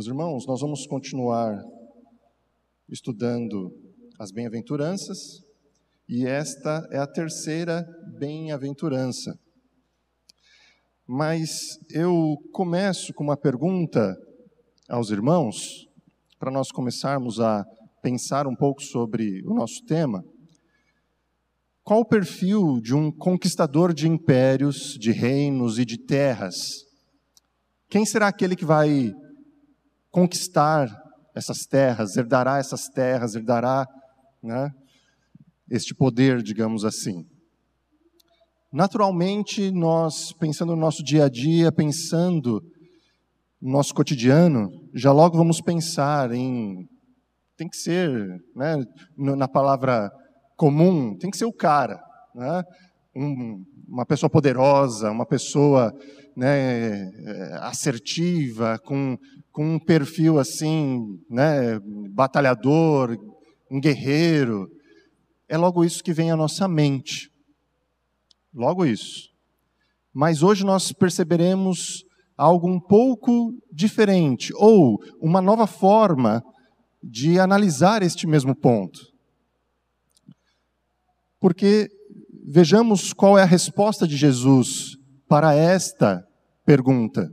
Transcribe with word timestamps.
Meus 0.00 0.08
irmãos, 0.08 0.46
nós 0.46 0.62
vamos 0.62 0.86
continuar 0.86 1.62
estudando 2.88 3.70
as 4.18 4.30
bem-aventuranças 4.32 5.44
e 6.08 6.26
esta 6.26 6.88
é 6.90 6.96
a 6.96 7.06
terceira 7.06 7.86
bem-aventurança. 8.18 9.38
Mas 11.06 11.78
eu 11.90 12.34
começo 12.50 13.12
com 13.12 13.22
uma 13.22 13.36
pergunta 13.36 14.16
aos 14.88 15.10
irmãos, 15.10 15.86
para 16.38 16.50
nós 16.50 16.72
começarmos 16.72 17.38
a 17.38 17.62
pensar 18.00 18.46
um 18.46 18.56
pouco 18.56 18.82
sobre 18.82 19.46
o 19.46 19.52
nosso 19.52 19.84
tema. 19.84 20.24
Qual 21.84 22.00
o 22.00 22.06
perfil 22.08 22.80
de 22.80 22.94
um 22.94 23.12
conquistador 23.12 23.92
de 23.92 24.08
impérios, 24.08 24.96
de 24.98 25.12
reinos 25.12 25.78
e 25.78 25.84
de 25.84 25.98
terras? 25.98 26.86
Quem 27.90 28.06
será 28.06 28.28
aquele 28.28 28.56
que 28.56 28.64
vai 28.64 29.12
conquistar 30.10 30.88
essas 31.34 31.66
terras, 31.66 32.16
herdará 32.16 32.58
essas 32.58 32.88
terras, 32.88 33.34
herdará 33.34 33.86
né, 34.42 34.70
este 35.70 35.94
poder, 35.94 36.42
digamos 36.42 36.84
assim. 36.84 37.24
Naturalmente, 38.72 39.70
nós, 39.70 40.32
pensando 40.32 40.74
no 40.74 40.80
nosso 40.80 41.02
dia 41.02 41.24
a 41.24 41.28
dia, 41.28 41.72
pensando 41.72 42.62
no 43.60 43.72
nosso 43.72 43.94
cotidiano, 43.94 44.70
já 44.94 45.12
logo 45.12 45.36
vamos 45.36 45.60
pensar 45.60 46.32
em. 46.32 46.88
Tem 47.56 47.68
que 47.68 47.76
ser, 47.76 48.10
né, 48.56 48.82
na 49.16 49.46
palavra 49.46 50.10
comum, 50.56 51.16
tem 51.18 51.30
que 51.30 51.36
ser 51.36 51.44
o 51.44 51.52
cara. 51.52 52.00
Né? 52.34 52.62
Um, 53.14 53.64
uma 53.88 54.06
pessoa 54.06 54.30
poderosa, 54.30 55.10
uma 55.10 55.26
pessoa 55.26 55.92
né, 56.40 57.12
eh, 57.12 57.58
assertiva, 57.60 58.78
com, 58.78 59.18
com 59.52 59.74
um 59.74 59.78
perfil 59.78 60.38
assim, 60.38 61.20
né, 61.28 61.78
batalhador, 62.14 63.14
um 63.70 63.78
guerreiro. 63.78 64.66
É 65.46 65.58
logo 65.58 65.84
isso 65.84 66.02
que 66.02 66.14
vem 66.14 66.30
à 66.30 66.36
nossa 66.36 66.66
mente. 66.66 67.30
Logo 68.54 68.86
isso. 68.86 69.28
Mas 70.14 70.42
hoje 70.42 70.64
nós 70.64 70.92
perceberemos 70.92 72.06
algo 72.38 72.66
um 72.66 72.80
pouco 72.80 73.52
diferente, 73.70 74.50
ou 74.56 74.98
uma 75.20 75.42
nova 75.42 75.66
forma 75.66 76.42
de 77.02 77.38
analisar 77.38 78.02
este 78.02 78.26
mesmo 78.26 78.54
ponto. 78.54 78.98
Porque 81.38 81.90
vejamos 82.46 83.12
qual 83.12 83.38
é 83.38 83.42
a 83.42 83.46
resposta 83.46 84.08
de 84.08 84.16
Jesus 84.16 84.96
para 85.28 85.54
esta 85.54 86.26
pergunta. 86.70 87.28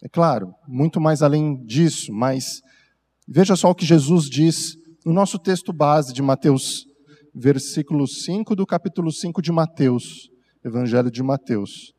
É 0.00 0.08
claro, 0.08 0.54
muito 0.68 1.00
mais 1.00 1.22
além 1.22 1.56
disso, 1.64 2.12
mas 2.12 2.62
veja 3.26 3.56
só 3.56 3.70
o 3.70 3.74
que 3.74 3.84
Jesus 3.84 4.30
diz 4.30 4.76
no 5.04 5.12
nosso 5.12 5.40
texto 5.40 5.72
base 5.72 6.12
de 6.12 6.22
Mateus, 6.22 6.86
versículo 7.34 8.06
5 8.06 8.54
do 8.54 8.64
capítulo 8.64 9.10
5 9.10 9.42
de 9.42 9.50
Mateus, 9.50 10.30
Evangelho 10.64 11.10
de 11.10 11.20
Mateus. 11.20 11.92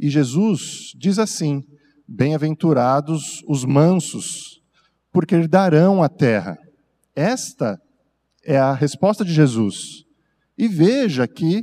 E 0.00 0.08
Jesus 0.08 0.94
diz 0.96 1.18
assim: 1.18 1.62
Bem-aventurados 2.08 3.44
os 3.46 3.66
mansos, 3.66 4.62
porque 5.12 5.34
herdarão 5.34 6.02
a 6.02 6.08
terra. 6.08 6.56
Esta 7.14 7.78
é 8.42 8.56
a 8.56 8.72
resposta 8.72 9.22
de 9.22 9.34
Jesus. 9.34 10.06
E 10.56 10.66
veja 10.66 11.28
que 11.28 11.62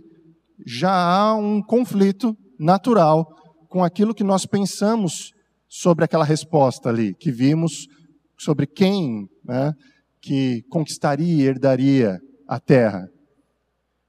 já 0.63 0.93
há 0.93 1.33
um 1.33 1.59
conflito 1.59 2.37
natural 2.59 3.40
com 3.71 3.85
aquilo 3.85 4.13
que 4.13 4.23
nós 4.23 4.45
pensamos 4.45 5.31
sobre 5.65 6.03
aquela 6.03 6.25
resposta 6.25 6.89
ali, 6.89 7.15
que 7.15 7.31
vimos 7.31 7.87
sobre 8.37 8.67
quem 8.67 9.29
né, 9.45 9.73
que 10.19 10.61
conquistaria 10.63 11.33
e 11.33 11.47
herdaria 11.47 12.19
a 12.45 12.59
terra. 12.59 13.07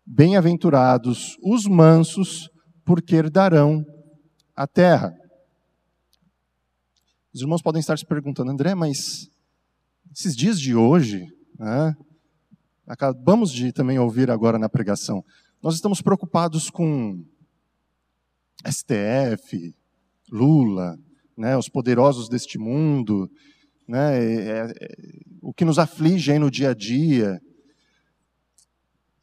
Bem-aventurados 0.05 1.37
os 1.41 1.65
mansos, 1.67 2.51
porque 2.85 3.15
herdarão 3.15 3.85
a 4.57 4.67
terra. 4.67 5.15
Os 7.33 7.41
irmãos 7.41 7.63
podem 7.63 7.79
estar 7.79 7.97
se 7.97 8.05
perguntando, 8.05 8.51
André, 8.51 8.75
mas 8.75 9.31
esses 10.13 10.35
dias 10.35 10.59
de 10.59 10.75
hoje, 10.75 11.25
né, 11.57 11.95
acabamos 12.85 13.53
de 13.53 13.73
também 13.73 13.97
ouvir 13.97 14.29
agora 14.29 14.59
na 14.59 14.69
pregação, 14.69 15.25
nós 15.63 15.77
estamos 15.77 16.03
preocupados 16.03 16.69
com 16.69 17.25
STF, 18.67 19.75
Lula, 20.31 20.97
né, 21.37 21.57
os 21.57 21.69
poderosos 21.69 22.29
deste 22.29 22.59
mundo, 22.59 23.31
né, 23.87 24.19
é, 24.19 24.59
é, 24.61 24.95
o 25.41 25.53
que 25.53 25.65
nos 25.65 25.79
aflige 25.79 26.39
no 26.39 26.51
dia 26.51 26.71
a 26.71 26.75
dia. 26.75 27.41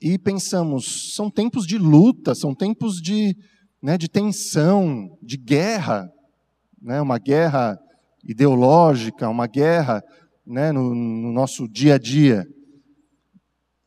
E 0.01 0.17
pensamos, 0.17 1.13
são 1.15 1.29
tempos 1.29 1.65
de 1.65 1.77
luta, 1.77 2.33
são 2.33 2.55
tempos 2.55 3.01
de, 3.01 3.35
né, 3.81 3.97
de 3.97 4.07
tensão, 4.07 5.17
de 5.21 5.37
guerra, 5.37 6.09
né, 6.81 7.01
uma 7.01 7.17
guerra 7.17 7.77
ideológica, 8.23 9.29
uma 9.29 9.47
guerra 9.47 10.03
né, 10.45 10.71
no, 10.71 10.93
no 10.95 11.31
nosso 11.31 11.67
dia 11.67 11.95
a 11.95 11.97
dia. 11.97 12.45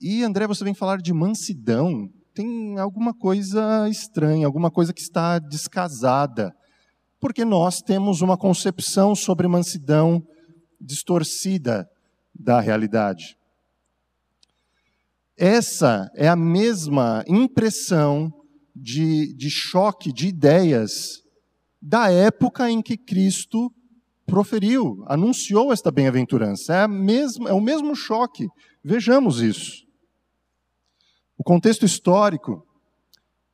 E 0.01 0.23
André, 0.23 0.47
você 0.47 0.65
vem 0.65 0.75
falar 0.75 1.01
de 1.01 1.13
mansidão. 1.13 2.11
Tem 2.35 2.79
alguma 2.79 3.13
coisa 3.13 3.89
estranha, 3.91 4.47
alguma 4.47 4.71
coisa 4.71 4.93
que 4.93 5.03
está 5.03 5.39
descasada. 5.39 6.55
Porque 7.21 7.45
nós 7.45 7.83
temos 7.83 8.23
uma 8.23 8.37
concepção 8.37 9.15
sobre 9.15 9.47
mansidão 9.47 10.27
distorcida 10.81 11.89
da 12.35 12.59
realidade. 12.59 13.37
Essa 15.37 16.11
é 16.15 16.27
a 16.29 16.37
mesma 16.37 17.23
impressão 17.29 18.33
de, 18.75 19.35
de 19.35 19.51
choque 19.51 20.13
de 20.13 20.29
ideias 20.29 21.23
da 21.81 22.11
época 22.11 22.71
em 22.71 22.81
que 22.81 22.97
Cristo 22.97 23.71
proferiu, 24.25 25.05
anunciou 25.07 25.73
esta 25.73 25.91
bem-aventurança. 25.91 26.75
É, 26.75 26.85
é 27.49 27.53
o 27.53 27.61
mesmo 27.61 27.95
choque. 27.95 28.49
Vejamos 28.83 29.41
isso. 29.41 29.85
O 31.43 31.45
contexto 31.45 31.85
histórico, 31.85 32.65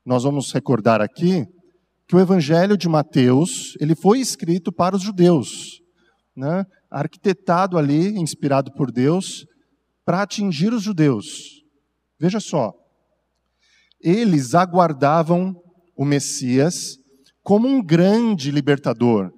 nós 0.05 0.23
vamos 0.23 0.53
recordar 0.53 1.01
aqui 1.01 1.47
que 2.07 2.15
o 2.15 2.21
Evangelho 2.21 2.77
de 2.77 2.87
Mateus 2.87 3.79
ele 3.81 3.95
foi 3.95 4.21
escrito 4.21 4.71
para 4.71 4.95
os 4.95 5.01
judeus, 5.01 5.81
né? 6.37 6.67
arquitetado 6.91 7.79
ali, 7.79 8.09
inspirado 8.09 8.75
por 8.75 8.93
Deus, 8.93 9.47
para 10.05 10.21
atingir 10.21 10.71
os 10.75 10.83
judeus. 10.83 11.65
Veja 12.21 12.41
só, 12.41 12.75
eles 13.99 14.55
aguardavam 14.55 15.57
o 15.97 16.05
Messias 16.05 16.99
como 17.43 17.67
um 17.67 17.83
grande 17.83 18.51
libertador, 18.51 19.33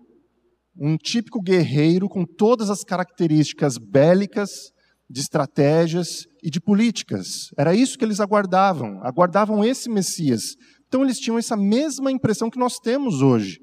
um 0.76 0.96
típico 0.96 1.40
guerreiro 1.40 2.08
com 2.08 2.24
todas 2.24 2.68
as 2.68 2.82
características 2.82 3.78
bélicas 3.78 4.72
de 5.10 5.20
estratégias 5.20 6.26
e 6.40 6.48
de 6.48 6.60
políticas. 6.60 7.50
Era 7.58 7.74
isso 7.74 7.98
que 7.98 8.04
eles 8.04 8.20
aguardavam, 8.20 9.00
aguardavam 9.02 9.64
esse 9.64 9.90
Messias. 9.90 10.54
Então 10.86 11.02
eles 11.02 11.18
tinham 11.18 11.36
essa 11.36 11.56
mesma 11.56 12.12
impressão 12.12 12.48
que 12.48 12.58
nós 12.58 12.78
temos 12.78 13.20
hoje, 13.20 13.58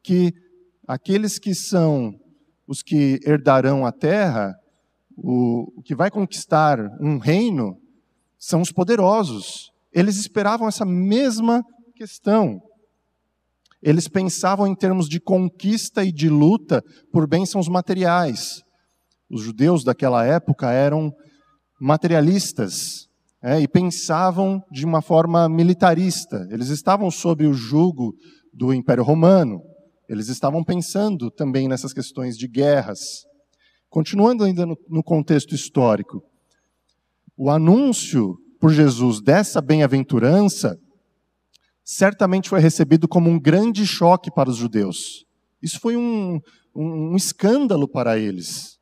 que 0.00 0.32
aqueles 0.86 1.40
que 1.40 1.56
são 1.56 2.14
os 2.68 2.82
que 2.82 3.18
herdarão 3.26 3.84
a 3.84 3.90
terra, 3.90 4.54
o, 5.16 5.80
o 5.80 5.82
que 5.82 5.94
vai 5.94 6.08
conquistar 6.08 6.78
um 7.00 7.18
reino, 7.18 7.76
são 8.38 8.60
os 8.60 8.70
poderosos. 8.70 9.72
Eles 9.92 10.16
esperavam 10.16 10.68
essa 10.68 10.84
mesma 10.86 11.64
questão. 11.96 12.60
Eles 13.82 14.06
pensavam 14.06 14.68
em 14.68 14.74
termos 14.76 15.08
de 15.08 15.20
conquista 15.20 16.04
e 16.04 16.12
de 16.12 16.28
luta 16.28 16.80
por 17.12 17.26
bênçãos 17.26 17.68
materiais 17.68 18.62
os 19.32 19.40
judeus 19.40 19.82
daquela 19.82 20.26
época 20.26 20.70
eram 20.70 21.10
materialistas 21.80 23.08
é, 23.42 23.58
e 23.58 23.66
pensavam 23.66 24.62
de 24.70 24.84
uma 24.84 25.00
forma 25.00 25.48
militarista. 25.48 26.46
Eles 26.50 26.68
estavam 26.68 27.10
sob 27.10 27.46
o 27.46 27.54
jugo 27.54 28.14
do 28.52 28.74
Império 28.74 29.02
Romano. 29.02 29.62
Eles 30.06 30.28
estavam 30.28 30.62
pensando 30.62 31.30
também 31.30 31.66
nessas 31.66 31.94
questões 31.94 32.36
de 32.36 32.46
guerras. 32.46 33.24
Continuando 33.88 34.44
ainda 34.44 34.66
no, 34.66 34.76
no 34.86 35.02
contexto 35.02 35.54
histórico, 35.54 36.22
o 37.34 37.48
anúncio 37.48 38.36
por 38.60 38.70
Jesus 38.70 39.22
dessa 39.22 39.62
bem-aventurança 39.62 40.78
certamente 41.82 42.50
foi 42.50 42.60
recebido 42.60 43.08
como 43.08 43.30
um 43.30 43.40
grande 43.40 43.86
choque 43.86 44.30
para 44.30 44.50
os 44.50 44.58
judeus. 44.58 45.24
Isso 45.62 45.80
foi 45.80 45.96
um, 45.96 46.38
um, 46.76 47.12
um 47.12 47.16
escândalo 47.16 47.88
para 47.88 48.18
eles. 48.18 48.78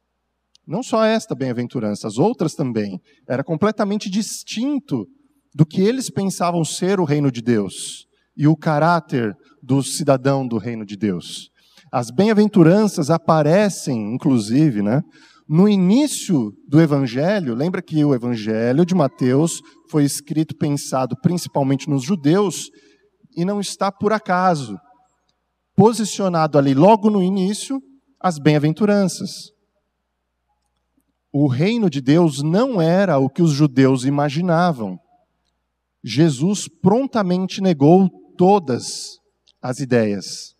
Não 0.66 0.82
só 0.82 1.04
esta 1.04 1.34
bem-aventurança, 1.34 2.06
as 2.06 2.18
outras 2.18 2.54
também. 2.54 3.00
Era 3.28 3.42
completamente 3.42 4.08
distinto 4.08 5.06
do 5.54 5.66
que 5.66 5.80
eles 5.80 6.10
pensavam 6.10 6.64
ser 6.64 7.00
o 7.00 7.04
reino 7.04 7.30
de 7.30 7.42
Deus 7.42 8.06
e 8.36 8.46
o 8.46 8.56
caráter 8.56 9.34
do 9.62 9.82
cidadão 9.82 10.46
do 10.46 10.58
reino 10.58 10.84
de 10.86 10.96
Deus. 10.96 11.50
As 11.92 12.10
bem-aventuranças 12.10 13.10
aparecem, 13.10 14.14
inclusive, 14.14 14.80
né, 14.80 15.02
no 15.48 15.68
início 15.68 16.52
do 16.68 16.80
Evangelho. 16.80 17.56
Lembra 17.56 17.82
que 17.82 18.04
o 18.04 18.14
Evangelho 18.14 18.86
de 18.86 18.94
Mateus 18.94 19.60
foi 19.90 20.04
escrito, 20.04 20.56
pensado 20.56 21.16
principalmente 21.20 21.90
nos 21.90 22.04
judeus, 22.04 22.70
e 23.36 23.44
não 23.44 23.60
está 23.60 23.90
por 23.90 24.12
acaso. 24.12 24.76
Posicionado 25.74 26.56
ali 26.56 26.74
logo 26.74 27.10
no 27.10 27.20
início, 27.20 27.80
as 28.20 28.38
bem-aventuranças. 28.38 29.50
O 31.32 31.46
reino 31.46 31.88
de 31.88 32.00
Deus 32.00 32.42
não 32.42 32.80
era 32.80 33.18
o 33.18 33.28
que 33.28 33.42
os 33.42 33.52
judeus 33.52 34.04
imaginavam. 34.04 34.98
Jesus 36.02 36.66
prontamente 36.66 37.60
negou 37.60 38.08
todas 38.36 39.18
as 39.62 39.78
ideias 39.78 40.54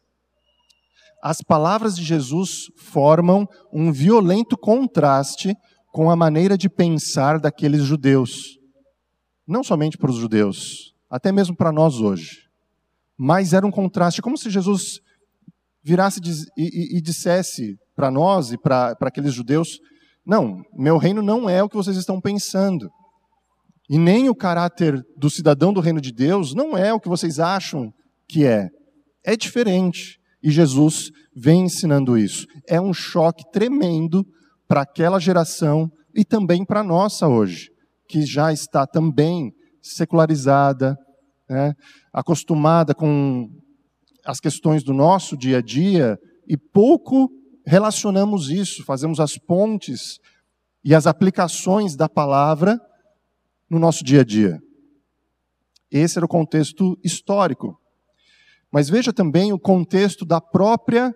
as 1.22 1.42
palavras 1.42 1.96
de 1.96 2.02
Jesus 2.02 2.70
formam 2.76 3.46
um 3.72 3.92
violento 3.92 4.56
contraste 4.56 5.54
com 5.92 6.10
a 6.10 6.16
maneira 6.16 6.56
de 6.56 6.68
pensar 6.68 7.38
daqueles 7.38 7.82
judeus. 7.82 8.58
Não 9.46 9.62
somente 9.62 9.98
para 9.98 10.10
os 10.10 10.16
judeus, 10.16 10.94
até 11.10 11.30
mesmo 11.30 11.54
para 11.54 11.72
nós 11.72 11.96
hoje. 11.96 12.48
Mas 13.18 13.52
era 13.52 13.66
um 13.66 13.70
contraste, 13.70 14.22
como 14.22 14.38
se 14.38 14.48
Jesus 14.48 15.00
virasse 15.82 16.20
e, 16.56 16.62
e, 16.62 16.98
e 16.98 17.00
dissesse 17.02 17.76
para 17.94 18.10
nós 18.10 18.52
e 18.52 18.58
para 18.58 18.96
aqueles 19.02 19.34
judeus: 19.34 19.78
Não, 20.24 20.62
meu 20.74 20.98
reino 20.98 21.22
não 21.22 21.48
é 21.48 21.62
o 21.62 21.68
que 21.68 21.76
vocês 21.76 21.96
estão 21.96 22.20
pensando. 22.20 22.90
E 23.88 23.98
nem 23.98 24.28
o 24.28 24.34
caráter 24.34 25.02
do 25.16 25.28
cidadão 25.28 25.72
do 25.72 25.80
reino 25.80 26.00
de 26.00 26.12
Deus 26.12 26.54
não 26.54 26.76
é 26.76 26.92
o 26.92 27.00
que 27.00 27.08
vocês 27.08 27.40
acham 27.40 27.92
que 28.28 28.44
é. 28.44 28.68
É 29.24 29.36
diferente. 29.36 30.18
E 30.42 30.50
Jesus 30.50 31.10
vem 31.34 31.64
ensinando 31.64 32.16
isso. 32.16 32.46
É 32.68 32.80
um 32.80 32.92
choque 32.92 33.42
tremendo 33.52 34.24
para 34.68 34.82
aquela 34.82 35.18
geração 35.18 35.90
e 36.14 36.24
também 36.24 36.64
para 36.64 36.80
a 36.80 36.84
nossa 36.84 37.26
hoje, 37.26 37.68
que 38.08 38.22
já 38.22 38.52
está 38.52 38.86
também 38.86 39.52
secularizada, 39.82 40.96
né, 41.48 41.74
acostumada 42.12 42.94
com 42.94 43.48
as 44.24 44.38
questões 44.38 44.84
do 44.84 44.92
nosso 44.92 45.36
dia 45.36 45.58
a 45.58 45.62
dia 45.62 46.16
e 46.46 46.56
pouco 46.56 47.28
relacionamos 47.66 48.50
isso, 48.50 48.84
fazemos 48.84 49.20
as 49.20 49.36
pontes 49.36 50.18
e 50.84 50.94
as 50.94 51.06
aplicações 51.06 51.96
da 51.96 52.08
palavra 52.08 52.80
no 53.68 53.78
nosso 53.78 54.02
dia 54.02 54.22
a 54.22 54.24
dia. 54.24 54.60
Esse 55.90 56.18
era 56.18 56.24
o 56.24 56.28
contexto 56.28 56.98
histórico. 57.04 57.78
Mas 58.72 58.88
veja 58.88 59.12
também 59.12 59.52
o 59.52 59.58
contexto 59.58 60.24
da 60.24 60.40
própria 60.40 61.14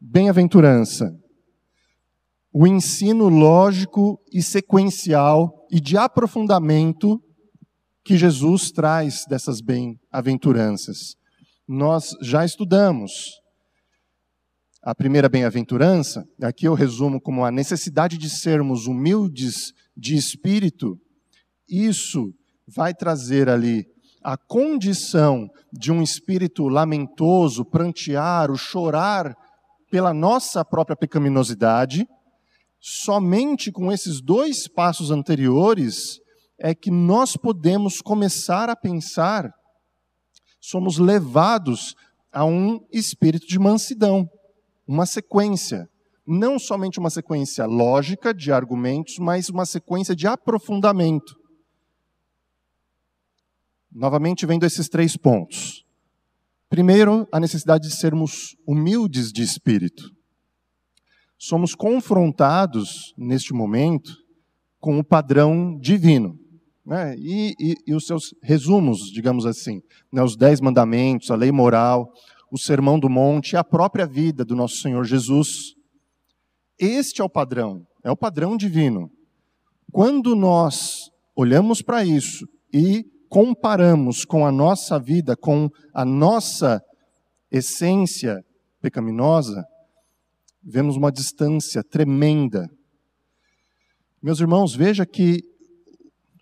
bem-aventurança. 0.00 1.16
O 2.52 2.66
ensino 2.66 3.28
lógico 3.28 4.20
e 4.32 4.42
sequencial 4.42 5.66
e 5.70 5.80
de 5.80 5.96
aprofundamento 5.96 7.22
que 8.04 8.16
Jesus 8.16 8.70
traz 8.72 9.24
dessas 9.28 9.60
bem-aventuranças. 9.60 11.14
Nós 11.66 12.16
já 12.22 12.44
estudamos 12.44 13.40
a 14.88 14.94
primeira 14.94 15.28
bem-aventurança, 15.28 16.26
aqui 16.40 16.66
eu 16.66 16.72
resumo 16.72 17.20
como 17.20 17.44
a 17.44 17.50
necessidade 17.50 18.16
de 18.16 18.30
sermos 18.30 18.86
humildes 18.86 19.74
de 19.94 20.16
espírito. 20.16 20.98
Isso 21.68 22.32
vai 22.66 22.94
trazer 22.94 23.50
ali 23.50 23.86
a 24.24 24.34
condição 24.38 25.46
de 25.70 25.92
um 25.92 26.00
espírito 26.00 26.68
lamentoso, 26.68 27.66
prantear, 27.66 28.50
o 28.50 28.56
chorar 28.56 29.36
pela 29.90 30.14
nossa 30.14 30.64
própria 30.64 30.96
pecaminosidade, 30.96 32.08
somente 32.80 33.70
com 33.70 33.92
esses 33.92 34.22
dois 34.22 34.66
passos 34.66 35.10
anteriores 35.10 36.18
é 36.58 36.74
que 36.74 36.90
nós 36.90 37.36
podemos 37.36 38.00
começar 38.00 38.70
a 38.70 38.74
pensar, 38.74 39.52
somos 40.58 40.96
levados 40.96 41.94
a 42.32 42.46
um 42.46 42.80
espírito 42.90 43.46
de 43.46 43.58
mansidão, 43.58 44.26
uma 44.88 45.04
sequência. 45.04 45.88
Não 46.26 46.58
somente 46.58 46.98
uma 46.98 47.10
sequência 47.10 47.66
lógica 47.66 48.32
de 48.32 48.50
argumentos, 48.50 49.18
mas 49.18 49.50
uma 49.50 49.66
sequência 49.66 50.16
de 50.16 50.26
aprofundamento. 50.26 51.36
Novamente, 53.92 54.46
vendo 54.46 54.64
esses 54.64 54.88
três 54.88 55.16
pontos. 55.16 55.84
Primeiro, 56.68 57.26
a 57.32 57.38
necessidade 57.38 57.88
de 57.88 57.96
sermos 57.96 58.56
humildes 58.66 59.32
de 59.32 59.42
espírito. 59.42 60.10
Somos 61.38 61.74
confrontados, 61.74 63.14
neste 63.16 63.54
momento, 63.54 64.12
com 64.80 64.98
o 64.98 65.04
padrão 65.04 65.78
divino. 65.78 66.38
Né? 66.84 67.16
E, 67.18 67.54
e, 67.58 67.74
e, 67.86 67.94
os 67.94 68.06
seus 68.06 68.34
resumos, 68.42 69.10
digamos 69.12 69.46
assim. 69.46 69.82
Né? 70.12 70.22
Os 70.22 70.36
dez 70.36 70.60
mandamentos, 70.60 71.30
a 71.30 71.36
lei 71.36 71.52
moral, 71.52 72.12
o 72.50 72.58
sermão 72.58 72.98
do 72.98 73.08
monte, 73.08 73.56
a 73.56 73.64
própria 73.64 74.06
vida 74.06 74.44
do 74.44 74.56
nosso 74.56 74.76
Senhor 74.76 75.04
Jesus. 75.04 75.74
Este 76.78 77.20
é 77.20 77.24
o 77.24 77.28
padrão, 77.28 77.86
é 78.04 78.10
o 78.10 78.16
padrão 78.16 78.56
divino. 78.56 79.10
Quando 79.92 80.36
nós 80.36 81.10
olhamos 81.36 81.82
para 81.82 82.04
isso 82.04 82.46
e 82.72 83.04
comparamos 83.28 84.24
com 84.24 84.46
a 84.46 84.52
nossa 84.52 84.98
vida, 84.98 85.36
com 85.36 85.68
a 85.94 86.04
nossa 86.04 86.82
essência 87.50 88.42
pecaminosa, 88.80 89.64
vemos 90.62 90.96
uma 90.96 91.10
distância 91.10 91.82
tremenda. 91.82 92.68
Meus 94.22 94.40
irmãos, 94.40 94.74
veja 94.74 95.06
que 95.06 95.40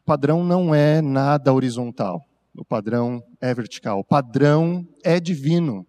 o 0.01 0.05
padrão 0.05 0.45
não 0.45 0.75
é 0.75 1.01
nada 1.01 1.53
horizontal, 1.53 2.21
o 2.57 2.65
padrão 2.65 3.23
é 3.41 3.53
vertical, 3.55 4.01
o 4.01 4.05
padrão 4.05 4.85
é 5.05 5.21
divino. 5.21 5.85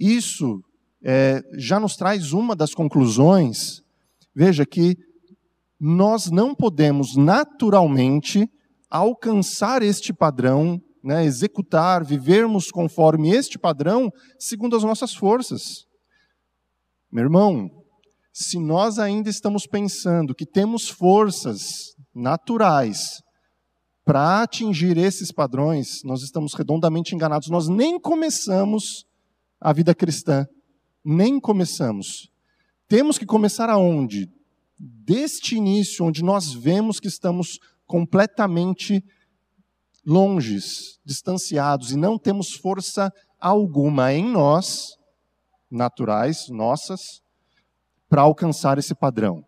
Isso 0.00 0.62
é, 1.04 1.42
já 1.58 1.78
nos 1.78 1.94
traz 1.94 2.32
uma 2.32 2.56
das 2.56 2.74
conclusões. 2.74 3.82
Veja 4.34 4.64
que 4.64 4.96
nós 5.78 6.30
não 6.30 6.54
podemos 6.54 7.16
naturalmente 7.16 8.48
alcançar 8.88 9.82
este 9.82 10.12
padrão, 10.12 10.80
né, 11.04 11.24
executar, 11.24 12.04
vivermos 12.04 12.70
conforme 12.70 13.30
este 13.30 13.58
padrão, 13.58 14.10
segundo 14.38 14.74
as 14.74 14.82
nossas 14.82 15.14
forças. 15.14 15.84
Meu 17.12 17.24
irmão, 17.24 17.70
se 18.32 18.58
nós 18.58 18.98
ainda 18.98 19.28
estamos 19.28 19.66
pensando 19.66 20.34
que 20.34 20.46
temos 20.46 20.88
forças 20.88 21.94
naturais 22.14 23.22
para 24.04 24.42
atingir 24.42 24.96
esses 24.96 25.30
padrões, 25.30 26.02
nós 26.04 26.22
estamos 26.22 26.54
redondamente 26.54 27.14
enganados. 27.14 27.48
Nós 27.48 27.68
nem 27.68 27.98
começamos 27.98 29.04
a 29.60 29.72
vida 29.72 29.94
cristã, 29.94 30.46
nem 31.04 31.38
começamos. 31.38 32.30
Temos 32.88 33.18
que 33.18 33.26
começar 33.26 33.68
aonde? 33.68 34.28
Deste 34.78 35.56
início, 35.56 36.04
onde 36.04 36.24
nós 36.24 36.52
vemos 36.52 36.98
que 36.98 37.08
estamos 37.08 37.58
completamente 37.86 39.04
longes, 40.06 40.98
distanciados, 41.04 41.92
e 41.92 41.96
não 41.96 42.18
temos 42.18 42.52
força 42.52 43.12
alguma 43.38 44.12
em 44.12 44.24
nós, 44.24 44.96
naturais, 45.70 46.48
nossas, 46.48 47.20
para 48.08 48.22
alcançar 48.22 48.78
esse 48.78 48.94
padrão. 48.94 49.44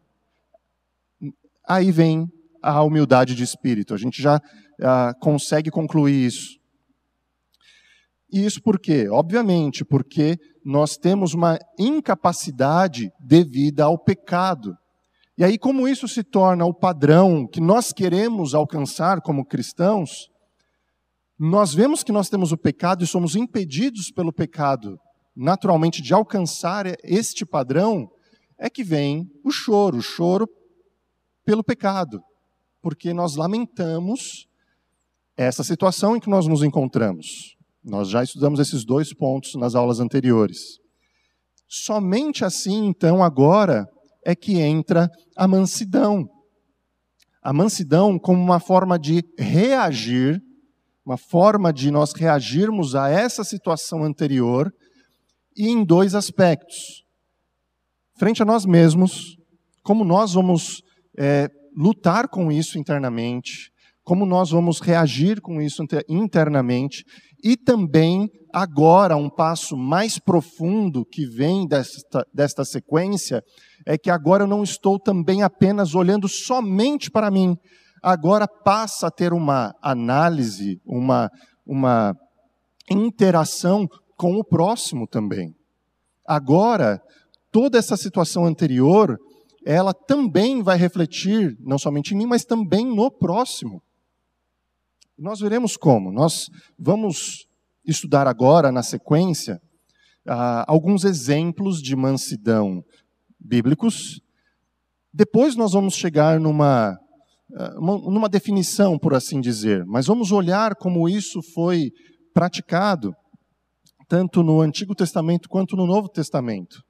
Aí 1.66 1.90
vem 1.90 2.30
a 2.62 2.82
humildade 2.82 3.34
de 3.34 3.42
espírito, 3.42 3.94
a 3.94 3.96
gente 3.96 4.20
já 4.20 4.36
uh, 4.36 5.18
consegue 5.20 5.70
concluir 5.70 6.26
isso. 6.26 6.61
E 8.32 8.46
isso 8.46 8.62
por 8.62 8.80
quê? 8.80 9.08
Obviamente, 9.10 9.84
porque 9.84 10.38
nós 10.64 10.96
temos 10.96 11.34
uma 11.34 11.58
incapacidade 11.78 13.12
devida 13.20 13.84
ao 13.84 13.98
pecado. 13.98 14.74
E 15.36 15.44
aí, 15.44 15.58
como 15.58 15.86
isso 15.86 16.08
se 16.08 16.24
torna 16.24 16.64
o 16.64 16.72
padrão 16.72 17.46
que 17.46 17.60
nós 17.60 17.92
queremos 17.92 18.54
alcançar 18.54 19.20
como 19.20 19.44
cristãos, 19.44 20.30
nós 21.38 21.74
vemos 21.74 22.02
que 22.02 22.12
nós 22.12 22.30
temos 22.30 22.52
o 22.52 22.56
pecado 22.56 23.04
e 23.04 23.06
somos 23.06 23.36
impedidos 23.36 24.10
pelo 24.10 24.32
pecado, 24.32 24.98
naturalmente, 25.36 26.00
de 26.00 26.14
alcançar 26.14 26.86
este 27.04 27.44
padrão, 27.44 28.08
é 28.58 28.70
que 28.70 28.82
vem 28.84 29.28
o 29.44 29.50
choro, 29.50 29.98
o 29.98 30.02
choro 30.02 30.48
pelo 31.44 31.64
pecado, 31.64 32.22
porque 32.80 33.12
nós 33.12 33.36
lamentamos 33.36 34.46
essa 35.36 35.62
situação 35.64 36.16
em 36.16 36.20
que 36.20 36.30
nós 36.30 36.46
nos 36.46 36.62
encontramos. 36.62 37.56
Nós 37.84 38.08
já 38.08 38.22
estudamos 38.22 38.60
esses 38.60 38.84
dois 38.84 39.12
pontos 39.12 39.54
nas 39.54 39.74
aulas 39.74 39.98
anteriores. 39.98 40.78
Somente 41.68 42.44
assim, 42.44 42.86
então, 42.86 43.22
agora, 43.22 43.86
é 44.24 44.34
que 44.34 44.60
entra 44.60 45.10
a 45.36 45.48
mansidão. 45.48 46.28
A 47.42 47.52
mansidão 47.52 48.18
como 48.18 48.40
uma 48.40 48.60
forma 48.60 48.98
de 48.98 49.24
reagir, 49.36 50.40
uma 51.04 51.16
forma 51.16 51.72
de 51.72 51.90
nós 51.90 52.12
reagirmos 52.12 52.94
a 52.94 53.08
essa 53.08 53.42
situação 53.42 54.04
anterior 54.04 54.72
e 55.56 55.68
em 55.68 55.84
dois 55.84 56.14
aspectos. 56.14 57.02
Frente 58.16 58.42
a 58.42 58.44
nós 58.44 58.64
mesmos, 58.64 59.36
como 59.82 60.04
nós 60.04 60.34
vamos 60.34 60.82
é, 61.18 61.48
lutar 61.76 62.28
com 62.28 62.52
isso 62.52 62.78
internamente, 62.78 63.72
como 64.04 64.26
nós 64.26 64.50
vamos 64.50 64.80
reagir 64.80 65.40
com 65.40 65.60
isso 65.60 65.82
internamente, 66.08 67.04
e 67.42 67.56
também, 67.56 68.30
agora, 68.52 69.16
um 69.16 69.28
passo 69.28 69.76
mais 69.76 70.18
profundo 70.18 71.04
que 71.04 71.26
vem 71.26 71.66
desta, 71.66 72.24
desta 72.32 72.64
sequência, 72.64 73.42
é 73.84 73.98
que 73.98 74.10
agora 74.10 74.44
eu 74.44 74.48
não 74.48 74.62
estou 74.62 74.98
também 74.98 75.42
apenas 75.42 75.94
olhando 75.94 76.28
somente 76.28 77.10
para 77.10 77.30
mim, 77.30 77.56
agora 78.02 78.46
passa 78.46 79.08
a 79.08 79.10
ter 79.10 79.32
uma 79.32 79.74
análise, 79.82 80.80
uma, 80.86 81.28
uma 81.66 82.14
interação 82.88 83.88
com 84.16 84.36
o 84.36 84.44
próximo 84.44 85.06
também. 85.08 85.52
Agora, 86.24 87.00
toda 87.50 87.76
essa 87.76 87.96
situação 87.96 88.44
anterior, 88.44 89.18
ela 89.66 89.92
também 89.92 90.62
vai 90.62 90.76
refletir, 90.76 91.56
não 91.60 91.78
somente 91.78 92.14
em 92.14 92.18
mim, 92.18 92.26
mas 92.26 92.44
também 92.44 92.86
no 92.86 93.10
próximo. 93.10 93.82
Nós 95.22 95.38
veremos 95.38 95.76
como. 95.76 96.10
Nós 96.10 96.50
vamos 96.76 97.46
estudar 97.86 98.26
agora, 98.26 98.72
na 98.72 98.82
sequência, 98.82 99.62
uh, 100.26 100.66
alguns 100.66 101.04
exemplos 101.04 101.80
de 101.80 101.94
mansidão 101.94 102.84
bíblicos. 103.38 104.20
Depois 105.14 105.54
nós 105.54 105.74
vamos 105.74 105.94
chegar 105.94 106.40
numa, 106.40 106.98
uh, 107.52 108.10
numa 108.10 108.28
definição, 108.28 108.98
por 108.98 109.14
assim 109.14 109.40
dizer, 109.40 109.84
mas 109.86 110.08
vamos 110.08 110.32
olhar 110.32 110.74
como 110.74 111.08
isso 111.08 111.40
foi 111.54 111.92
praticado, 112.34 113.14
tanto 114.08 114.42
no 114.42 114.60
Antigo 114.60 114.92
Testamento 114.92 115.48
quanto 115.48 115.76
no 115.76 115.86
Novo 115.86 116.08
Testamento. 116.08 116.82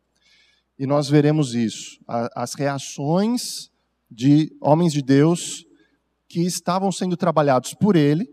E 0.79 0.87
nós 0.87 1.07
veremos 1.07 1.55
isso, 1.55 1.99
as 2.35 2.55
reações 2.55 3.69
de 4.11 4.51
homens 4.59 4.91
de 4.91 5.03
Deus 5.03 5.67
que 6.33 6.41
estavam 6.41 6.91
sendo 6.91 7.15
trabalhados 7.15 7.75
por 7.75 7.95
ele, 7.95 8.27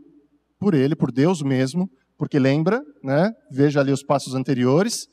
por 0.58 0.74
ele, 0.74 0.96
por 0.96 1.12
Deus 1.12 1.42
mesmo, 1.42 1.90
porque 2.18 2.40
lembra, 2.40 2.82
né? 3.04 3.30
Veja 3.52 3.82
ali 3.82 3.92
os 3.92 4.02
passos 4.02 4.34
anteriores. 4.34 5.06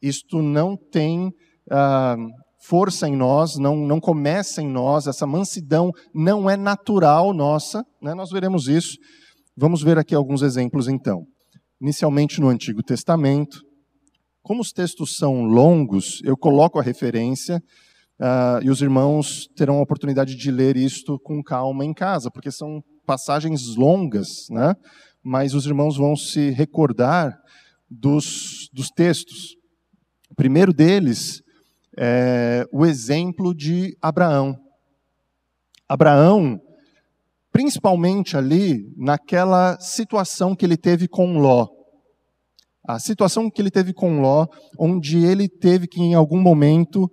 Isto 0.00 0.40
não 0.40 0.76
tem 0.76 1.32
ah, 1.68 2.16
força 2.64 3.08
em 3.08 3.16
nós, 3.16 3.56
não, 3.56 3.76
não 3.76 3.98
começa 3.98 4.62
em 4.62 4.68
nós, 4.68 5.08
essa 5.08 5.26
mansidão 5.26 5.90
não 6.14 6.48
é 6.48 6.56
natural 6.56 7.34
nossa, 7.34 7.84
né? 8.00 8.14
Nós 8.14 8.30
veremos 8.30 8.68
isso. 8.68 8.96
Vamos 9.56 9.82
ver 9.82 9.98
aqui 9.98 10.14
alguns 10.14 10.42
exemplos 10.42 10.86
então. 10.86 11.24
Inicialmente 11.80 12.40
no 12.40 12.48
Antigo 12.48 12.84
Testamento. 12.84 13.60
Como 14.42 14.60
os 14.60 14.70
textos 14.70 15.16
são 15.16 15.42
longos, 15.42 16.20
eu 16.24 16.36
coloco 16.36 16.78
a 16.78 16.82
referência 16.82 17.60
Uh, 18.20 18.62
e 18.62 18.70
os 18.70 18.80
irmãos 18.80 19.48
terão 19.56 19.78
a 19.78 19.82
oportunidade 19.82 20.36
de 20.36 20.50
ler 20.50 20.76
isto 20.76 21.18
com 21.20 21.42
calma 21.42 21.84
em 21.84 21.92
casa, 21.92 22.30
porque 22.30 22.50
são 22.50 22.82
passagens 23.04 23.74
longas, 23.76 24.46
né? 24.50 24.74
mas 25.22 25.54
os 25.54 25.66
irmãos 25.66 25.96
vão 25.96 26.16
se 26.16 26.50
recordar 26.50 27.36
dos, 27.90 28.68
dos 28.72 28.88
textos. 28.90 29.56
O 30.30 30.34
primeiro 30.34 30.72
deles 30.72 31.42
é 31.96 32.66
o 32.72 32.84
exemplo 32.86 33.54
de 33.54 33.96
Abraão. 34.00 34.56
Abraão, 35.88 36.60
principalmente 37.52 38.36
ali 38.36 38.92
naquela 38.96 39.78
situação 39.78 40.56
que 40.56 40.64
ele 40.64 40.76
teve 40.76 41.06
com 41.06 41.38
Ló. 41.38 41.68
A 42.84 42.98
situação 42.98 43.50
que 43.50 43.62
ele 43.62 43.70
teve 43.70 43.92
com 43.92 44.20
Ló, 44.20 44.46
onde 44.78 45.24
ele 45.24 45.48
teve 45.48 45.86
que, 45.86 46.00
em 46.00 46.14
algum 46.14 46.40
momento, 46.40 47.10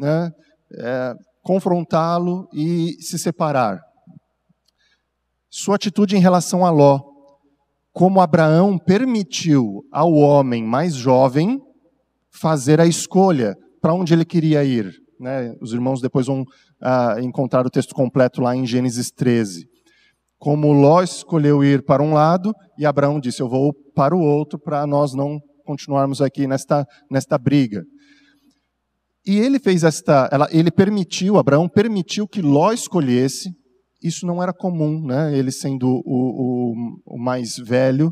né, 0.00 0.30
é, 0.72 1.14
confrontá-lo 1.42 2.48
e 2.52 2.96
se 3.00 3.18
separar. 3.18 3.78
Sua 5.50 5.76
atitude 5.76 6.16
em 6.16 6.20
relação 6.20 6.64
a 6.64 6.70
Ló, 6.70 7.00
como 7.92 8.20
Abraão 8.20 8.78
permitiu 8.78 9.82
ao 9.92 10.12
homem 10.12 10.64
mais 10.64 10.94
jovem 10.94 11.60
fazer 12.30 12.80
a 12.80 12.86
escolha 12.86 13.56
para 13.80 13.92
onde 13.92 14.14
ele 14.14 14.24
queria 14.24 14.64
ir. 14.64 14.90
Né? 15.18 15.54
Os 15.60 15.72
irmãos 15.72 16.00
depois 16.00 16.26
vão 16.26 16.44
ah, 16.80 17.16
encontrar 17.20 17.66
o 17.66 17.70
texto 17.70 17.94
completo 17.94 18.40
lá 18.40 18.56
em 18.56 18.64
Gênesis 18.64 19.10
13. 19.10 19.66
Como 20.38 20.72
Ló 20.72 21.02
escolheu 21.02 21.62
ir 21.62 21.84
para 21.84 22.02
um 22.02 22.14
lado 22.14 22.54
e 22.78 22.86
Abraão 22.86 23.20
disse: 23.20 23.42
Eu 23.42 23.48
vou 23.48 23.74
para 23.94 24.16
o 24.16 24.20
outro 24.20 24.58
para 24.58 24.86
nós 24.86 25.12
não 25.12 25.38
continuarmos 25.66 26.22
aqui 26.22 26.46
nesta, 26.46 26.86
nesta 27.10 27.36
briga. 27.36 27.84
E 29.26 29.38
ele 29.38 29.58
fez 29.58 29.84
esta, 29.84 30.28
ela, 30.32 30.48
ele 30.50 30.70
permitiu, 30.70 31.36
Abraão 31.36 31.68
permitiu 31.68 32.26
que 32.26 32.40
Ló 32.40 32.72
escolhesse. 32.72 33.50
Isso 34.02 34.26
não 34.26 34.42
era 34.42 34.52
comum, 34.52 35.04
né? 35.04 35.36
Ele 35.36 35.50
sendo 35.50 35.86
o, 35.86 36.02
o, 36.06 36.74
o 37.04 37.18
mais 37.18 37.56
velho, 37.56 38.08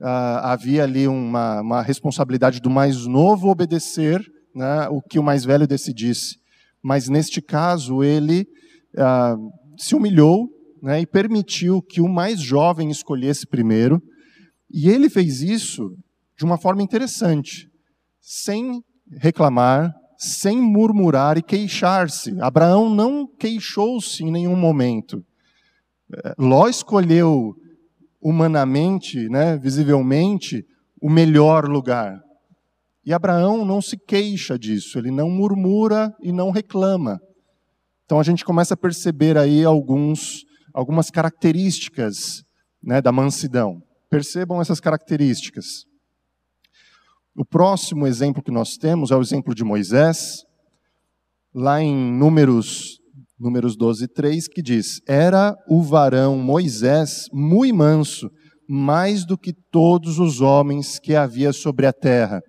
uh, 0.00 0.40
havia 0.42 0.82
ali 0.82 1.06
uma, 1.06 1.60
uma, 1.60 1.82
responsabilidade 1.82 2.60
do 2.60 2.70
mais 2.70 3.06
novo 3.06 3.48
obedecer, 3.48 4.24
né? 4.54 4.88
O 4.88 5.02
que 5.02 5.18
o 5.18 5.22
mais 5.22 5.44
velho 5.44 5.66
decidisse. 5.66 6.36
Mas 6.82 7.08
neste 7.08 7.42
caso 7.42 8.02
ele 8.02 8.46
uh, 8.94 9.50
se 9.76 9.94
humilhou, 9.94 10.48
né? 10.82 11.02
E 11.02 11.06
permitiu 11.06 11.82
que 11.82 12.00
o 12.00 12.08
mais 12.08 12.40
jovem 12.40 12.90
escolhesse 12.90 13.46
primeiro. 13.46 14.00
E 14.70 14.88
ele 14.88 15.10
fez 15.10 15.42
isso 15.42 15.90
de 16.38 16.44
uma 16.44 16.56
forma 16.56 16.82
interessante, 16.82 17.68
sem 18.20 18.82
reclamar, 19.20 19.92
sem 20.18 20.60
murmurar 20.60 21.36
e 21.38 21.42
queixar-se. 21.42 22.40
Abraão 22.40 22.88
não 22.88 23.26
queixou-se 23.26 24.22
em 24.22 24.30
nenhum 24.30 24.56
momento. 24.56 25.24
É, 26.12 26.34
Ló 26.38 26.68
escolheu 26.68 27.54
humanamente, 28.20 29.28
né, 29.28 29.56
visivelmente, 29.56 30.64
o 31.00 31.10
melhor 31.10 31.68
lugar. 31.68 32.20
E 33.04 33.12
Abraão 33.12 33.64
não 33.64 33.80
se 33.80 33.96
queixa 33.96 34.58
disso, 34.58 34.98
ele 34.98 35.10
não 35.10 35.30
murmura 35.30 36.12
e 36.20 36.32
não 36.32 36.50
reclama. 36.50 37.20
Então 38.04 38.18
a 38.18 38.22
gente 38.22 38.44
começa 38.44 38.74
a 38.74 38.76
perceber 38.76 39.38
aí 39.38 39.64
alguns, 39.64 40.44
algumas 40.74 41.10
características 41.10 42.42
né, 42.82 43.00
da 43.00 43.12
mansidão. 43.12 43.80
Percebam 44.10 44.60
essas 44.60 44.80
características. 44.80 45.84
O 47.38 47.44
próximo 47.44 48.06
exemplo 48.06 48.42
que 48.42 48.50
nós 48.50 48.78
temos 48.78 49.10
é 49.10 49.16
o 49.16 49.20
exemplo 49.20 49.54
de 49.54 49.62
Moisés, 49.62 50.42
lá 51.54 51.82
em 51.82 51.94
Números, 51.94 52.98
Números 53.38 53.76
12, 53.76 54.08
3, 54.08 54.48
que 54.48 54.62
diz: 54.62 55.00
Era 55.06 55.54
o 55.68 55.82
varão 55.82 56.38
Moisés 56.38 57.26
muito 57.30 57.76
manso, 57.76 58.30
mais 58.66 59.26
do 59.26 59.36
que 59.36 59.52
todos 59.70 60.18
os 60.18 60.40
homens 60.40 60.98
que 60.98 61.14
havia 61.14 61.52
sobre 61.52 61.84
a 61.84 61.92
terra. 61.92 62.40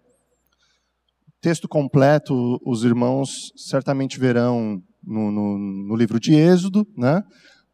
Texto 1.42 1.68
completo, 1.68 2.58
os 2.66 2.86
irmãos 2.86 3.52
certamente 3.58 4.18
verão 4.18 4.82
no, 5.04 5.32
no, 5.32 5.58
no 5.58 5.96
livro 5.98 6.18
de 6.18 6.34
Êxodo, 6.34 6.88
né? 6.98 7.22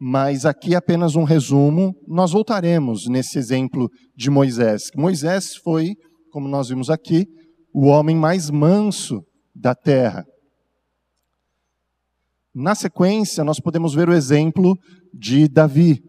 mas 0.02 0.48
aqui 0.48 0.74
apenas 0.74 1.16
um 1.16 1.24
resumo. 1.24 1.94
Nós 2.08 2.32
voltaremos 2.32 3.08
nesse 3.08 3.38
exemplo 3.38 3.88
de 4.16 4.32
Moisés. 4.32 4.90
Moisés 4.96 5.56
foi 5.56 5.94
como 6.34 6.48
nós 6.48 6.70
vimos 6.70 6.90
aqui, 6.90 7.28
o 7.72 7.86
homem 7.86 8.16
mais 8.16 8.50
manso 8.50 9.24
da 9.54 9.76
terra. 9.76 10.26
Na 12.56 12.74
sequência, 12.74 13.44
nós 13.44 13.60
podemos 13.60 13.94
ver 13.94 14.10
o 14.10 14.14
exemplo 14.14 14.76
de 15.14 15.48
Davi, 15.48 16.02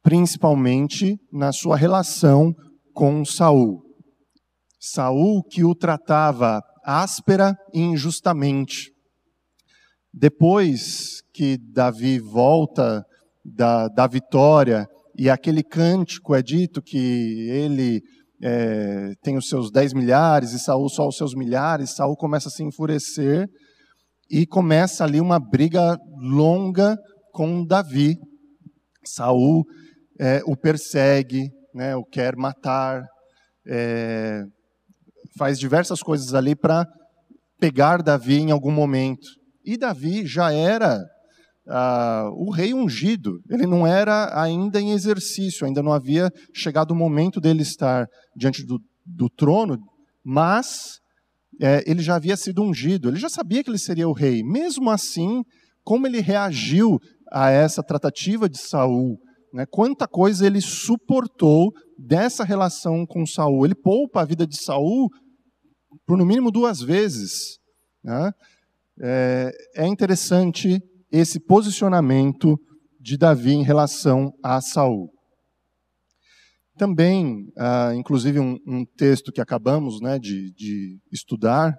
principalmente 0.00 1.18
na 1.32 1.50
sua 1.50 1.76
relação 1.76 2.54
com 2.94 3.24
Saul. 3.24 3.82
Saul 4.78 5.42
que 5.42 5.64
o 5.64 5.74
tratava 5.74 6.62
áspera 6.84 7.56
e 7.72 7.80
injustamente. 7.80 8.92
Depois 10.12 11.20
que 11.32 11.58
Davi 11.58 12.20
volta 12.20 13.04
da, 13.44 13.88
da 13.88 14.06
vitória 14.06 14.86
e 15.18 15.28
aquele 15.28 15.64
cântico 15.64 16.32
é 16.32 16.40
dito 16.42 16.80
que 16.80 17.48
ele 17.50 18.00
é, 18.46 19.14
tem 19.22 19.38
os 19.38 19.48
seus 19.48 19.70
dez 19.70 19.94
milhares 19.94 20.52
e 20.52 20.58
Saul 20.58 20.90
só 20.90 21.08
os 21.08 21.16
seus 21.16 21.34
milhares, 21.34 21.94
Saul 21.94 22.14
começa 22.14 22.48
a 22.48 22.50
se 22.50 22.62
enfurecer 22.62 23.48
e 24.30 24.46
começa 24.46 25.02
ali 25.02 25.18
uma 25.18 25.40
briga 25.40 25.96
longa 26.18 26.94
com 27.32 27.64
Davi. 27.64 28.18
Saul 29.02 29.64
é, 30.20 30.42
o 30.44 30.54
persegue, 30.54 31.48
né, 31.74 31.96
o 31.96 32.04
quer 32.04 32.36
matar, 32.36 33.02
é, 33.66 34.42
faz 35.38 35.58
diversas 35.58 36.00
coisas 36.00 36.34
ali 36.34 36.54
para 36.54 36.86
pegar 37.58 38.02
Davi 38.02 38.40
em 38.40 38.50
algum 38.50 38.70
momento. 38.70 39.26
E 39.64 39.78
Davi 39.78 40.26
já 40.26 40.52
era 40.52 41.00
ah, 41.66 42.28
o 42.34 42.50
rei 42.50 42.74
ungido, 42.74 43.40
ele 43.50 43.66
não 43.66 43.86
era 43.86 44.38
ainda 44.38 44.80
em 44.80 44.92
exercício, 44.92 45.66
ainda 45.66 45.82
não 45.82 45.92
havia 45.92 46.30
chegado 46.54 46.90
o 46.90 46.96
momento 46.96 47.40
dele 47.40 47.62
estar 47.62 48.06
diante 48.36 48.64
do, 48.64 48.80
do 49.04 49.28
trono 49.28 49.78
mas 50.24 51.00
é, 51.60 51.84
ele 51.86 52.02
já 52.02 52.16
havia 52.16 52.36
sido 52.36 52.62
ungido, 52.62 53.08
ele 53.08 53.18
já 53.18 53.28
sabia 53.28 53.62
que 53.62 53.68
ele 53.68 53.78
seria 53.78 54.08
o 54.08 54.12
rei. 54.12 54.42
Mesmo 54.42 54.90
assim, 54.90 55.44
como 55.84 56.06
ele 56.06 56.20
reagiu 56.20 56.98
a 57.30 57.50
essa 57.50 57.82
tratativa 57.82 58.48
de 58.48 58.58
Saul, 58.58 59.18
né, 59.52 59.66
quanta 59.66 60.08
coisa 60.08 60.46
ele 60.46 60.60
suportou 60.60 61.70
dessa 61.98 62.42
relação 62.42 63.06
com 63.06 63.26
Saul. 63.26 63.66
Ele 63.66 63.74
poupa 63.74 64.22
a 64.22 64.24
vida 64.24 64.46
de 64.46 64.56
Saul 64.56 65.10
por 66.06 66.16
no 66.16 66.24
mínimo 66.24 66.50
duas 66.50 66.80
vezes. 66.80 67.58
Né? 68.02 68.32
É, 69.00 69.50
é 69.76 69.86
interessante 69.86 70.80
esse 71.12 71.38
posicionamento 71.38 72.58
de 72.98 73.16
Davi 73.16 73.52
em 73.52 73.62
relação 73.62 74.32
a 74.42 74.60
Saul. 74.60 75.13
Também, 76.76 77.46
ah, 77.56 77.92
inclusive, 77.94 78.40
um, 78.40 78.58
um, 78.66 78.84
texto 78.84 79.30
que 79.30 79.40
acabamos 79.40 80.00
né, 80.00 80.18
de, 80.18 80.52
de 80.54 80.98
estudar, 81.12 81.76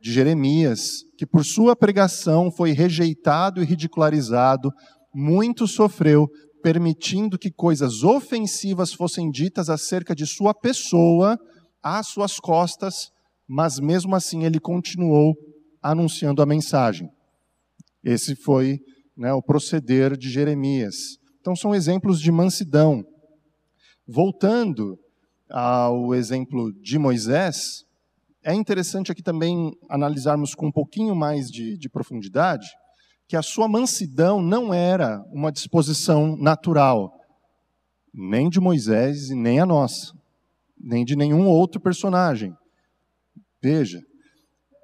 de 0.00 0.12
Jeremias, 0.12 1.02
que 1.16 1.26
por 1.26 1.44
sua 1.44 1.76
pregação 1.76 2.50
foi 2.50 2.70
rejeitado 2.72 3.60
e 3.60 3.64
ridicularizado, 3.64 4.70
muito 5.14 5.66
sofreu, 5.66 6.28
permitindo 6.62 7.38
que 7.38 7.50
coisas 7.50 8.02
ofensivas 8.02 8.92
fossem 8.92 9.30
ditas 9.30 9.68
acerca 9.68 10.14
de 10.14 10.26
sua 10.26 10.54
pessoa 10.54 11.38
às 11.82 12.08
suas 12.08 12.38
costas, 12.38 13.10
mas 13.46 13.78
mesmo 13.78 14.14
assim 14.14 14.44
ele 14.44 14.60
continuou 14.60 15.34
anunciando 15.82 16.42
a 16.42 16.46
mensagem. 16.46 17.08
Esse 18.04 18.34
foi 18.36 18.78
né, 19.16 19.32
o 19.32 19.42
proceder 19.42 20.16
de 20.16 20.30
Jeremias. 20.30 21.18
Então, 21.40 21.56
são 21.56 21.74
exemplos 21.74 22.20
de 22.20 22.30
mansidão. 22.30 23.04
Voltando 24.10 24.98
ao 25.50 26.14
exemplo 26.14 26.72
de 26.80 26.98
Moisés, 26.98 27.84
é 28.42 28.54
interessante 28.54 29.12
aqui 29.12 29.22
também 29.22 29.70
analisarmos 29.86 30.54
com 30.54 30.68
um 30.68 30.72
pouquinho 30.72 31.14
mais 31.14 31.50
de, 31.50 31.76
de 31.76 31.90
profundidade 31.90 32.66
que 33.28 33.36
a 33.36 33.42
sua 33.42 33.68
mansidão 33.68 34.40
não 34.40 34.72
era 34.72 35.22
uma 35.30 35.52
disposição 35.52 36.34
natural, 36.38 37.12
nem 38.14 38.48
de 38.48 38.58
Moisés 38.58 39.28
e 39.28 39.34
nem 39.34 39.60
a 39.60 39.66
nossa, 39.66 40.14
nem 40.80 41.04
de 41.04 41.14
nenhum 41.14 41.46
outro 41.46 41.78
personagem. 41.78 42.54
Veja, 43.62 44.00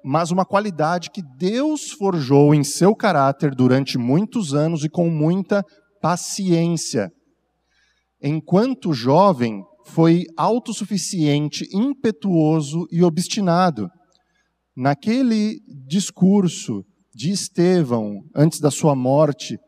mas 0.03 0.29
uma 0.29 0.45
qualidade 0.45 1.09
que 1.09 1.23
Deus 1.35 1.89
forjou 1.89 2.53
em 2.53 2.63
seu 2.63 2.95
caráter 2.95 3.55
durante 3.55 3.97
muitos 3.97 4.53
anos 4.53 4.83
e 4.83 4.89
com 4.89 5.09
muita 5.09 5.63
paciência. 5.99 7.11
Enquanto 8.27 8.91
jovem, 8.91 9.63
foi 9.85 10.25
autossuficiente, 10.35 11.69
impetuoso 11.71 12.87
e 12.91 13.03
obstinado. 13.03 13.87
Naquele 14.75 15.59
discurso 15.85 16.83
de 17.13 17.29
Estevão, 17.29 18.23
antes 18.35 18.59
da 18.59 18.71
sua 18.71 18.95
morte, 18.95 19.59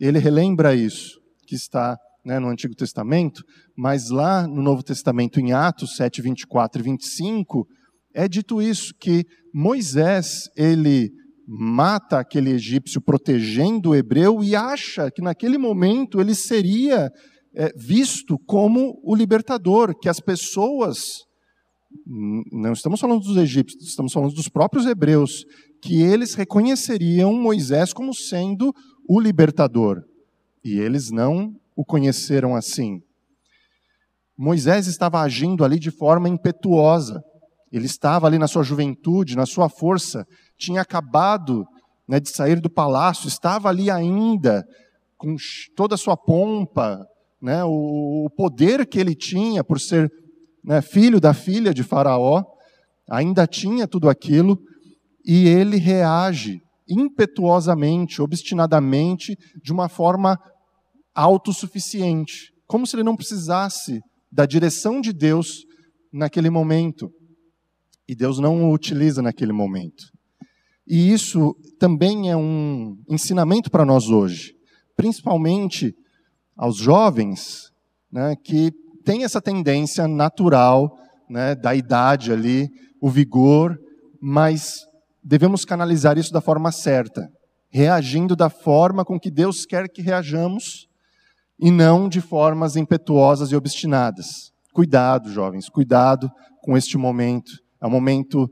ele 0.00 0.18
relembra 0.18 0.74
isso, 0.74 1.20
que 1.46 1.54
está 1.54 1.96
né, 2.24 2.40
no 2.40 2.48
Antigo 2.48 2.74
Testamento, 2.74 3.44
mas 3.76 4.10
lá 4.10 4.44
no 4.44 4.60
Novo 4.60 4.82
Testamento, 4.82 5.38
em 5.38 5.52
Atos 5.52 5.94
7, 5.94 6.20
24 6.20 6.82
e 6.82 6.84
25, 6.84 7.64
é 8.12 8.26
dito 8.26 8.60
isso, 8.60 8.92
que 9.00 9.24
Moisés, 9.54 10.50
ele 10.56 11.12
mata 11.46 12.18
aquele 12.18 12.50
egípcio 12.50 13.00
protegendo 13.00 13.90
o 13.90 13.94
hebreu 13.94 14.42
e 14.42 14.56
acha 14.56 15.12
que 15.12 15.22
naquele 15.22 15.58
momento 15.58 16.20
ele 16.20 16.34
seria 16.34 17.08
é, 17.54 17.72
visto 17.76 18.38
como 18.46 19.00
o 19.02 19.14
libertador, 19.14 19.98
que 19.98 20.08
as 20.08 20.20
pessoas, 20.20 21.24
não 22.52 22.72
estamos 22.72 23.00
falando 23.00 23.20
dos 23.20 23.36
egípcios, 23.36 23.88
estamos 23.88 24.12
falando 24.12 24.34
dos 24.34 24.48
próprios 24.48 24.86
hebreus, 24.86 25.44
que 25.82 26.02
eles 26.02 26.34
reconheceriam 26.34 27.32
Moisés 27.32 27.92
como 27.92 28.14
sendo 28.14 28.72
o 29.08 29.20
libertador. 29.20 30.02
E 30.64 30.78
eles 30.78 31.10
não 31.10 31.54
o 31.74 31.84
conheceram 31.84 32.54
assim. 32.54 33.00
Moisés 34.36 34.86
estava 34.86 35.20
agindo 35.20 35.64
ali 35.64 35.78
de 35.78 35.90
forma 35.90 36.28
impetuosa. 36.28 37.22
Ele 37.72 37.86
estava 37.86 38.26
ali 38.26 38.38
na 38.38 38.48
sua 38.48 38.62
juventude, 38.62 39.36
na 39.36 39.46
sua 39.46 39.68
força, 39.68 40.26
tinha 40.58 40.80
acabado 40.80 41.64
né, 42.08 42.18
de 42.18 42.28
sair 42.30 42.60
do 42.60 42.68
palácio, 42.68 43.28
estava 43.28 43.68
ali 43.68 43.90
ainda 43.90 44.64
com 45.16 45.36
toda 45.76 45.94
a 45.94 45.98
sua 45.98 46.16
pompa, 46.16 47.06
né, 47.40 47.64
o, 47.64 48.26
o, 48.26 48.30
poder 48.30 48.86
que 48.86 48.98
ele 48.98 49.14
tinha 49.14 49.64
por 49.64 49.80
ser 49.80 50.10
né, 50.64 50.82
filho 50.82 51.20
da 51.20 51.32
filha 51.32 51.72
de 51.72 51.82
Faraó, 51.82 52.44
ainda 53.08 53.46
tinha 53.46 53.86
tudo 53.86 54.08
aquilo, 54.08 54.60
e 55.24 55.46
ele 55.48 55.76
reage 55.76 56.60
impetuosamente, 56.88 58.20
obstinadamente, 58.20 59.36
de 59.62 59.72
uma 59.72 59.88
forma 59.88 60.38
autossuficiente, 61.14 62.52
como 62.66 62.86
se 62.86 62.96
ele 62.96 63.02
não 63.02 63.16
precisasse 63.16 64.00
da 64.30 64.46
direção 64.46 65.00
de 65.00 65.12
Deus 65.12 65.64
naquele 66.12 66.50
momento 66.50 67.10
e 68.08 68.14
Deus 68.14 68.40
não 68.40 68.64
o 68.64 68.72
utiliza 68.72 69.22
naquele 69.22 69.52
momento. 69.52 70.10
E 70.84 71.12
isso 71.12 71.54
também 71.78 72.28
é 72.28 72.36
um 72.36 72.96
ensinamento 73.08 73.70
para 73.70 73.84
nós 73.84 74.08
hoje, 74.08 74.52
principalmente 74.96 75.94
aos 76.60 76.76
jovens, 76.76 77.70
né, 78.12 78.36
que 78.44 78.70
têm 79.02 79.24
essa 79.24 79.40
tendência 79.40 80.06
natural 80.06 80.94
né, 81.26 81.54
da 81.54 81.74
idade 81.74 82.30
ali, 82.30 82.68
o 83.00 83.08
vigor, 83.08 83.78
mas 84.20 84.80
devemos 85.24 85.64
canalizar 85.64 86.18
isso 86.18 86.30
da 86.30 86.42
forma 86.42 86.70
certa, 86.70 87.26
reagindo 87.70 88.36
da 88.36 88.50
forma 88.50 89.06
com 89.06 89.18
que 89.18 89.30
Deus 89.30 89.64
quer 89.64 89.88
que 89.88 90.02
reajamos 90.02 90.86
e 91.58 91.70
não 91.70 92.10
de 92.10 92.20
formas 92.20 92.76
impetuosas 92.76 93.50
e 93.52 93.56
obstinadas. 93.56 94.52
Cuidado, 94.74 95.32
jovens, 95.32 95.66
cuidado 95.70 96.30
com 96.62 96.76
este 96.76 96.98
momento 96.98 97.52
é 97.80 97.86
um 97.86 97.90
momento 97.90 98.50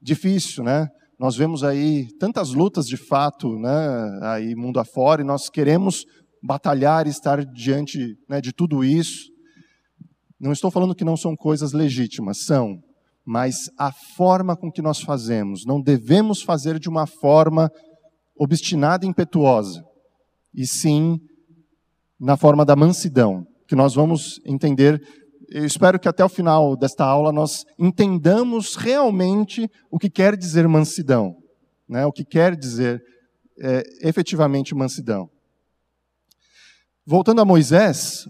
difícil, 0.00 0.64
né? 0.64 0.88
Nós 1.18 1.36
vemos 1.36 1.62
aí 1.62 2.08
tantas 2.18 2.54
lutas 2.54 2.86
de 2.86 2.96
fato, 2.96 3.58
né? 3.58 4.18
Aí 4.22 4.54
mundo 4.54 4.80
afora 4.80 5.20
e 5.20 5.24
nós 5.24 5.50
queremos 5.50 6.06
batalhar 6.46 7.06
e 7.06 7.10
estar 7.10 7.44
diante 7.44 8.16
né, 8.28 8.40
de 8.40 8.52
tudo 8.52 8.84
isso. 8.84 9.30
Não 10.38 10.52
estou 10.52 10.70
falando 10.70 10.94
que 10.94 11.04
não 11.04 11.16
são 11.16 11.34
coisas 11.34 11.72
legítimas, 11.72 12.44
são, 12.44 12.78
mas 13.24 13.70
a 13.78 13.90
forma 14.16 14.56
com 14.56 14.70
que 14.70 14.82
nós 14.82 15.00
fazemos, 15.00 15.64
não 15.66 15.80
devemos 15.80 16.42
fazer 16.42 16.78
de 16.78 16.88
uma 16.88 17.06
forma 17.06 17.70
obstinada 18.38 19.04
e 19.04 19.08
impetuosa, 19.08 19.82
e 20.54 20.66
sim 20.66 21.18
na 22.20 22.36
forma 22.36 22.64
da 22.64 22.76
mansidão, 22.76 23.46
que 23.66 23.74
nós 23.74 23.94
vamos 23.94 24.40
entender 24.44 25.02
eu 25.48 25.64
espero 25.64 25.98
que 25.98 26.08
até 26.08 26.24
o 26.24 26.28
final 26.28 26.76
desta 26.76 27.04
aula 27.04 27.32
nós 27.32 27.64
entendamos 27.78 28.74
realmente 28.74 29.70
o 29.90 29.98
que 29.98 30.10
quer 30.10 30.36
dizer 30.36 30.66
mansidão, 30.66 31.36
né? 31.88 32.04
o 32.04 32.12
que 32.12 32.24
quer 32.24 32.56
dizer 32.56 33.00
é, 33.58 33.82
efetivamente 34.02 34.74
mansidão. 34.74 35.28
Voltando 37.06 37.40
a 37.40 37.44
Moisés, 37.44 38.28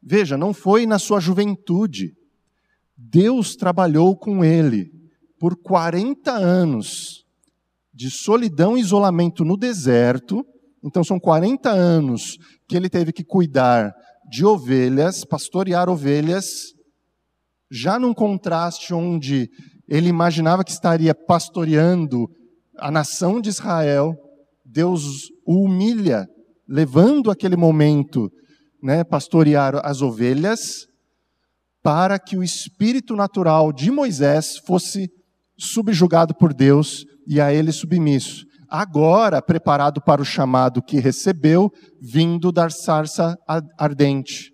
veja, 0.00 0.36
não 0.36 0.54
foi 0.54 0.86
na 0.86 1.00
sua 1.00 1.18
juventude. 1.18 2.12
Deus 2.96 3.56
trabalhou 3.56 4.16
com 4.16 4.44
ele 4.44 4.92
por 5.38 5.56
40 5.56 6.30
anos 6.30 7.24
de 7.92 8.08
solidão 8.10 8.78
e 8.78 8.80
isolamento 8.80 9.44
no 9.44 9.56
deserto. 9.56 10.46
Então, 10.82 11.02
são 11.02 11.18
40 11.18 11.68
anos 11.70 12.38
que 12.68 12.76
ele 12.76 12.88
teve 12.88 13.12
que 13.12 13.24
cuidar 13.24 13.92
de 14.30 14.44
ovelhas, 14.44 15.24
pastorear 15.24 15.88
ovelhas, 15.88 16.72
já 17.68 17.98
num 17.98 18.14
contraste 18.14 18.94
onde 18.94 19.50
ele 19.88 20.08
imaginava 20.08 20.62
que 20.62 20.70
estaria 20.70 21.14
pastoreando 21.14 22.28
a 22.78 22.92
nação 22.92 23.40
de 23.40 23.48
Israel, 23.48 24.14
Deus 24.64 25.28
o 25.44 25.64
humilha, 25.64 26.28
levando 26.68 27.30
aquele 27.30 27.56
momento, 27.56 28.30
né, 28.82 29.04
pastorear 29.04 29.80
as 29.84 30.02
ovelhas, 30.02 30.86
para 31.82 32.18
que 32.18 32.36
o 32.36 32.42
espírito 32.42 33.14
natural 33.14 33.72
de 33.72 33.90
Moisés 33.90 34.56
fosse 34.66 35.08
subjugado 35.58 36.34
por 36.34 36.54
Deus 36.54 37.04
e 37.26 37.40
a 37.40 37.52
ele 37.52 37.72
submisso 37.72 38.44
agora 38.74 39.40
preparado 39.40 40.02
para 40.02 40.20
o 40.20 40.24
chamado 40.24 40.82
que 40.82 40.98
recebeu, 40.98 41.70
vindo 42.00 42.50
da 42.50 42.68
sarça 42.68 43.36
ardente. 43.78 44.52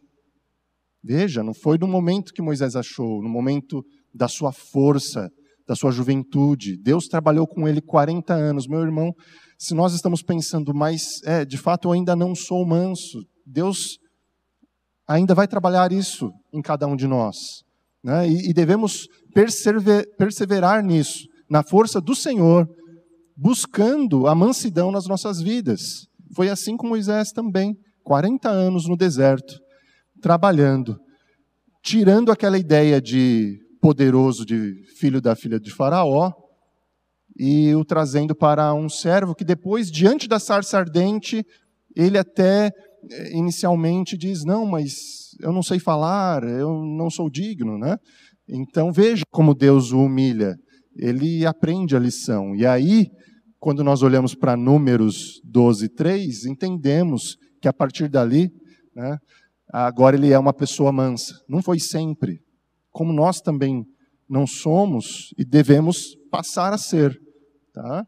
Veja, 1.03 1.43
não 1.43 1.55
foi 1.55 1.79
no 1.79 1.89
momento 1.89 2.35
que 2.35 2.43
Moisés 2.43 2.77
achou, 2.77 3.23
no 3.23 3.31
momento 3.31 3.83
da 4.15 4.29
sua 4.29 4.53
força, 4.53 5.31
da 5.67 5.75
sua 5.75 5.91
juventude. 5.91 6.77
Deus 6.77 7.07
trabalhou 7.07 7.47
com 7.47 7.67
ele 7.67 7.81
40 7.81 8.35
anos. 8.35 8.67
Meu 8.67 8.83
irmão, 8.83 9.15
se 9.61 9.75
nós 9.75 9.93
estamos 9.93 10.23
pensando, 10.23 10.73
mas 10.73 11.23
é, 11.23 11.45
de 11.45 11.59
fato 11.59 11.89
eu 11.89 11.93
ainda 11.93 12.17
não 12.17 12.35
sou 12.35 12.67
manso, 12.67 13.23
Deus 13.45 13.99
ainda 15.07 15.35
vai 15.35 15.47
trabalhar 15.47 15.93
isso 15.93 16.33
em 16.51 16.63
cada 16.63 16.87
um 16.87 16.97
de 16.97 17.07
nós. 17.07 17.37
Né? 18.03 18.27
E, 18.27 18.49
e 18.49 18.55
devemos 18.55 19.07
perseverar 20.17 20.83
nisso, 20.83 21.27
na 21.49 21.63
força 21.63 22.01
do 22.01 22.15
Senhor, 22.15 22.67
buscando 23.37 24.27
a 24.27 24.35
mansidão 24.35 24.91
nas 24.91 25.07
nossas 25.07 25.43
vidas. 25.43 26.07
Foi 26.35 26.49
assim 26.49 26.75
com 26.75 26.89
Moisés 26.89 27.31
também, 27.31 27.77
40 28.03 28.49
anos 28.49 28.89
no 28.89 28.97
deserto, 28.97 29.61
trabalhando, 30.23 30.99
tirando 31.83 32.33
aquela 32.33 32.57
ideia 32.57 32.99
de 32.99 33.59
poderoso 33.79 34.47
de 34.47 34.73
filho 34.99 35.21
da 35.21 35.37
filha 35.37 35.61
de 35.61 35.71
Faraó 35.71 36.33
e 37.43 37.75
o 37.75 37.87
trazendo 37.87 38.35
para 38.35 38.75
um 38.75 38.87
servo 38.87 39.35
que 39.35 39.47
depois, 39.47 39.91
diante 39.91 40.29
da 40.29 40.39
sarça 40.39 40.77
ardente, 40.77 41.43
ele 41.97 42.19
até 42.19 42.71
eh, 43.11 43.33
inicialmente 43.33 44.15
diz: 44.15 44.45
Não, 44.45 44.67
mas 44.67 45.31
eu 45.41 45.51
não 45.51 45.63
sei 45.63 45.79
falar, 45.79 46.45
eu 46.45 46.85
não 46.85 47.09
sou 47.09 47.31
digno, 47.31 47.79
né? 47.79 47.97
Então 48.47 48.93
veja 48.93 49.23
como 49.31 49.55
Deus 49.55 49.91
o 49.91 50.01
humilha. 50.01 50.55
Ele 50.95 51.47
aprende 51.47 51.97
a 51.97 51.99
lição. 51.99 52.55
E 52.55 52.67
aí, 52.67 53.07
quando 53.59 53.83
nós 53.83 54.03
olhamos 54.03 54.35
para 54.35 54.55
Números 54.55 55.41
12, 55.43 55.89
3, 55.95 56.45
entendemos 56.45 57.39
que 57.59 57.69
a 57.69 57.73
partir 57.73 58.11
dali, 58.11 58.51
né, 58.95 59.17
agora 59.73 60.15
ele 60.15 60.31
é 60.31 60.39
uma 60.39 60.53
pessoa 60.53 60.93
mansa. 60.93 61.41
Não 61.49 61.63
foi 61.63 61.79
sempre. 61.79 62.43
Como 62.91 63.15
nós 63.15 63.41
também 63.41 63.83
não 64.29 64.47
somos 64.47 65.33
e 65.39 65.45
devemos 65.45 66.15
passar 66.31 66.75
a 66.75 66.79
ser. 66.79 67.19
Tá? 67.81 68.07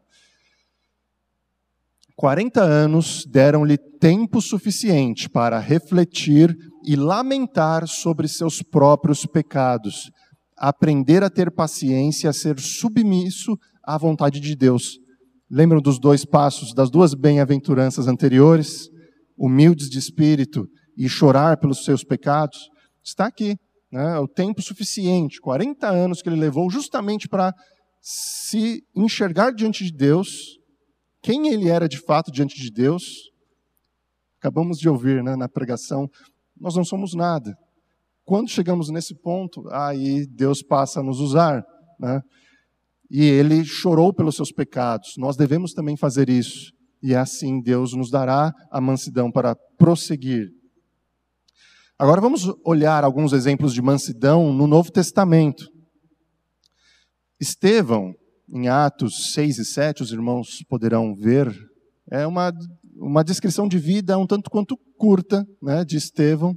40 2.15 2.61
anos 2.61 3.25
deram-lhe 3.25 3.75
tempo 3.75 4.39
suficiente 4.39 5.27
para 5.27 5.57
refletir 5.57 6.55
e 6.85 6.95
lamentar 6.95 7.87
sobre 7.87 8.27
seus 8.27 8.61
próprios 8.61 9.25
pecados, 9.25 10.11
aprender 10.55 11.23
a 11.23 11.29
ter 11.29 11.49
paciência, 11.49 12.29
a 12.29 12.33
ser 12.33 12.59
submisso 12.59 13.57
à 13.83 13.97
vontade 13.97 14.39
de 14.39 14.55
Deus. 14.55 14.99
Lembram 15.49 15.81
dos 15.81 15.99
dois 15.99 16.23
passos, 16.23 16.71
das 16.75 16.91
duas 16.91 17.15
bem-aventuranças 17.15 18.07
anteriores? 18.07 18.89
Humildes 19.35 19.89
de 19.89 19.97
espírito 19.97 20.69
e 20.95 21.09
chorar 21.09 21.57
pelos 21.57 21.83
seus 21.83 22.03
pecados? 22.03 22.69
Está 23.03 23.25
aqui, 23.25 23.57
né? 23.91 24.19
o 24.19 24.27
tempo 24.27 24.61
suficiente, 24.61 25.41
40 25.41 25.87
anos 25.89 26.21
que 26.21 26.29
ele 26.29 26.39
levou 26.39 26.69
justamente 26.69 27.27
para 27.27 27.55
se 28.05 28.85
enxergar 28.93 29.51
diante 29.51 29.85
de 29.85 29.91
Deus, 29.93 30.59
quem 31.21 31.47
ele 31.47 31.69
era 31.69 31.87
de 31.87 31.97
fato 31.97 32.29
diante 32.29 32.61
de 32.61 32.69
Deus. 32.69 33.31
Acabamos 34.39 34.77
de 34.77 34.89
ouvir 34.89 35.23
né, 35.23 35.37
na 35.37 35.47
pregação, 35.47 36.09
nós 36.59 36.75
não 36.75 36.83
somos 36.83 37.13
nada. 37.13 37.55
Quando 38.25 38.49
chegamos 38.49 38.89
nesse 38.89 39.15
ponto, 39.15 39.63
aí 39.69 40.27
Deus 40.27 40.61
passa 40.61 40.99
a 40.99 41.03
nos 41.03 41.21
usar. 41.21 41.63
Né? 41.97 42.21
E 43.09 43.23
ele 43.23 43.63
chorou 43.63 44.13
pelos 44.13 44.35
seus 44.35 44.51
pecados. 44.51 45.13
Nós 45.17 45.37
devemos 45.37 45.71
também 45.73 45.95
fazer 45.95 46.29
isso. 46.29 46.73
E 47.01 47.15
assim 47.15 47.61
Deus 47.61 47.93
nos 47.93 48.11
dará 48.11 48.53
a 48.69 48.81
mansidão 48.81 49.31
para 49.31 49.55
prosseguir. 49.77 50.49
Agora 51.97 52.19
vamos 52.19 52.51
olhar 52.65 53.05
alguns 53.05 53.31
exemplos 53.31 53.73
de 53.73 53.81
mansidão 53.81 54.51
no 54.51 54.67
Novo 54.67 54.91
Testamento. 54.91 55.71
Estevão, 57.43 58.15
em 58.49 58.67
Atos 58.67 59.33
6 59.33 59.57
e 59.59 59.65
7, 59.65 60.01
os 60.01 60.11
irmãos 60.11 60.63
poderão 60.69 61.13
ver, 61.13 61.53
é 62.09 62.25
uma, 62.25 62.53
uma 62.95 63.23
descrição 63.23 63.67
de 63.67 63.77
vida 63.77 64.17
um 64.17 64.25
tanto 64.25 64.49
quanto 64.49 64.77
curta 64.97 65.45
né, 65.61 65.83
de 65.83 65.97
Estevão. 65.97 66.55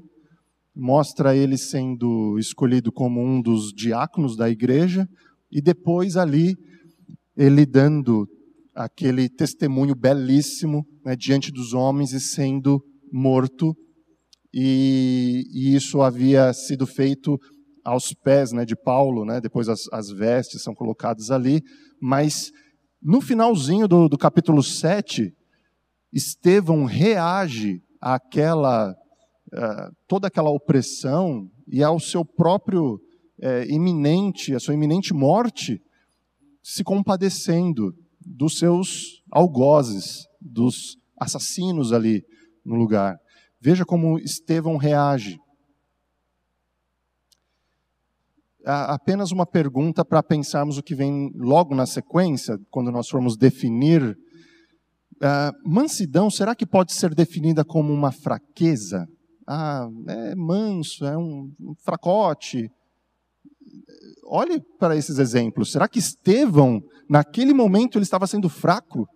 Mostra 0.74 1.34
ele 1.34 1.58
sendo 1.58 2.38
escolhido 2.38 2.92
como 2.92 3.20
um 3.20 3.42
dos 3.42 3.72
diáconos 3.72 4.36
da 4.36 4.48
igreja, 4.48 5.08
e 5.50 5.60
depois 5.60 6.16
ali 6.16 6.54
ele 7.36 7.66
dando 7.66 8.28
aquele 8.74 9.28
testemunho 9.28 9.94
belíssimo 9.94 10.86
né, 11.04 11.16
diante 11.16 11.50
dos 11.50 11.72
homens 11.72 12.12
e 12.12 12.20
sendo 12.20 12.80
morto, 13.12 13.74
e, 14.52 15.44
e, 15.52 15.74
isso 15.74 16.00
havia 16.00 16.52
sido 16.52 16.86
feito 16.86 17.38
aos 17.86 18.12
pés 18.12 18.50
né, 18.50 18.64
de 18.64 18.74
Paulo, 18.74 19.24
né, 19.24 19.40
depois 19.40 19.68
as, 19.68 19.82
as, 19.92 20.10
vestes 20.10 20.62
são 20.62 20.74
colocadas 20.74 21.30
ali, 21.30 21.62
mas 22.00 22.50
no 23.00 23.20
finalzinho 23.20 23.86
do, 23.86 24.08
do 24.08 24.18
capítulo 24.18 24.60
7, 24.60 25.32
Estevão 26.12 26.84
reage 26.84 27.80
àquela 28.00 28.92
eh, 29.52 29.88
toda 30.08 30.26
aquela 30.26 30.50
opressão 30.50 31.48
e 31.68 31.82
ao 31.82 32.00
seu 32.00 32.24
próprio 32.24 33.00
é, 33.40 33.66
iminente, 33.68 34.54
a 34.54 34.58
sua 34.60 34.74
iminente 34.74 35.12
morte, 35.14 35.80
se 36.62 36.82
compadecendo 36.82 37.94
dos 38.20 38.58
seus 38.58 39.22
algozes, 39.30 40.24
dos 40.40 40.96
assassinos 41.20 41.92
ali 41.92 42.24
no 42.64 42.74
lugar. 42.74 43.16
Veja 43.60 43.84
como 43.84 44.18
Estevão 44.18 44.76
reage. 44.76 45.38
Apenas 48.66 49.30
uma 49.30 49.46
pergunta 49.46 50.04
para 50.04 50.22
pensarmos 50.22 50.76
o 50.76 50.82
que 50.82 50.94
vem 50.94 51.30
logo 51.36 51.74
na 51.74 51.86
sequência, 51.86 52.58
quando 52.70 52.90
nós 52.90 53.08
formos 53.08 53.36
definir. 53.36 54.16
Uh, 55.16 55.70
mansidão, 55.70 56.28
será 56.28 56.54
que 56.54 56.66
pode 56.66 56.92
ser 56.92 57.14
definida 57.14 57.64
como 57.64 57.92
uma 57.92 58.12
fraqueza? 58.12 59.06
ah, 59.46 59.88
é 60.08 60.34
manso, 60.34 61.06
é 61.06 61.16
um, 61.16 61.52
um 61.60 61.74
fracote. 61.84 62.68
Olhe 64.24 64.60
para 64.78 64.96
esses 64.96 65.18
exemplos. 65.18 65.70
Será 65.70 65.86
que 65.86 65.98
Estevão, 65.98 66.82
naquele 67.08 67.54
momento, 67.54 67.96
ele 67.96 68.02
estava 68.02 68.26
sendo 68.26 68.48
fraco? 68.48 69.06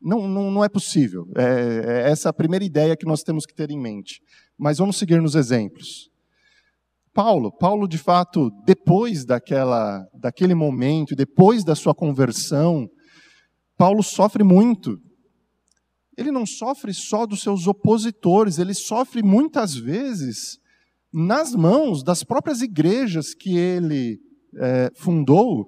Não, 0.00 0.28
não, 0.28 0.50
não 0.50 0.64
é 0.64 0.68
possível. 0.68 1.26
É, 1.36 2.04
é 2.04 2.10
essa 2.10 2.28
a 2.28 2.34
primeira 2.34 2.64
ideia 2.64 2.96
que 2.96 3.06
nós 3.06 3.22
temos 3.22 3.46
que 3.46 3.54
ter 3.54 3.70
em 3.70 3.80
mente. 3.80 4.20
Mas 4.58 4.78
vamos 4.78 4.98
seguir 4.98 5.20
nos 5.22 5.34
exemplos. 5.34 6.09
Paulo, 7.22 7.52
Paulo 7.52 7.86
de 7.86 7.98
fato, 7.98 8.50
depois 8.64 9.24
daquela, 9.24 10.06
daquele 10.14 10.54
momento, 10.54 11.14
depois 11.14 11.64
da 11.64 11.74
sua 11.74 11.94
conversão, 11.94 12.88
Paulo 13.76 14.02
sofre 14.02 14.42
muito 14.42 14.98
ele 16.20 16.30
não 16.30 16.44
sofre 16.44 16.92
só 16.92 17.24
dos 17.24 17.40
seus 17.40 17.66
opositores, 17.66 18.58
ele 18.58 18.74
sofre 18.74 19.22
muitas 19.22 19.74
vezes 19.74 20.58
nas 21.10 21.54
mãos 21.54 22.02
das 22.02 22.22
próprias 22.22 22.60
igrejas 22.60 23.32
que 23.32 23.56
ele 23.56 24.20
é, 24.58 24.90
fundou, 24.94 25.66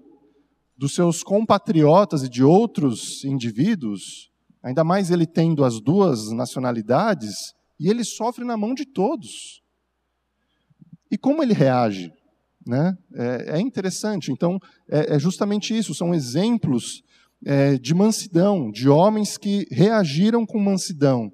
dos 0.77 0.95
seus 0.95 1.23
compatriotas 1.23 2.23
e 2.23 2.29
de 2.29 2.43
outros 2.43 3.25
indivíduos, 3.25 4.31
ainda 4.63 4.85
mais 4.85 5.11
ele 5.11 5.27
tendo 5.27 5.65
as 5.65 5.81
duas 5.81 6.31
nacionalidades, 6.33 7.55
e 7.81 7.89
ele 7.89 8.05
sofre 8.05 8.45
na 8.45 8.57
mão 8.57 8.75
de 8.75 8.85
todos. 8.85 9.62
E 11.13 11.19
como 11.19 11.43
ele 11.43 11.53
reage? 11.53 12.11
Né? 12.67 12.97
É, 13.15 13.59
é 13.59 13.61
interessante. 13.61 14.33
Então, 14.33 14.59
é, 14.91 15.17
é 15.17 15.19
justamente 15.19 15.77
isso, 15.77 15.95
são 15.95 16.15
exemplos 16.15 17.03
é, 17.45 17.77
de 17.77 17.95
mansidão, 17.95 18.71
de 18.71 18.89
homens 18.89 19.37
que 19.37 19.67
reagiram 19.71 20.47
com 20.47 20.59
mansidão. 20.59 21.31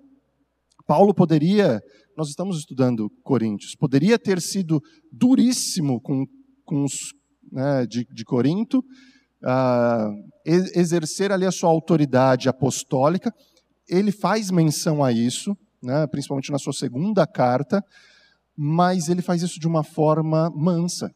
Paulo 0.85 1.15
poderia, 1.15 1.81
nós 2.17 2.29
estamos 2.29 2.59
estudando 2.59 3.09
Coríntios, 3.23 3.77
poderia 3.77 4.19
ter 4.19 4.41
sido 4.41 4.83
duríssimo 5.13 6.01
com, 6.01 6.27
com 6.65 6.83
os 6.83 7.15
né, 7.53 7.87
de, 7.87 8.05
de 8.11 8.25
Corinto, 8.25 8.79
uh, 8.79 10.29
exercer 10.45 11.31
ali 11.31 11.47
a 11.47 11.53
sua 11.53 11.71
autoridade 11.71 12.49
apostólica. 12.49 13.33
Ele 13.89 14.11
faz 14.11 14.51
menção 14.51 15.05
a 15.05 15.13
isso, 15.13 15.57
né, 15.83 16.07
principalmente 16.07 16.51
na 16.51 16.59
sua 16.59 16.73
segunda 16.73 17.27
carta, 17.27 17.85
mas 18.61 19.09
ele 19.09 19.23
faz 19.23 19.41
isso 19.41 19.61
de 19.61 19.69
uma 19.69 19.85
forma 19.85 20.51
mansa. 20.51 21.15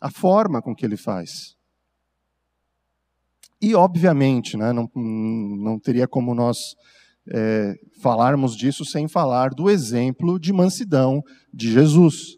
A 0.00 0.10
forma 0.10 0.62
com 0.62 0.74
que 0.74 0.86
ele 0.86 0.96
faz. 0.96 1.56
E, 3.60 3.74
obviamente, 3.74 4.56
né, 4.56 4.72
não, 4.72 4.88
não 4.94 5.78
teria 5.78 6.06
como 6.06 6.34
nós 6.34 6.58
é, 7.32 7.74
falarmos 8.00 8.56
disso 8.56 8.84
sem 8.84 9.08
falar 9.08 9.50
do 9.50 9.68
exemplo 9.68 10.38
de 10.38 10.52
mansidão 10.52 11.20
de 11.52 11.72
Jesus. 11.72 12.36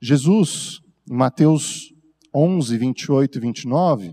Jesus, 0.00 0.80
em 1.08 1.14
Mateus 1.14 1.92
11, 2.34 2.76
28 2.78 3.38
e 3.38 3.40
29, 3.40 4.12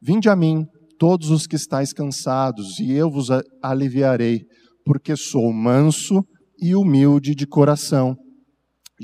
Vinde 0.00 0.28
a 0.28 0.36
mim, 0.36 0.66
todos 0.98 1.30
os 1.30 1.46
que 1.46 1.56
estáis 1.56 1.92
cansados, 1.92 2.78
e 2.78 2.92
eu 2.92 3.10
vos 3.10 3.28
aliviarei, 3.62 4.44
porque 4.84 5.16
sou 5.16 5.50
manso 5.50 6.22
e 6.60 6.74
humilde 6.74 7.34
de 7.34 7.46
coração. 7.46 8.14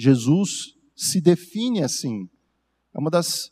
Jesus 0.00 0.74
se 0.96 1.20
define 1.20 1.82
assim. 1.82 2.26
É 2.94 2.98
uma 2.98 3.10
das 3.10 3.50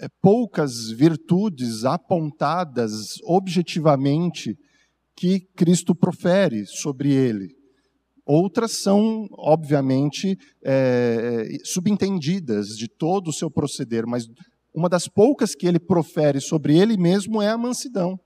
é, 0.00 0.08
poucas 0.20 0.90
virtudes 0.90 1.84
apontadas 1.84 3.16
objetivamente 3.24 4.54
que 5.16 5.40
Cristo 5.56 5.94
profere 5.94 6.66
sobre 6.66 7.10
ele. 7.10 7.56
Outras 8.26 8.72
são, 8.82 9.26
obviamente, 9.32 10.36
é, 10.62 11.46
subentendidas 11.64 12.76
de 12.76 12.86
todo 12.88 13.28
o 13.28 13.32
seu 13.32 13.50
proceder, 13.50 14.04
mas 14.06 14.26
uma 14.74 14.90
das 14.90 15.08
poucas 15.08 15.54
que 15.54 15.66
ele 15.66 15.78
profere 15.78 16.38
sobre 16.38 16.76
ele 16.76 16.98
mesmo 16.98 17.40
é 17.40 17.48
a 17.48 17.56
mansidão. 17.56 18.20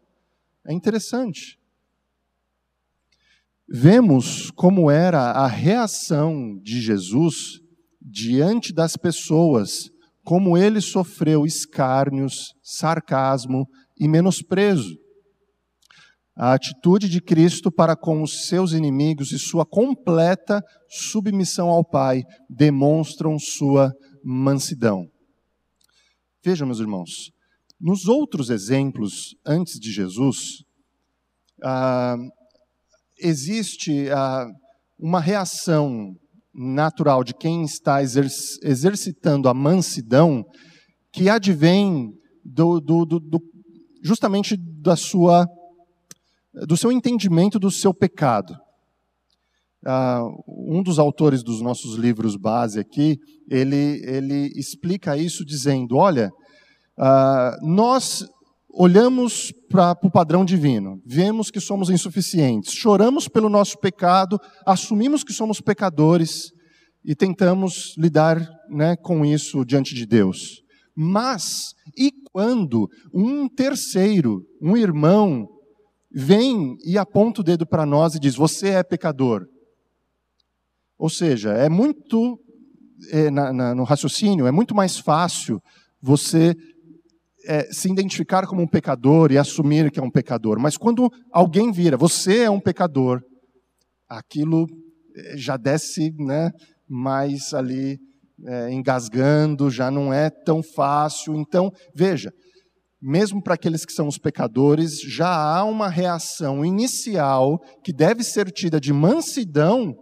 É 0.66 0.72
interessante. 0.72 1.59
Vemos 3.72 4.50
como 4.50 4.90
era 4.90 5.30
a 5.30 5.46
reação 5.46 6.58
de 6.60 6.80
Jesus 6.80 7.60
diante 8.02 8.72
das 8.72 8.96
pessoas, 8.96 9.88
como 10.24 10.58
ele 10.58 10.80
sofreu 10.80 11.46
escárnios, 11.46 12.52
sarcasmo 12.64 13.64
e 13.96 14.08
menosprezo. 14.08 14.98
A 16.36 16.52
atitude 16.52 17.08
de 17.08 17.20
Cristo 17.20 17.70
para 17.70 17.94
com 17.94 18.22
os 18.22 18.48
seus 18.48 18.72
inimigos 18.72 19.30
e 19.30 19.38
sua 19.38 19.64
completa 19.64 20.60
submissão 20.88 21.68
ao 21.68 21.84
Pai 21.84 22.24
demonstram 22.48 23.38
sua 23.38 23.92
mansidão. 24.24 25.06
Vejam, 26.44 26.66
meus 26.66 26.80
irmãos, 26.80 27.30
nos 27.80 28.08
outros 28.08 28.50
exemplos 28.50 29.36
antes 29.46 29.78
de 29.78 29.92
Jesus, 29.92 30.64
ah, 31.62 32.16
existe 33.20 34.08
ah, 34.10 34.46
uma 34.98 35.20
reação 35.20 36.14
natural 36.54 37.22
de 37.22 37.32
quem 37.34 37.62
está 37.62 38.02
exercitando 38.02 39.48
a 39.48 39.54
mansidão 39.54 40.44
que 41.12 41.28
advém 41.28 42.12
do, 42.44 42.80
do, 42.80 43.04
do, 43.04 43.20
do, 43.20 43.40
justamente 44.02 44.56
da 44.56 44.96
sua, 44.96 45.46
do 46.66 46.76
seu 46.76 46.90
entendimento 46.90 47.58
do 47.58 47.70
seu 47.70 47.94
pecado. 47.94 48.54
Uh, 49.86 50.76
um 50.76 50.82
dos 50.82 50.98
autores 50.98 51.42
dos 51.42 51.62
nossos 51.62 51.96
livros 51.96 52.36
base 52.36 52.78
aqui, 52.78 53.16
ele, 53.48 54.02
ele 54.04 54.52
explica 54.54 55.16
isso 55.16 55.42
dizendo: 55.44 55.96
olha, 55.96 56.30
uh, 56.98 57.66
nós 57.66 58.22
olhamos 58.72 59.52
para 59.68 59.96
o 60.02 60.10
padrão 60.10 60.44
divino, 60.44 61.00
vemos 61.04 61.50
que 61.50 61.60
somos 61.60 61.90
insuficientes, 61.90 62.72
choramos 62.72 63.28
pelo 63.28 63.48
nosso 63.48 63.78
pecado, 63.78 64.38
assumimos 64.66 65.24
que 65.24 65.32
somos 65.32 65.60
pecadores 65.60 66.52
e 67.04 67.14
tentamos 67.14 67.94
lidar 67.96 68.46
né, 68.68 68.96
com 68.96 69.24
isso 69.24 69.64
diante 69.64 69.94
de 69.94 70.06
Deus. 70.06 70.62
Mas, 70.94 71.74
e 71.96 72.12
quando 72.32 72.88
um 73.12 73.48
terceiro, 73.48 74.44
um 74.60 74.76
irmão, 74.76 75.48
vem 76.10 76.76
e 76.84 76.98
aponta 76.98 77.40
o 77.40 77.44
dedo 77.44 77.66
para 77.66 77.86
nós 77.86 78.14
e 78.14 78.20
diz: 78.20 78.34
Você 78.34 78.68
é 78.70 78.82
pecador? 78.82 79.46
Ou 80.98 81.08
seja, 81.08 81.52
é 81.52 81.68
muito, 81.68 82.38
é, 83.10 83.30
na, 83.30 83.52
na, 83.52 83.74
no 83.74 83.84
raciocínio, 83.84 84.46
é 84.46 84.50
muito 84.50 84.74
mais 84.74 84.98
fácil 84.98 85.62
você 86.02 86.54
é, 87.44 87.64
se 87.72 87.90
identificar 87.90 88.46
como 88.46 88.62
um 88.62 88.66
pecador 88.66 89.32
e 89.32 89.38
assumir 89.38 89.90
que 89.90 89.98
é 89.98 90.02
um 90.02 90.10
pecador. 90.10 90.58
Mas 90.58 90.76
quando 90.76 91.10
alguém 91.32 91.72
vira, 91.72 91.96
você 91.96 92.40
é 92.40 92.50
um 92.50 92.60
pecador, 92.60 93.22
aquilo 94.08 94.66
é, 95.16 95.36
já 95.36 95.56
desce 95.56 96.12
né, 96.18 96.50
mais 96.88 97.52
ali 97.54 97.98
é, 98.46 98.72
engasgando, 98.72 99.70
já 99.70 99.90
não 99.90 100.12
é 100.12 100.30
tão 100.30 100.62
fácil. 100.62 101.34
Então, 101.34 101.70
veja, 101.94 102.32
mesmo 103.00 103.42
para 103.42 103.54
aqueles 103.54 103.84
que 103.84 103.92
são 103.92 104.06
os 104.06 104.18
pecadores, 104.18 105.00
já 105.00 105.28
há 105.28 105.64
uma 105.64 105.88
reação 105.88 106.64
inicial 106.64 107.58
que 107.82 107.92
deve 107.92 108.22
ser 108.22 108.50
tida 108.50 108.78
de 108.78 108.92
mansidão 108.92 109.94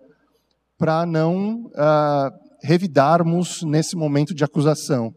para 0.77 1.07
não 1.07 1.71
ah, 1.77 2.31
revidarmos 2.63 3.63
nesse 3.63 3.97
momento 3.97 4.35
de 4.35 4.45
acusação. 4.45 5.13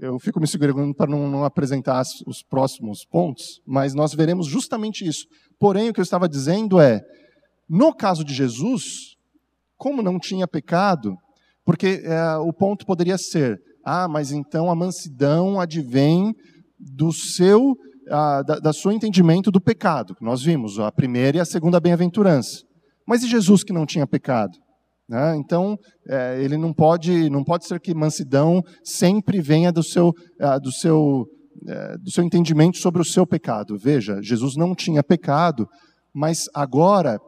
Eu 0.00 0.18
fico 0.18 0.40
me 0.40 0.46
segurando 0.46 0.94
para 0.94 1.10
não, 1.10 1.28
não 1.28 1.44
apresentar 1.44 2.02
os 2.26 2.42
próximos 2.42 3.04
pontos, 3.04 3.60
mas 3.66 3.94
nós 3.94 4.14
veremos 4.14 4.46
justamente 4.46 5.06
isso. 5.06 5.26
Porém, 5.58 5.90
o 5.90 5.92
que 5.92 6.00
eu 6.00 6.04
estava 6.04 6.26
dizendo 6.26 6.80
é, 6.80 7.02
no 7.68 7.94
caso 7.94 8.24
de 8.24 8.32
Jesus, 8.32 9.16
como 9.76 10.00
não 10.00 10.18
tinha 10.18 10.48
pecado, 10.48 11.14
porque 11.66 12.02
é, 12.02 12.36
o 12.36 12.50
ponto 12.50 12.86
poderia 12.86 13.18
ser, 13.18 13.60
ah, 13.84 14.08
mas 14.08 14.32
então 14.32 14.70
a 14.70 14.74
mansidão 14.74 15.60
advém 15.60 16.34
do 16.78 17.12
seu 17.12 17.76
da, 18.42 18.58
da 18.58 18.72
entendimento 18.92 19.50
do 19.50 19.60
pecado. 19.60 20.16
Nós 20.20 20.42
vimos 20.42 20.80
a 20.80 20.90
primeira 20.90 21.36
e 21.36 21.40
a 21.40 21.44
segunda 21.44 21.78
bem-aventurança. 21.78 22.64
Mas 23.06 23.22
e 23.22 23.28
Jesus 23.28 23.62
que 23.62 23.72
não 23.72 23.86
tinha 23.86 24.06
pecado? 24.06 24.58
Né? 25.10 25.36
Então, 25.36 25.76
é, 26.08 26.40
ele 26.40 26.56
não 26.56 26.72
pode, 26.72 27.28
não 27.28 27.42
pode 27.42 27.66
ser 27.66 27.80
que 27.80 27.92
mansidão 27.92 28.62
sempre 28.84 29.40
venha 29.40 29.72
do 29.72 29.82
seu, 29.82 30.10
uh, 30.10 30.60
do, 30.62 30.70
seu, 30.70 31.22
uh, 31.22 31.98
do 32.00 32.12
seu 32.12 32.22
entendimento 32.22 32.78
sobre 32.78 33.02
o 33.02 33.04
seu 33.04 33.26
pecado. 33.26 33.76
Veja, 33.76 34.20
Jesus 34.22 34.54
não 34.54 34.72
tinha 34.72 35.02
pecado, 35.02 35.66
mas 36.14 36.44
agora 36.54 37.18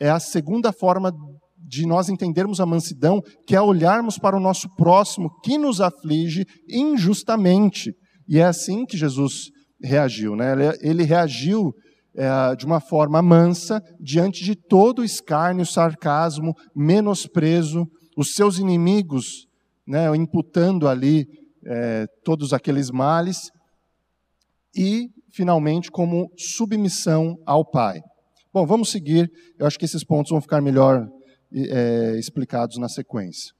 é 0.00 0.08
a 0.08 0.18
segunda 0.18 0.72
forma 0.72 1.12
de 1.58 1.84
nós 1.84 2.08
entendermos 2.08 2.58
a 2.58 2.64
mansidão, 2.64 3.20
que 3.46 3.54
é 3.54 3.60
olharmos 3.60 4.18
para 4.18 4.36
o 4.36 4.40
nosso 4.40 4.74
próximo 4.74 5.28
que 5.42 5.58
nos 5.58 5.82
aflige 5.82 6.46
injustamente. 6.70 7.92
E 8.26 8.38
é 8.38 8.44
assim 8.44 8.86
que 8.86 8.96
Jesus 8.96 9.50
reagiu. 9.82 10.34
Né? 10.34 10.54
Ele 10.80 11.02
reagiu 11.02 11.74
é, 12.16 12.56
de 12.56 12.64
uma 12.64 12.80
forma 12.80 13.20
mansa 13.20 13.82
diante 14.00 14.42
de 14.42 14.56
todo 14.56 15.00
o 15.00 15.04
escárnio, 15.04 15.66
sarcasmo, 15.66 16.54
menosprezo, 16.74 17.86
os 18.16 18.34
seus 18.34 18.58
inimigos, 18.58 19.46
né, 19.86 20.06
imputando 20.16 20.88
ali 20.88 21.26
é, 21.64 22.06
todos 22.24 22.54
aqueles 22.54 22.90
males, 22.90 23.50
e, 24.74 25.10
finalmente, 25.30 25.90
como 25.90 26.30
submissão 26.36 27.36
ao 27.44 27.64
Pai. 27.64 28.00
Bom, 28.52 28.66
vamos 28.66 28.90
seguir, 28.90 29.30
eu 29.58 29.66
acho 29.66 29.78
que 29.78 29.84
esses 29.84 30.02
pontos 30.02 30.30
vão 30.30 30.40
ficar 30.40 30.62
melhor 30.62 31.06
é, 31.52 32.16
explicados 32.18 32.78
na 32.78 32.88
sequência. 32.88 33.54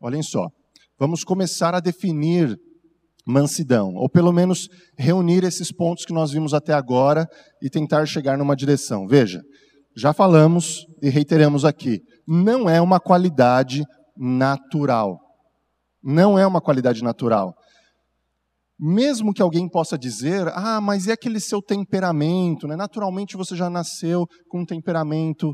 Olhem 0.00 0.22
só, 0.22 0.48
vamos 0.96 1.24
começar 1.24 1.74
a 1.74 1.80
definir 1.80 2.56
mansidão, 3.26 3.92
ou 3.94 4.08
pelo 4.08 4.32
menos 4.32 4.68
reunir 4.96 5.42
esses 5.42 5.72
pontos 5.72 6.04
que 6.04 6.12
nós 6.12 6.30
vimos 6.30 6.54
até 6.54 6.72
agora 6.72 7.26
e 7.60 7.68
tentar 7.68 8.06
chegar 8.06 8.38
numa 8.38 8.54
direção. 8.54 9.06
Veja, 9.08 9.42
já 9.96 10.12
falamos 10.12 10.86
e 11.02 11.08
reiteramos 11.08 11.64
aqui, 11.64 12.00
não 12.26 12.70
é 12.70 12.80
uma 12.80 13.00
qualidade 13.00 13.82
natural. 14.16 15.18
Não 16.02 16.38
é 16.38 16.46
uma 16.46 16.60
qualidade 16.60 17.02
natural. 17.02 17.52
Mesmo 18.78 19.32
que 19.32 19.42
alguém 19.42 19.68
possa 19.68 19.98
dizer, 19.98 20.46
ah, 20.48 20.80
mas 20.80 21.08
é 21.08 21.12
aquele 21.12 21.40
seu 21.40 21.60
temperamento, 21.60 22.68
né? 22.68 22.76
naturalmente 22.76 23.36
você 23.36 23.56
já 23.56 23.68
nasceu 23.68 24.26
com 24.48 24.60
um 24.60 24.66
temperamento 24.66 25.52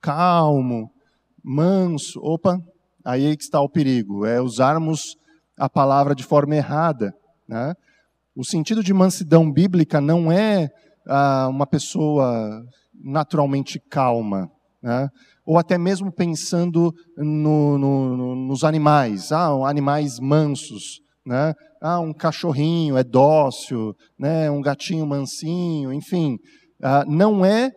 calmo, 0.00 0.88
manso. 1.44 2.20
Opa, 2.22 2.58
aí 3.04 3.26
é 3.26 3.36
que 3.36 3.42
está 3.42 3.60
o 3.60 3.68
perigo, 3.68 4.24
é 4.24 4.40
usarmos 4.40 5.16
a 5.56 5.68
palavra 5.68 6.14
de 6.14 6.24
forma 6.24 6.56
errada. 6.56 7.14
Né? 7.48 7.74
O 8.36 8.44
sentido 8.44 8.82
de 8.82 8.92
mansidão 8.92 9.50
bíblica 9.50 10.00
não 10.00 10.30
é 10.30 10.68
ah, 11.08 11.48
uma 11.48 11.66
pessoa 11.66 12.62
naturalmente 12.94 13.80
calma, 13.90 14.50
né? 14.82 15.08
ou 15.44 15.58
até 15.58 15.76
mesmo 15.76 16.10
pensando 16.10 16.92
no, 17.16 17.78
no, 17.78 18.16
no, 18.16 18.34
nos 18.34 18.64
animais, 18.64 19.30
ah, 19.30 19.50
animais 19.68 20.18
mansos, 20.18 21.00
né? 21.24 21.54
ah, 21.80 22.00
um 22.00 22.12
cachorrinho 22.12 22.96
é 22.96 23.04
dócil, 23.04 23.94
né? 24.18 24.50
um 24.50 24.60
gatinho 24.60 25.06
mansinho, 25.06 25.92
enfim, 25.92 26.38
ah, 26.82 27.04
não 27.06 27.44
é 27.44 27.70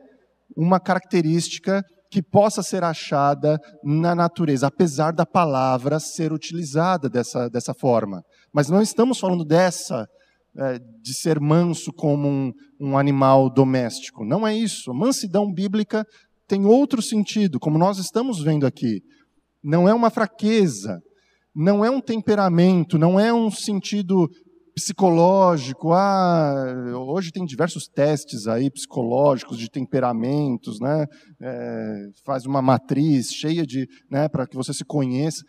uma 0.56 0.80
característica 0.80 1.84
que 2.10 2.22
possa 2.22 2.64
ser 2.64 2.84
achada 2.84 3.60
na 3.84 4.16
natureza, 4.16 4.68
apesar 4.68 5.12
da 5.12 5.26
palavra 5.26 6.00
ser 6.00 6.32
utilizada 6.32 7.10
dessa, 7.10 7.50
dessa 7.50 7.74
forma. 7.74 8.24
Mas 8.54 8.70
não 8.70 8.82
estamos 8.82 9.20
falando 9.20 9.44
dessa, 9.44 10.08
é, 10.58 10.80
de 11.02 11.14
ser 11.14 11.40
manso 11.40 11.92
como 11.94 12.28
um, 12.28 12.52
um 12.80 12.98
animal 12.98 13.50
doméstico. 13.50 14.26
Não 14.26 14.48
é 14.48 14.56
isso. 14.56 14.92
A 14.92 14.94
mansidão 14.94 15.52
bíblica 15.52 16.06
tem 16.48 16.66
outro 16.66 17.02
sentido, 17.02 17.60
como 17.60 17.78
nós 17.78 17.98
estamos 17.98 18.42
vendo 18.42 18.66
aqui. 18.66 19.02
Não 19.64 19.88
é 19.88 19.94
uma 19.94 20.10
fraqueza, 20.10 21.00
não 21.54 21.84
é 21.84 21.90
um 21.90 22.00
temperamento, 22.00 22.98
não 22.98 23.20
é 23.20 23.34
um 23.34 23.52
sentido 23.52 24.30
psicológico. 24.78 25.92
Ah, 25.92 26.54
hoje 27.08 27.32
tem 27.32 27.44
diversos 27.44 27.88
testes 27.88 28.48
aí 28.48 28.70
psicológicos 28.70 29.58
de 29.58 29.72
temperamentos, 29.72 30.80
né? 30.80 31.08
É, 31.42 32.10
faz 32.24 32.46
uma 32.46 32.62
matriz 32.62 33.34
cheia 33.34 33.66
de, 33.66 33.90
né, 34.08 34.30
para 34.30 34.46
que 34.46 34.56
você 34.56 34.72
se 34.76 34.86
conheça. 34.86 35.44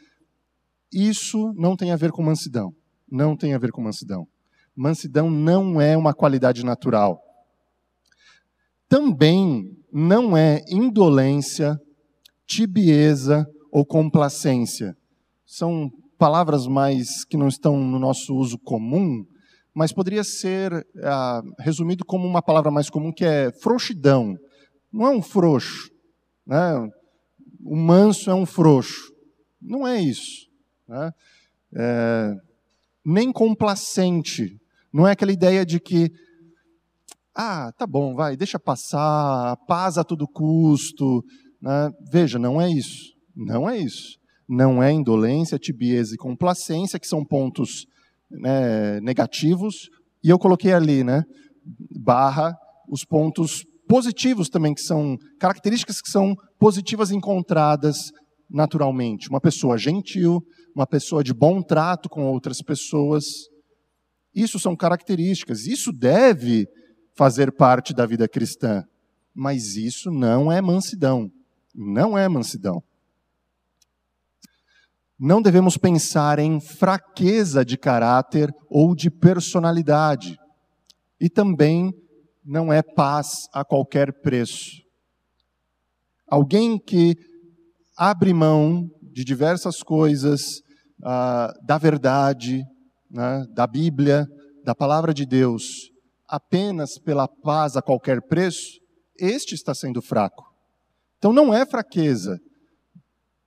Isso 0.91 1.53
não 1.59 1.77
tem 1.77 1.93
a 1.93 1.97
ver 1.97 2.11
com 2.11 2.23
mansidão. 2.23 2.73
Não 3.07 3.37
tem 3.37 3.53
a 3.53 3.59
ver 3.59 3.71
com 3.71 3.83
mansidão. 3.83 4.27
Mansidão 4.75 5.29
não 5.31 5.79
é 5.79 5.95
uma 5.95 6.15
qualidade 6.15 6.65
natural. 6.65 7.21
também 8.89 9.77
não 9.93 10.35
é 10.35 10.65
indolência, 10.71 11.79
tibieza 12.47 13.47
ou 13.71 13.85
complacência. 13.85 14.97
São 15.45 15.91
palavras 16.19 16.67
mais 16.67 17.25
que 17.25 17.37
não 17.37 17.49
estão 17.49 17.79
no 17.79 17.99
nosso 17.99 18.35
uso 18.35 18.59
comum, 18.59 19.25
mas 19.73 19.93
poderia 19.93 20.25
ser 20.25 20.87
ah, 21.03 21.41
resumido 21.61 22.05
como 22.05 22.27
uma 22.27 22.43
palavra 22.43 22.71
mais 22.71 22.91
comum 22.91 23.13
que 23.13 23.25
é 23.25 23.53
frouxidão. 23.63 24.37
Não 24.93 25.07
é 25.07 25.11
um 25.11 25.23
frouxo, 25.23 25.89
né? 26.47 26.91
O 27.65 27.77
manso 27.77 28.31
é 28.31 28.35
um 28.35 28.45
frouxo. 28.45 29.13
Não 29.61 29.87
é 29.87 30.01
isso. 30.01 30.49
Né? 30.89 31.13
É, 31.77 32.35
nem 33.05 33.31
complacente. 33.31 34.61
Não 34.93 35.07
é 35.07 35.13
aquela 35.13 35.33
ideia 35.33 35.65
de 35.65 35.79
que, 35.79 36.11
ah, 37.35 37.73
tá 37.77 37.87
bom, 37.87 38.15
vai, 38.15 38.37
deixa 38.37 38.59
passar, 38.59 39.57
paz 39.67 39.99
a 39.99 40.05
todo 40.05 40.27
custo. 40.27 41.23
Né? 41.61 41.91
Veja, 42.11 42.39
não 42.39 42.61
é 42.61 42.71
isso. 42.71 43.13
Não 43.37 43.69
é 43.69 43.79
isso. 43.79 44.18
Não 44.49 44.83
é 44.83 44.91
indolência, 44.91 45.59
tibieza 45.59 46.15
e 46.15 46.19
complacência, 46.19 46.99
que 46.99 47.07
são 47.07 47.25
pontos 47.25 47.87
né, 48.31 49.01
negativos. 49.01 49.89
E 50.23 50.31
eu 50.31 50.39
coloquei 50.39 50.73
ali, 50.73 51.05
né, 51.05 51.23
barra, 52.01 52.57
os 52.89 53.05
pontos 53.05 53.65
positivos 53.87 54.49
também, 54.49 54.75
que 54.75 54.81
são 54.81 55.17
características 55.39 56.01
que 56.01 56.11
são 56.11 56.35
positivas 56.59 57.11
encontradas 57.11 58.11
naturalmente. 58.51 59.29
Uma 59.29 59.41
pessoa 59.41 59.77
gentil, 59.77 60.43
uma 60.75 60.87
pessoa 60.87 61.23
de 61.23 61.35
bom 61.35 61.63
trato 61.63 62.09
com 62.09 62.25
outras 62.25 62.63
pessoas. 62.63 63.25
Isso 64.35 64.59
são 64.59 64.77
características. 64.77 65.67
Isso 65.67 65.93
deve 65.93 66.67
fazer 67.17 67.53
parte 67.53 67.93
da 67.93 68.07
vida 68.07 68.29
cristã. 68.29 68.85
Mas 69.35 69.77
isso 69.77 70.11
não 70.11 70.51
é 70.51 70.61
mansidão. 70.61 71.31
Não 71.75 72.17
é 72.17 72.29
mansidão. 72.29 72.83
Não 75.19 75.43
devemos 75.43 75.77
pensar 75.77 76.39
em 76.39 76.61
fraqueza 76.61 77.65
de 77.65 77.77
caráter 77.77 78.55
ou 78.71 78.95
de 78.95 79.11
personalidade. 79.11 80.39
E 81.21 81.29
também 81.29 81.93
não 82.45 82.73
é 82.73 82.83
paz 82.83 83.49
a 83.53 83.65
qualquer 83.65 84.21
preço. 84.23 84.71
Alguém 86.29 86.79
que 86.79 87.17
abre 87.97 88.33
mão 88.33 88.89
de 89.03 89.25
diversas 89.25 89.83
coisas, 89.83 90.61
uh, 91.01 91.67
da 91.67 91.79
verdade, 91.79 92.63
né, 93.11 93.45
da 93.53 93.67
Bíblia, 93.67 94.25
da 94.65 94.75
palavra 94.75 95.13
de 95.13 95.27
Deus, 95.27 95.91
apenas 96.29 96.99
pela 96.99 97.27
paz 97.27 97.77
a 97.77 97.83
qualquer 97.83 98.23
preço, 98.23 98.79
este 99.19 99.55
está 99.55 99.75
sendo 99.75 100.01
fraco. 100.01 100.45
Então 101.17 101.33
não 101.33 101.53
é 101.53 101.67
fraqueza, 101.67 102.39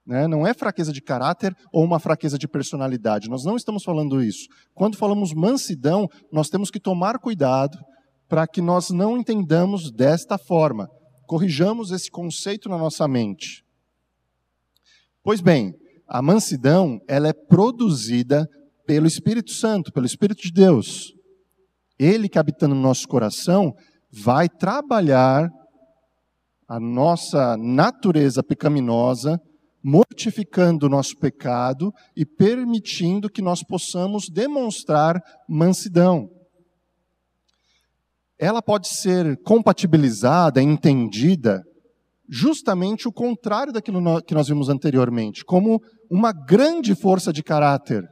né? 0.06 0.28
não 0.28 0.46
é 0.46 0.54
fraqueza 0.54 0.92
de 0.92 1.02
caráter 1.02 1.56
ou 1.72 1.84
uma 1.84 2.00
fraqueza 2.00 2.38
de 2.38 2.48
personalidade. 2.48 3.30
Nós 3.30 3.44
não 3.44 3.56
estamos 3.56 3.84
falando 3.84 4.22
isso. 4.24 4.48
Quando 4.74 4.98
falamos 4.98 5.34
mansidão, 5.34 6.08
nós 6.32 6.50
temos 6.50 6.70
que 6.70 6.80
tomar 6.80 7.20
cuidado 7.20 7.78
para 8.28 8.48
que 8.48 8.62
nós 8.62 8.90
não 8.90 9.18
entendamos 9.18 9.92
desta 9.92 10.38
forma. 10.38 10.90
Corrijamos 11.28 11.92
esse 11.92 12.10
conceito 12.10 12.70
na 12.70 12.78
nossa 12.78 13.08
mente. 13.08 13.64
Pois 15.24 15.42
bem, 15.42 15.74
a 16.08 16.22
mansidão, 16.22 17.00
ela 17.08 17.28
é 17.28 17.34
produzida 17.34 18.48
pelo 18.86 19.08
Espírito 19.08 19.52
Santo, 19.52 19.92
pelo 19.92 20.06
Espírito 20.06 20.42
de 20.42 20.52
Deus. 20.52 21.14
Ele 21.98 22.28
que 22.28 22.40
habitando 22.40 22.74
no 22.74 22.82
nosso 22.82 23.08
coração 23.08 23.74
vai 24.12 24.50
trabalhar 24.50 25.50
a 26.68 26.80
nossa 26.80 27.56
natureza 27.58 28.42
pecaminosa, 28.42 29.40
mortificando 29.84 30.86
o 30.86 30.90
nosso 30.90 31.18
pecado 31.18 31.92
e 32.16 32.26
permitindo 32.26 33.30
que 33.30 33.42
nós 33.42 33.64
possamos 33.64 34.30
demonstrar 34.30 35.22
mansidão 35.48 36.30
ela 38.42 38.60
pode 38.60 38.88
ser 38.88 39.38
compatibilizada, 39.44 40.64
entendida, 40.64 41.64
justamente 42.28 43.08
o 43.08 43.14
contrário 43.14 43.72
daquilo 43.72 44.20
que 44.24 44.34
nós 44.34 44.48
vimos 44.48 44.68
anteriormente, 44.68 45.46
como 45.46 45.80
uma 46.10 46.32
grande 46.34 46.96
força 46.96 47.32
de 47.32 47.44
caráter. 47.44 48.04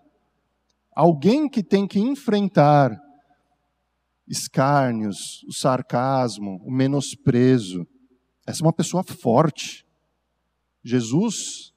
Alguém 0.96 1.50
que 1.50 1.64
tem 1.64 1.88
que 1.88 2.00
enfrentar 2.00 2.96
escárnios, 4.28 5.44
o 5.48 5.52
sarcasmo, 5.52 6.62
o 6.64 6.72
menosprezo. 6.72 7.84
Essa 8.46 8.62
é 8.62 8.68
uma 8.68 8.74
pessoa 8.74 9.04
forte. 9.04 9.84
Jesus 10.90 11.74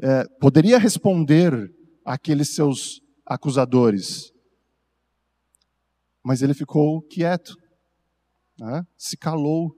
é, 0.00 0.24
poderia 0.40 0.78
responder 0.78 1.74
àqueles 2.04 2.54
seus 2.54 3.00
acusadores, 3.26 4.32
mas 6.22 6.42
ele 6.42 6.54
ficou 6.54 7.02
quieto 7.02 7.56
né? 8.58 8.84
se 8.96 9.16
calou. 9.16 9.74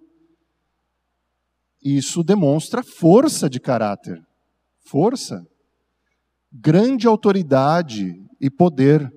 Isso 1.83 2.23
demonstra 2.23 2.83
força 2.83 3.49
de 3.49 3.61
caráter, 3.61 4.21
força, 4.85 5.47
grande 6.53 7.07
autoridade 7.07 8.13
e 8.41 8.51
poder. 8.51 9.13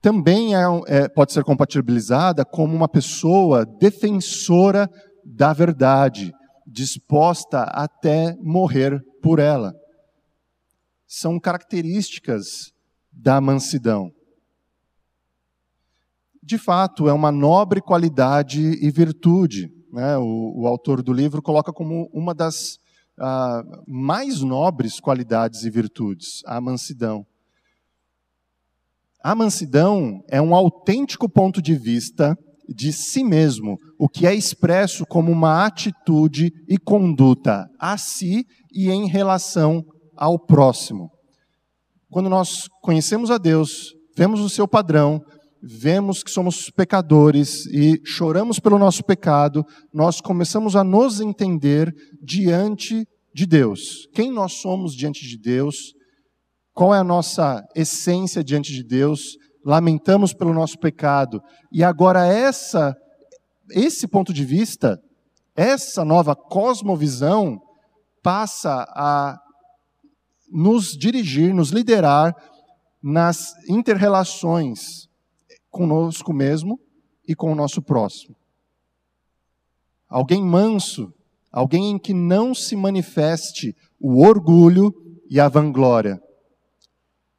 Também 0.00 0.54
é, 0.54 0.60
é, 0.86 1.08
pode 1.08 1.32
ser 1.32 1.44
compatibilizada 1.44 2.44
como 2.44 2.74
uma 2.74 2.88
pessoa 2.88 3.64
defensora 3.64 4.90
da 5.24 5.52
verdade, 5.52 6.32
disposta 6.74 7.62
até 7.62 8.36
morrer 8.40 9.00
por 9.22 9.38
ela. 9.38 9.74
São 11.06 11.38
características 11.38 12.72
da 13.12 13.40
mansidão 13.40 14.12
de 16.44 16.58
fato, 16.58 17.08
é 17.08 17.12
uma 17.12 17.32
nobre 17.32 17.80
qualidade 17.80 18.60
e 18.60 18.90
virtude. 18.90 19.72
Né? 19.90 20.18
O, 20.18 20.62
o, 20.62 20.66
autor 20.66 21.02
do 21.02 21.12
livro 21.12 21.40
coloca 21.40 21.72
como 21.72 22.10
uma 22.12 22.34
das 22.34 22.78
uh, 23.18 23.82
mais 23.86 24.42
nobres 24.42 25.00
qualidades 25.00 25.64
e 25.64 25.70
virtudes 25.70 26.42
a 26.44 26.60
mansidão. 26.60 27.26
A 29.22 29.34
mansidão 29.34 30.22
é 30.28 30.40
um 30.40 30.54
autêntico 30.54 31.28
ponto 31.30 31.62
de 31.62 31.74
vista 31.74 32.38
de 32.68 32.92
si 32.92 33.24
mesmo, 33.24 33.78
o 33.98 34.08
que 34.08 34.26
é 34.26 34.34
expresso 34.34 35.04
como 35.06 35.30
uma 35.30 35.64
atitude 35.64 36.52
e 36.68 36.78
conduta 36.78 37.66
a 37.78 37.96
si 37.96 38.44
e 38.72 38.90
em 38.90 39.06
relação 39.06 39.82
ao 40.16 40.38
próximo. 40.38 41.10
Quando 42.10 42.28
nós 42.28 42.68
conhecemos 42.80 43.30
a 43.30 43.38
Deus, 43.38 43.92
vemos 44.16 44.40
o 44.40 44.48
seu 44.48 44.68
padrão, 44.68 45.20
vemos 45.62 46.22
que 46.22 46.30
somos 46.30 46.70
pecadores 46.70 47.66
e 47.66 48.00
choramos 48.04 48.60
pelo 48.60 48.78
nosso 48.78 49.02
pecado, 49.02 49.64
nós 49.92 50.20
começamos 50.20 50.76
a 50.76 50.84
nos 50.84 51.20
entender 51.20 51.92
diante 52.22 53.06
de 53.34 53.46
Deus. 53.46 54.06
Quem 54.14 54.30
nós 54.30 54.54
somos 54.54 54.94
diante 54.94 55.26
de 55.26 55.38
Deus? 55.38 55.94
Qual 56.72 56.94
é 56.94 56.98
a 56.98 57.04
nossa 57.04 57.64
essência 57.74 58.44
diante 58.44 58.72
de 58.72 58.84
Deus? 58.84 59.36
Lamentamos 59.64 60.34
pelo 60.34 60.52
nosso 60.52 60.78
pecado. 60.78 61.42
E 61.72 61.82
agora 61.82 62.26
essa 62.26 62.94
esse 63.70 64.06
ponto 64.06 64.32
de 64.32 64.44
vista, 64.44 65.00
essa 65.56 66.04
nova 66.04 66.34
cosmovisão 66.36 67.60
passa 68.22 68.84
a 68.90 69.38
nos 70.50 70.96
dirigir, 70.96 71.54
nos 71.54 71.70
liderar 71.70 72.34
nas 73.02 73.52
interrelações 73.68 75.08
conosco 75.70 76.32
mesmo 76.32 76.78
e 77.26 77.34
com 77.34 77.52
o 77.52 77.54
nosso 77.54 77.82
próximo. 77.82 78.36
Alguém 80.08 80.42
manso, 80.42 81.12
alguém 81.50 81.90
em 81.90 81.98
que 81.98 82.14
não 82.14 82.54
se 82.54 82.76
manifeste 82.76 83.74
o 83.98 84.24
orgulho 84.24 84.94
e 85.28 85.40
a 85.40 85.48
vanglória. 85.48 86.20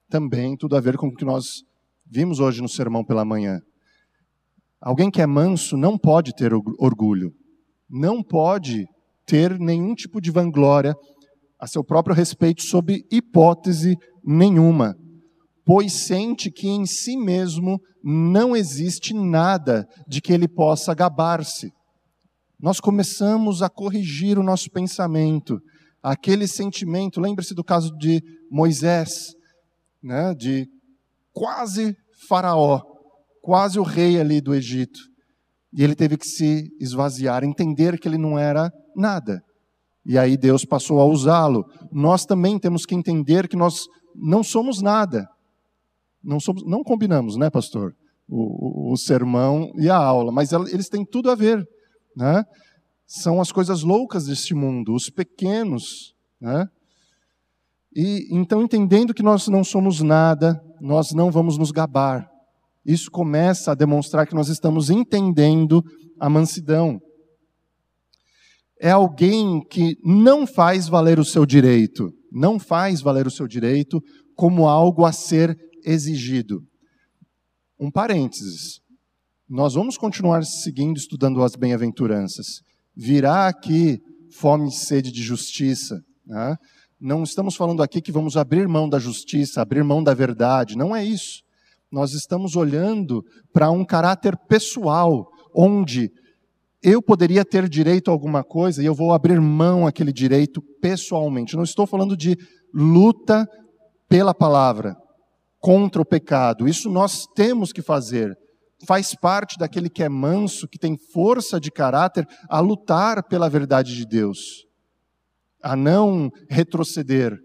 Também 0.10 0.58
tudo 0.58 0.76
a 0.76 0.82
ver 0.82 0.98
com 0.98 1.08
o 1.08 1.16
que 1.16 1.24
nós 1.26 1.64
vimos 2.16 2.40
hoje 2.40 2.62
no 2.62 2.70
sermão 2.70 3.04
pela 3.04 3.26
manhã. 3.26 3.60
Alguém 4.82 5.12
que 5.12 5.22
é 5.22 5.28
manso 5.28 5.76
não 5.76 5.98
pode 5.98 6.34
ter 6.36 6.54
orgulho, 6.54 7.34
não 7.90 8.24
pode 8.24 8.86
ter 9.26 9.60
nenhum 9.60 9.94
tipo 9.94 10.22
de 10.22 10.32
vanglória 10.32 10.96
a 11.60 11.68
seu 11.68 11.84
próprio 11.84 12.16
respeito, 12.16 12.64
sob 12.64 13.04
hipótese 13.12 13.96
nenhuma 14.24 14.96
pois 15.66 15.92
sente 15.94 16.52
que 16.52 16.68
em 16.68 16.86
si 16.86 17.18
mesmo 17.18 17.82
não 18.04 18.56
existe 18.56 19.14
nada 19.14 19.88
de 20.08 20.22
que 20.22 20.32
ele 20.32 20.48
possa 20.48 20.94
gabar-se. 20.94 21.74
Nós 22.60 22.80
começamos 22.80 23.64
a 23.64 23.70
corrigir 23.70 24.38
o 24.38 24.44
nosso 24.44 24.70
pensamento, 24.70 25.60
aquele 26.04 26.48
sentimento, 26.48 27.20
lembre-se 27.20 27.56
do 27.56 27.64
caso 27.64 27.92
de 27.98 28.22
Moisés, 28.50 29.34
né, 30.02 30.36
de 30.36 30.68
quase 31.34 31.98
Faraó, 32.28 32.82
quase 33.42 33.80
o 33.80 33.84
rei 33.84 34.20
ali 34.20 34.42
do 34.42 34.54
Egito. 34.54 35.00
E 35.74 35.84
ele 35.84 35.96
teve 35.96 36.18
que 36.18 36.28
se 36.28 36.70
esvaziar, 36.80 37.44
entender 37.44 38.00
que 38.00 38.08
ele 38.08 38.18
não 38.18 38.40
era 38.40 38.72
nada. 38.96 39.42
E 40.06 40.18
aí 40.18 40.38
Deus 40.38 40.64
passou 40.64 41.02
a 41.02 41.06
usá-lo. 41.06 41.66
Nós 41.92 42.26
também 42.26 42.60
temos 42.60 42.86
que 42.86 42.96
entender 42.96 43.48
que 43.48 43.58
nós 43.58 43.86
não 44.16 44.44
somos 44.44 44.82
nada. 44.82 45.28
Não, 46.24 46.40
somos, 46.40 46.64
não 46.66 46.84
combinamos, 46.84 47.38
né, 47.38 47.50
pastor? 47.50 47.94
O, 48.28 48.90
o, 48.90 48.94
o 48.94 48.98
sermão 48.98 49.72
e 49.78 49.90
a 49.90 49.98
aula, 49.98 50.32
mas 50.32 50.52
eles 50.52 50.90
têm 50.90 51.06
tudo 51.06 51.30
a 51.30 51.36
ver. 51.36 51.68
Né? 52.16 52.44
São 53.06 53.42
as 53.42 53.52
coisas 53.52 53.84
loucas 53.84 54.26
deste 54.26 54.54
mundo, 54.54 54.94
os 54.94 55.10
pequenos. 55.10 56.16
Né? 56.40 56.68
E 57.96 58.28
então, 58.32 58.62
entendendo 58.62 59.14
que 59.14 59.24
nós 59.24 59.48
não 59.48 59.64
somos 59.64 60.02
nada, 60.02 60.62
nós 60.82 61.12
não 61.12 61.32
vamos 61.32 61.58
nos 61.58 61.72
gabar. 61.72 62.28
Isso 62.86 63.10
começa 63.10 63.72
a 63.72 63.76
demonstrar 63.76 64.28
que 64.28 64.36
nós 64.36 64.48
estamos 64.48 64.90
entendendo 64.90 65.84
a 66.20 66.30
mansidão. 66.30 67.02
É 68.80 68.92
alguém 68.92 69.62
que 69.70 69.98
não 70.04 70.46
faz 70.46 70.88
valer 70.88 71.18
o 71.18 71.26
seu 71.26 71.46
direito, 71.46 72.14
não 72.32 72.60
faz 72.60 73.02
valer 73.02 73.26
o 73.26 73.32
seu 73.32 73.48
direito 73.48 74.02
como 74.36 74.68
algo 74.68 75.06
a 75.06 75.12
ser 75.12 75.58
exigido. 75.84 76.62
Um 77.80 77.90
parênteses. 77.90 78.80
Nós 79.50 79.74
vamos 79.74 79.98
continuar 79.98 80.44
seguindo 80.44 80.98
estudando 80.98 81.44
as 81.44 81.56
bem-aventuranças. 81.56 82.62
Virá 82.96 83.48
aqui 83.48 84.00
fome 84.32 84.70
e 84.70 84.72
sede 84.72 85.12
de 85.12 85.22
justiça. 85.22 86.02
Né? 86.26 86.58
Não 87.00 87.24
estamos 87.24 87.56
falando 87.56 87.84
aqui 87.84 88.02
que 88.02 88.12
vamos 88.12 88.38
abrir 88.38 88.68
mão 88.68 88.88
da 88.88 89.00
justiça, 89.00 89.62
abrir 89.62 89.84
mão 89.84 90.04
da 90.04 90.14
verdade. 90.14 90.78
Não 90.78 90.96
é 90.96 91.04
isso 91.04 91.46
nós 91.96 92.14
estamos 92.14 92.58
olhando 92.58 93.24
para 93.54 93.72
um 93.72 93.86
caráter 93.86 94.38
pessoal, 94.50 95.30
onde 95.56 96.12
eu 96.84 97.02
poderia 97.02 97.46
ter 97.46 97.70
direito 97.70 98.10
a 98.10 98.14
alguma 98.14 98.44
coisa 98.44 98.84
e 98.84 98.86
eu 98.86 98.94
vou 98.94 99.14
abrir 99.14 99.40
mão 99.40 99.88
aquele 99.88 100.12
direito 100.12 100.62
pessoalmente. 100.82 101.56
Não 101.56 101.64
estou 101.64 101.88
falando 101.88 102.18
de 102.18 102.36
luta 102.74 103.48
pela 104.10 104.34
palavra 104.34 104.94
contra 105.60 106.02
o 106.02 106.06
pecado. 106.06 106.68
Isso 106.68 106.90
nós 106.90 107.26
temos 107.34 107.72
que 107.72 107.82
fazer. 107.82 108.36
Faz 108.86 109.16
parte 109.16 109.58
daquele 109.58 109.90
que 109.90 110.04
é 110.04 110.10
manso, 110.10 110.68
que 110.68 110.78
tem 110.78 110.98
força 111.14 111.62
de 111.62 111.72
caráter 111.72 112.28
a 112.50 112.60
lutar 112.60 113.24
pela 113.24 113.50
verdade 113.50 113.96
de 113.96 114.06
Deus, 114.06 114.65
a 115.66 115.76
não 115.76 116.32
retroceder. 116.48 117.36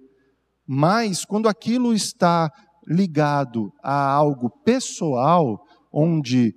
Mas 0.66 1.24
quando 1.24 1.48
aquilo 1.48 1.94
está 1.94 2.52
ligado 2.86 3.72
a 3.82 4.12
algo 4.12 4.50
pessoal, 4.62 5.58
onde 5.90 6.54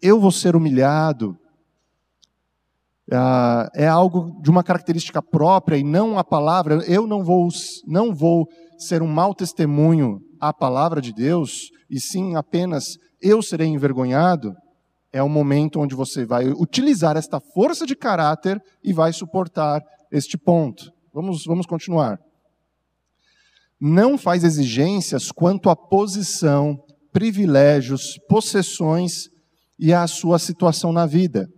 eu 0.00 0.18
vou 0.18 0.32
ser 0.32 0.56
humilhado, 0.56 1.36
uh, 3.12 3.68
é 3.74 3.86
algo 3.86 4.40
de 4.40 4.48
uma 4.48 4.64
característica 4.64 5.20
própria 5.20 5.76
e 5.76 5.84
não 5.84 6.18
a 6.18 6.24
palavra. 6.24 6.76
Eu 6.86 7.06
não 7.06 7.22
vou, 7.22 7.48
não 7.86 8.14
vou 8.14 8.48
ser 8.78 9.02
um 9.02 9.06
mau 9.06 9.34
testemunho 9.34 10.18
à 10.40 10.50
palavra 10.50 11.02
de 11.02 11.12
Deus, 11.12 11.70
e 11.90 12.00
sim 12.00 12.36
apenas 12.36 12.96
eu 13.20 13.42
serei 13.42 13.68
envergonhado. 13.68 14.54
É 15.12 15.22
o 15.22 15.28
momento 15.28 15.78
onde 15.78 15.94
você 15.94 16.24
vai 16.24 16.48
utilizar 16.48 17.18
esta 17.18 17.38
força 17.38 17.84
de 17.84 17.94
caráter 17.94 18.58
e 18.82 18.94
vai 18.94 19.12
suportar 19.12 19.82
este 20.10 20.38
ponto. 20.38 20.92
Vamos, 21.12 21.44
vamos 21.44 21.66
continuar 21.66 22.20
não 23.80 24.16
faz 24.16 24.42
exigências 24.42 25.30
quanto 25.30 25.68
à 25.68 25.76
posição, 25.76 26.82
privilégios, 27.12 28.18
possessões 28.28 29.28
e 29.78 29.92
à 29.92 30.06
sua 30.06 30.38
situação 30.38 30.92
na 30.92 31.06
vida. 31.06 31.48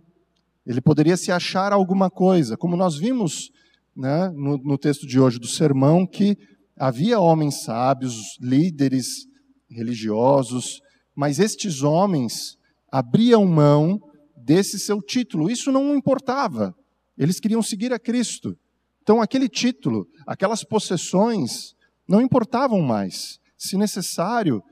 Ele 0.65 0.81
poderia 0.81 1.17
se 1.17 1.31
achar 1.31 1.71
alguma 1.71 2.09
coisa, 2.09 2.57
como 2.57 2.75
nós 2.75 2.97
vimos 2.97 3.49
né, 3.95 4.29
no, 4.29 4.57
no 4.57 4.77
texto 4.77 5.07
de 5.07 5.19
hoje 5.19 5.39
do 5.39 5.47
sermão, 5.47 6.05
que 6.05 6.37
havia 6.77 7.19
homens 7.19 7.63
sábios, 7.63 8.37
líderes 8.39 9.25
religiosos, 9.69 10.81
mas 11.15 11.39
estes 11.39 11.81
homens 11.81 12.57
abriam 12.91 13.45
mão 13.45 13.99
desse 14.37 14.77
seu 14.77 15.01
título. 15.01 15.49
Isso 15.49 15.71
não 15.71 15.95
importava. 15.95 16.73
Eles 17.19 17.39
queriam 17.39 17.61
seguir 17.61 17.91
a 17.91 17.99
Cristo. 17.99 18.57
Então, 19.03 19.21
aquele 19.21 19.49
título, 19.49 20.07
aquelas 20.25 20.63
possessões, 20.63 21.75
não 22.07 22.21
importavam 22.21 22.81
mais. 22.81 23.39
Se 23.57 23.75
necessário, 23.75 24.63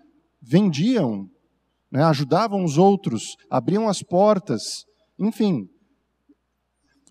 vendiam, 0.41 1.29
né, 1.91 2.03
ajudavam 2.03 2.63
os 2.63 2.77
outros, 2.77 3.35
abriam 3.49 3.89
as 3.89 4.01
portas, 4.01 4.85
enfim. 5.19 5.69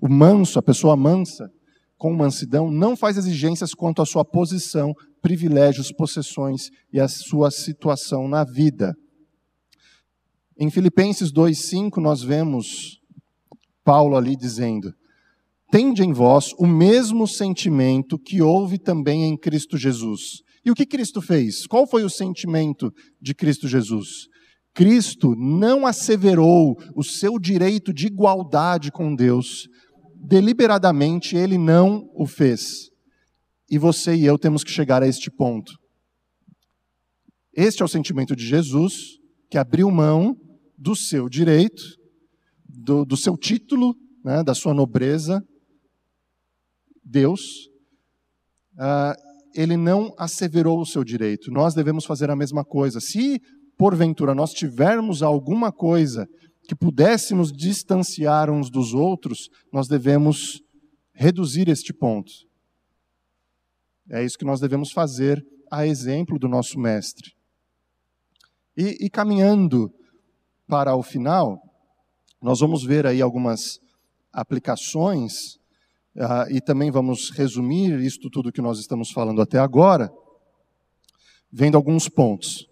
O 0.00 0.08
manso, 0.08 0.58
a 0.58 0.62
pessoa 0.62 0.96
mansa, 0.96 1.50
com 1.98 2.14
mansidão, 2.14 2.70
não 2.70 2.96
faz 2.96 3.18
exigências 3.18 3.74
quanto 3.74 4.00
à 4.00 4.06
sua 4.06 4.24
posição, 4.24 4.94
privilégios, 5.20 5.92
possessões 5.92 6.70
e 6.92 7.00
a 7.00 7.08
sua 7.08 7.50
situação 7.50 8.28
na 8.28 8.44
vida. 8.44 8.94
Em 10.58 10.70
Filipenses 10.70 11.30
2,5, 11.30 12.00
nós 12.00 12.22
vemos 12.22 13.02
Paulo 13.84 14.16
ali 14.16 14.36
dizendo: 14.36 14.94
tende 15.70 16.02
em 16.02 16.12
vós 16.12 16.52
o 16.58 16.66
mesmo 16.66 17.26
sentimento 17.26 18.18
que 18.18 18.40
houve 18.40 18.78
também 18.78 19.24
em 19.24 19.36
Cristo 19.36 19.76
Jesus. 19.76 20.42
E 20.64 20.70
o 20.70 20.74
que 20.74 20.86
Cristo 20.86 21.22
fez? 21.22 21.66
Qual 21.66 21.86
foi 21.86 22.04
o 22.04 22.10
sentimento 22.10 22.92
de 23.20 23.34
Cristo 23.34 23.68
Jesus? 23.68 24.26
Cristo 24.74 25.34
não 25.36 25.86
asseverou 25.86 26.76
o 26.94 27.02
seu 27.02 27.38
direito 27.38 27.94
de 27.94 28.08
igualdade 28.08 28.92
com 28.92 29.14
Deus, 29.14 29.68
deliberadamente 30.14 31.34
ele 31.36 31.56
não 31.56 32.10
o 32.14 32.26
fez. 32.26 32.90
E 33.70 33.78
você 33.78 34.14
e 34.14 34.26
eu 34.26 34.38
temos 34.38 34.62
que 34.62 34.70
chegar 34.70 35.02
a 35.02 35.08
este 35.08 35.30
ponto. 35.30 35.72
Este 37.54 37.80
é 37.80 37.84
o 37.84 37.88
sentimento 37.88 38.36
de 38.36 38.46
Jesus, 38.46 39.18
que 39.50 39.56
abriu 39.56 39.90
mão 39.90 40.36
do 40.76 40.94
seu 40.94 41.28
direito, 41.28 41.82
do, 42.68 43.04
do 43.04 43.16
seu 43.16 43.36
título, 43.36 43.94
né, 44.22 44.42
da 44.42 44.54
sua 44.54 44.74
nobreza, 44.74 45.42
Deus, 47.06 47.68
uh, 48.74 49.14
ele 49.54 49.76
não 49.76 50.12
asseverou 50.18 50.80
o 50.80 50.86
seu 50.86 51.04
direito. 51.04 51.50
Nós 51.50 51.72
devemos 51.72 52.04
fazer 52.04 52.28
a 52.30 52.36
mesma 52.36 52.64
coisa. 52.64 53.00
Se, 53.00 53.40
porventura, 53.78 54.34
nós 54.34 54.50
tivermos 54.50 55.22
alguma 55.22 55.72
coisa 55.72 56.26
que 56.68 56.74
pudéssemos 56.74 57.52
distanciar 57.52 58.50
uns 58.50 58.68
dos 58.68 58.92
outros, 58.92 59.48
nós 59.72 59.86
devemos 59.86 60.60
reduzir 61.14 61.68
este 61.68 61.94
ponto. 61.94 62.32
É 64.10 64.24
isso 64.24 64.36
que 64.36 64.44
nós 64.44 64.60
devemos 64.60 64.90
fazer 64.90 65.44
a 65.70 65.86
exemplo 65.86 66.38
do 66.38 66.48
nosso 66.48 66.78
Mestre. 66.78 67.32
E, 68.76 69.06
e 69.06 69.10
caminhando 69.10 69.90
para 70.66 70.94
o 70.94 71.02
final, 71.02 71.58
nós 72.42 72.60
vamos 72.60 72.84
ver 72.84 73.06
aí 73.06 73.22
algumas 73.22 73.78
aplicações 74.32 75.58
Uh, 76.16 76.50
e 76.50 76.62
também 76.62 76.90
vamos 76.90 77.28
resumir 77.28 78.00
isto 78.00 78.30
tudo 78.30 78.50
que 78.50 78.62
nós 78.62 78.78
estamos 78.78 79.10
falando 79.10 79.42
até 79.42 79.58
agora, 79.58 80.10
vendo 81.52 81.76
alguns 81.76 82.08
pontos. 82.08 82.66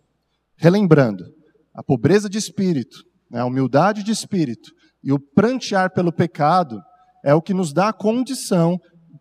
Relembrando, 0.57 1.25
a 1.75 1.83
pobreza 1.83 2.31
de 2.31 2.39
espírito, 2.39 3.05
né, 3.31 3.41
a 3.41 3.45
humildade 3.45 4.03
de 4.03 4.11
espírito 4.11 4.73
e 5.03 5.13
o 5.13 5.19
prantear 5.19 5.93
pelo 5.93 6.11
pecado 6.11 6.81
é 7.23 7.35
o 7.35 7.43
que 7.43 7.53
nos 7.53 7.71
dá 7.71 7.91
a 7.91 7.93
condição 7.93 8.81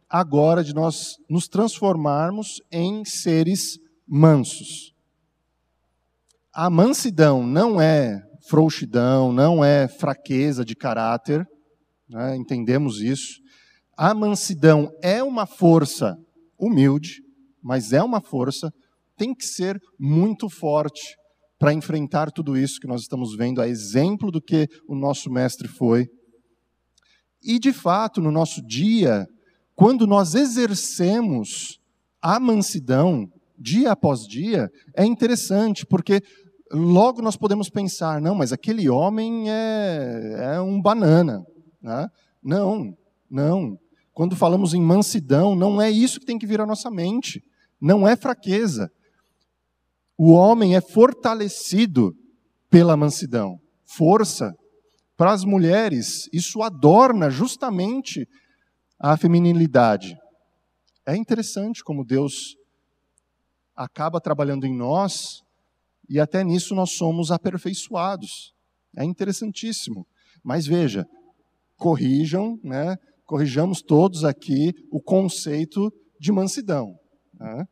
agora 0.10 0.64
de 0.64 0.74
nós 0.74 1.18
nos 1.30 1.50
transformarmos 1.50 2.62
em 2.72 3.04
seres 3.04 3.78
mansos. 4.08 4.94
A 6.54 6.70
mansidão 6.70 7.46
não 7.46 7.82
é 7.82 8.24
frouxidão, 8.48 9.34
não 9.34 9.66
é 9.66 9.88
fraqueza 9.88 10.64
de 10.64 10.76
caráter, 10.76 11.46
né, 12.08 12.38
entendemos 12.38 13.02
isso. 13.02 13.43
A 13.98 14.14
mansidão 14.14 14.92
é 15.02 15.22
uma 15.24 15.46
força 15.46 16.18
humilde, 16.58 17.22
mas 17.62 17.94
é 17.94 18.02
uma 18.02 18.22
força, 18.22 18.74
tem 19.16 19.34
que 19.34 19.46
ser 19.46 19.80
muito 20.00 20.50
forte 20.50 21.16
para 21.60 21.74
enfrentar 21.74 22.32
tudo 22.32 22.58
isso 22.58 22.80
que 22.80 22.88
nós 22.88 23.02
estamos 23.02 23.36
vendo, 23.36 23.62
a 23.62 23.68
exemplo 23.68 24.32
do 24.32 24.42
que 24.42 24.68
o 24.88 24.96
nosso 24.96 25.32
mestre 25.32 25.68
foi. 25.68 26.08
E, 27.42 27.60
de 27.60 27.72
fato, 27.72 28.20
no 28.20 28.32
nosso 28.32 28.62
dia, 28.66 29.28
quando 29.76 30.08
nós 30.08 30.36
exercemos 30.36 31.80
a 32.22 32.40
mansidão, 32.40 33.30
dia 33.58 33.92
após 33.92 34.28
dia, 34.28 34.70
é 34.96 35.06
interessante, 35.06 35.86
porque 35.86 36.22
logo 36.72 37.22
nós 37.22 37.38
podemos 37.38 37.70
pensar: 37.70 38.22
não, 38.22 38.36
mas 38.36 38.52
aquele 38.52 38.90
homem 38.90 39.50
é, 39.50 40.54
é 40.56 40.62
um 40.62 40.82
banana. 40.82 41.46
Né? 41.82 42.08
Não, 42.42 42.98
não. 43.30 43.78
Quando 44.14 44.36
falamos 44.36 44.74
em 44.74 44.82
mansidão, 44.82 45.56
não 45.56 45.82
é 45.82 45.90
isso 45.90 46.20
que 46.20 46.26
tem 46.26 46.38
que 46.38 46.46
vir 46.46 46.62
à 46.62 46.66
nossa 46.66 46.92
mente. 46.92 47.44
Não 47.82 48.08
é 48.08 48.16
fraqueza. 48.16 48.92
O 50.18 50.32
homem 50.32 50.76
é 50.76 50.82
fortalecido 50.82 52.16
pela 52.70 52.96
mansidão. 52.96 53.60
Força. 53.86 54.54
Para 55.18 55.32
as 55.32 55.44
mulheres, 55.44 56.30
isso 56.32 56.62
adorna 56.62 57.30
justamente 57.30 58.28
a 59.00 59.18
feminilidade. 59.18 60.16
É 61.06 61.16
interessante 61.16 61.84
como 61.84 62.06
Deus 62.06 62.56
acaba 63.76 64.22
trabalhando 64.22 64.66
em 64.66 64.76
nós 64.76 65.42
e 66.08 66.20
até 66.20 66.44
nisso 66.44 66.76
nós 66.76 66.92
somos 66.92 67.32
aperfeiçoados. 67.32 68.54
É 68.96 69.04
interessantíssimo. 69.04 70.08
Mas 70.44 70.68
veja, 70.68 71.06
corrijam, 71.78 72.60
né? 72.64 72.96
Corrijamos 73.34 73.82
todos 73.82 74.24
aqui 74.24 74.76
o 74.92 75.02
conceito 75.02 75.92
de 76.20 76.32
mansidão. 76.32 76.94
Né? 77.34 77.66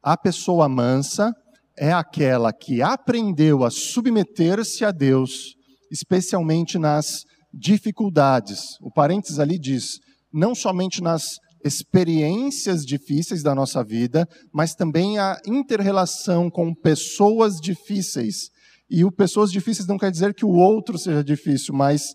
A 0.00 0.16
pessoa 0.16 0.68
mansa 0.68 1.34
é 1.76 1.92
aquela 1.92 2.52
que 2.52 2.80
aprendeu 2.80 3.64
a 3.64 3.70
submeter-se 3.70 4.84
a 4.84 4.92
Deus, 4.92 5.56
especialmente 5.90 6.78
nas 6.78 7.24
dificuldades. 7.52 8.78
O 8.80 8.88
parênteses 8.88 9.40
ali 9.40 9.58
diz: 9.58 9.98
não 10.32 10.54
somente 10.54 11.02
nas 11.02 11.40
experiências 11.64 12.86
difíceis 12.86 13.42
da 13.42 13.52
nossa 13.52 13.82
vida, 13.82 14.28
mas 14.54 14.76
também 14.76 15.18
a 15.18 15.36
interrelação 15.44 16.48
com 16.48 16.72
pessoas 16.72 17.56
difíceis. 17.60 18.48
E 18.88 19.04
o 19.04 19.10
pessoas 19.10 19.50
difíceis 19.50 19.88
não 19.88 19.98
quer 19.98 20.12
dizer 20.12 20.34
que 20.34 20.44
o 20.44 20.50
outro 20.50 20.96
seja 20.96 21.24
difícil, 21.24 21.74
mas 21.74 22.14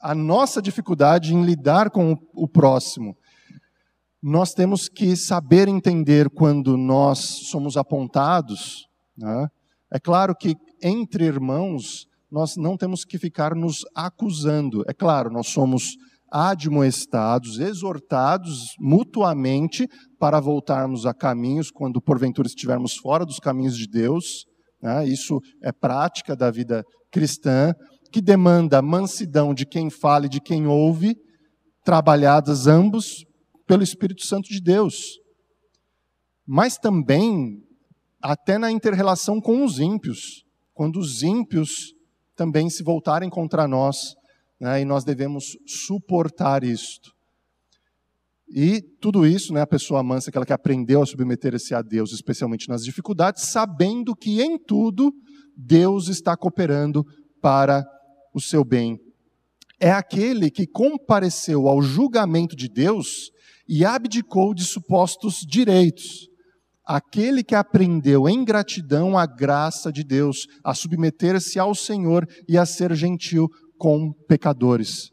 a 0.00 0.14
nossa 0.14 0.62
dificuldade 0.62 1.34
em 1.34 1.44
lidar 1.44 1.90
com 1.90 2.16
o 2.34 2.48
próximo. 2.48 3.16
Nós 4.22 4.52
temos 4.52 4.88
que 4.88 5.16
saber 5.16 5.68
entender 5.68 6.28
quando 6.30 6.76
nós 6.76 7.18
somos 7.50 7.76
apontados. 7.76 8.86
Né? 9.16 9.48
É 9.92 9.98
claro 9.98 10.34
que 10.34 10.56
entre 10.82 11.24
irmãos 11.24 12.06
nós 12.30 12.56
não 12.56 12.76
temos 12.76 13.04
que 13.04 13.18
ficar 13.18 13.54
nos 13.54 13.84
acusando. 13.94 14.84
É 14.86 14.92
claro, 14.92 15.30
nós 15.30 15.48
somos 15.48 15.96
admoestados, 16.30 17.58
exortados 17.58 18.74
mutuamente 18.78 19.88
para 20.18 20.40
voltarmos 20.40 21.06
a 21.06 21.14
caminhos 21.14 21.70
quando 21.70 22.02
porventura 22.02 22.46
estivermos 22.46 22.96
fora 22.96 23.24
dos 23.24 23.38
caminhos 23.38 23.76
de 23.76 23.86
Deus. 23.86 24.44
Né? 24.82 25.08
Isso 25.08 25.40
é 25.62 25.72
prática 25.72 26.36
da 26.36 26.50
vida 26.50 26.84
cristã, 27.10 27.72
que 28.10 28.20
demanda 28.20 28.82
mansidão 28.82 29.52
de 29.54 29.66
quem 29.66 29.90
fala 29.90 30.26
e 30.26 30.28
de 30.28 30.40
quem 30.40 30.66
ouve, 30.66 31.16
trabalhadas 31.84 32.66
ambos 32.66 33.24
pelo 33.66 33.82
Espírito 33.82 34.24
Santo 34.24 34.48
de 34.48 34.60
Deus. 34.60 35.18
Mas 36.46 36.78
também 36.78 37.62
até 38.20 38.58
na 38.58 38.70
interrelação 38.70 39.40
com 39.40 39.64
os 39.64 39.78
ímpios, 39.78 40.44
quando 40.74 40.98
os 40.98 41.22
ímpios 41.22 41.94
também 42.34 42.68
se 42.70 42.82
voltarem 42.82 43.30
contra 43.30 43.68
nós, 43.68 44.14
né, 44.60 44.80
e 44.80 44.84
nós 44.84 45.04
devemos 45.04 45.56
suportar 45.66 46.64
isto. 46.64 47.12
E 48.50 48.80
tudo 49.00 49.26
isso, 49.26 49.52
né, 49.52 49.60
a 49.60 49.66
pessoa 49.66 50.02
mansa, 50.02 50.30
aquela 50.30 50.46
que 50.46 50.52
aprendeu 50.52 51.02
a 51.02 51.06
submeter-se 51.06 51.74
a 51.74 51.82
Deus, 51.82 52.12
especialmente 52.12 52.68
nas 52.68 52.82
dificuldades, 52.82 53.44
sabendo 53.44 54.16
que 54.16 54.40
em 54.40 54.58
tudo 54.58 55.12
Deus 55.56 56.08
está 56.08 56.36
cooperando 56.36 57.04
para 57.40 57.84
o 58.38 58.40
seu 58.40 58.64
bem. 58.64 58.98
É 59.78 59.90
aquele 59.90 60.50
que 60.50 60.66
compareceu 60.66 61.68
ao 61.68 61.82
julgamento 61.82 62.56
de 62.56 62.68
Deus 62.68 63.30
e 63.68 63.84
abdicou 63.84 64.54
de 64.54 64.64
supostos 64.64 65.46
direitos 65.46 66.28
aquele 66.88 67.44
que 67.44 67.54
aprendeu 67.54 68.26
em 68.26 68.42
gratidão 68.42 69.18
a 69.18 69.26
graça 69.26 69.92
de 69.92 70.02
Deus, 70.02 70.46
a 70.64 70.72
submeter-se 70.72 71.58
ao 71.58 71.74
Senhor 71.74 72.26
e 72.48 72.56
a 72.56 72.64
ser 72.64 72.94
gentil 72.94 73.46
com 73.76 74.10
pecadores. 74.26 75.10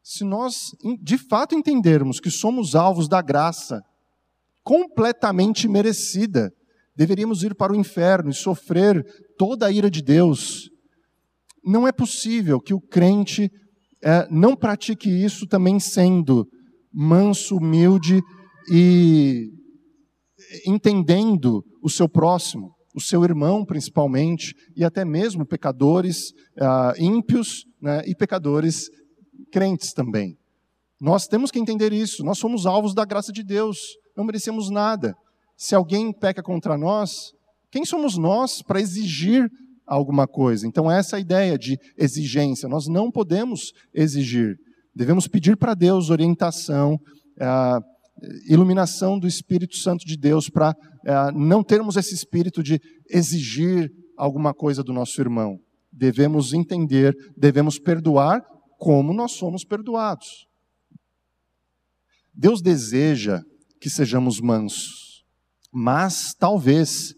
Se 0.00 0.22
nós 0.22 0.70
de 1.02 1.18
fato 1.18 1.56
entendermos 1.56 2.20
que 2.20 2.30
somos 2.30 2.76
alvos 2.76 3.08
da 3.08 3.20
graça 3.20 3.82
completamente 4.62 5.66
merecida, 5.66 6.52
deveríamos 6.94 7.42
ir 7.42 7.56
para 7.56 7.72
o 7.72 7.76
inferno 7.76 8.30
e 8.30 8.34
sofrer 8.34 9.04
toda 9.36 9.66
a 9.66 9.72
ira 9.72 9.90
de 9.90 10.00
Deus. 10.00 10.70
Não 11.64 11.86
é 11.86 11.92
possível 11.92 12.60
que 12.60 12.74
o 12.74 12.80
crente 12.80 13.50
é, 14.02 14.26
não 14.30 14.54
pratique 14.56 15.08
isso 15.08 15.46
também 15.46 15.80
sendo 15.80 16.46
manso, 16.92 17.56
humilde 17.56 18.20
e 18.70 19.50
entendendo 20.66 21.64
o 21.82 21.90
seu 21.90 22.08
próximo, 22.08 22.74
o 22.94 23.00
seu 23.00 23.24
irmão 23.24 23.64
principalmente, 23.64 24.54
e 24.76 24.84
até 24.84 25.04
mesmo 25.04 25.46
pecadores 25.46 26.30
uh, 26.56 27.00
ímpios 27.00 27.64
né, 27.80 28.02
e 28.06 28.14
pecadores 28.14 28.88
crentes 29.52 29.92
também. 29.92 30.36
Nós 31.00 31.26
temos 31.26 31.50
que 31.50 31.58
entender 31.58 31.92
isso, 31.92 32.24
nós 32.24 32.38
somos 32.38 32.66
alvos 32.66 32.94
da 32.94 33.04
graça 33.04 33.32
de 33.32 33.44
Deus, 33.44 33.78
não 34.16 34.24
merecemos 34.24 34.70
nada. 34.70 35.14
Se 35.56 35.74
alguém 35.74 36.12
peca 36.12 36.42
contra 36.42 36.76
nós, 36.76 37.32
quem 37.70 37.84
somos 37.84 38.16
nós 38.16 38.62
para 38.62 38.80
exigir 38.80 39.48
alguma 39.88 40.26
coisa? 40.26 40.66
Então, 40.66 40.90
essa 40.90 41.16
é 41.16 41.20
ideia 41.20 41.58
de 41.58 41.78
exigência. 41.96 42.68
Nós 42.68 42.86
não 42.86 43.10
podemos 43.10 43.72
exigir, 43.92 44.56
devemos 44.94 45.26
pedir 45.26 45.56
para 45.56 45.74
Deus 45.74 46.10
orientação. 46.10 46.94
Uh, 47.36 47.98
iluminação 48.48 49.18
do 49.18 49.26
Espírito 49.26 49.76
Santo 49.76 50.04
de 50.04 50.16
Deus 50.16 50.48
para 50.48 50.74
é, 51.06 51.32
não 51.32 51.62
termos 51.62 51.96
esse 51.96 52.14
espírito 52.14 52.62
de 52.62 52.80
exigir 53.08 53.90
alguma 54.16 54.52
coisa 54.52 54.82
do 54.82 54.92
nosso 54.92 55.20
irmão. 55.20 55.58
Devemos 55.92 56.52
entender, 56.52 57.14
devemos 57.36 57.78
perdoar 57.78 58.42
como 58.78 59.12
nós 59.12 59.32
somos 59.32 59.64
perdoados. 59.64 60.46
Deus 62.34 62.60
deseja 62.60 63.42
que 63.80 63.88
sejamos 63.88 64.40
mansos, 64.40 65.24
mas 65.72 66.34
talvez 66.38 67.14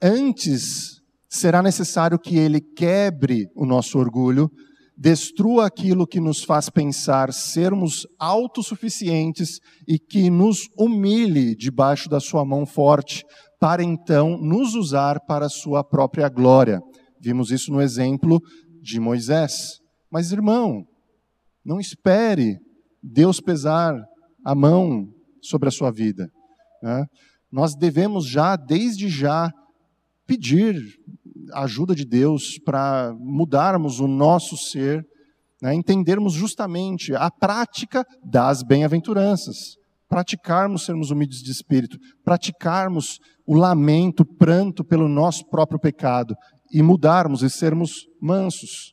antes 0.00 1.00
será 1.36 1.62
necessário 1.62 2.18
que 2.18 2.36
Ele 2.36 2.60
quebre 2.60 3.46
o 3.54 3.64
nosso 3.66 3.98
orgulho 3.98 4.50
destrua 4.96 5.66
aquilo 5.66 6.06
que 6.06 6.20
nos 6.20 6.44
faz 6.44 6.70
pensar 6.70 7.32
sermos 7.32 8.06
autossuficientes 8.18 9.58
e 9.86 9.98
que 9.98 10.30
nos 10.30 10.68
humilhe 10.78 11.56
debaixo 11.56 12.08
da 12.08 12.20
sua 12.20 12.44
mão 12.44 12.64
forte, 12.64 13.24
para 13.60 13.82
então 13.82 14.36
nos 14.38 14.74
usar 14.74 15.20
para 15.26 15.46
a 15.46 15.50
sua 15.50 15.82
própria 15.82 16.28
glória. 16.28 16.80
Vimos 17.20 17.50
isso 17.50 17.72
no 17.72 17.80
exemplo 17.80 18.40
de 18.80 19.00
Moisés. 19.00 19.80
Mas, 20.10 20.30
irmão, 20.30 20.84
não 21.64 21.80
espere 21.80 22.58
Deus 23.02 23.40
pesar 23.40 23.94
a 24.44 24.54
mão 24.54 25.08
sobre 25.42 25.68
a 25.68 25.72
sua 25.72 25.90
vida. 25.90 26.28
Né? 26.82 27.04
Nós 27.50 27.74
devemos 27.74 28.26
já, 28.26 28.54
desde 28.56 29.08
já, 29.08 29.50
pedir 30.26 30.76
a 31.52 31.64
ajuda 31.64 31.94
de 31.94 32.04
Deus 32.04 32.58
para 32.64 33.14
mudarmos 33.18 34.00
o 34.00 34.06
nosso 34.06 34.56
ser, 34.56 35.04
né, 35.60 35.74
entendermos 35.74 36.32
justamente 36.32 37.14
a 37.14 37.30
prática 37.30 38.04
das 38.24 38.62
bem-aventuranças, 38.62 39.76
praticarmos 40.08 40.84
sermos 40.84 41.10
humildes 41.10 41.42
de 41.42 41.50
espírito, 41.50 41.98
praticarmos 42.24 43.18
o 43.46 43.54
lamento, 43.54 44.20
o 44.20 44.36
pranto 44.36 44.84
pelo 44.84 45.08
nosso 45.08 45.46
próprio 45.48 45.78
pecado 45.78 46.34
e 46.72 46.82
mudarmos 46.82 47.42
e 47.42 47.50
sermos 47.50 48.06
mansos. 48.20 48.92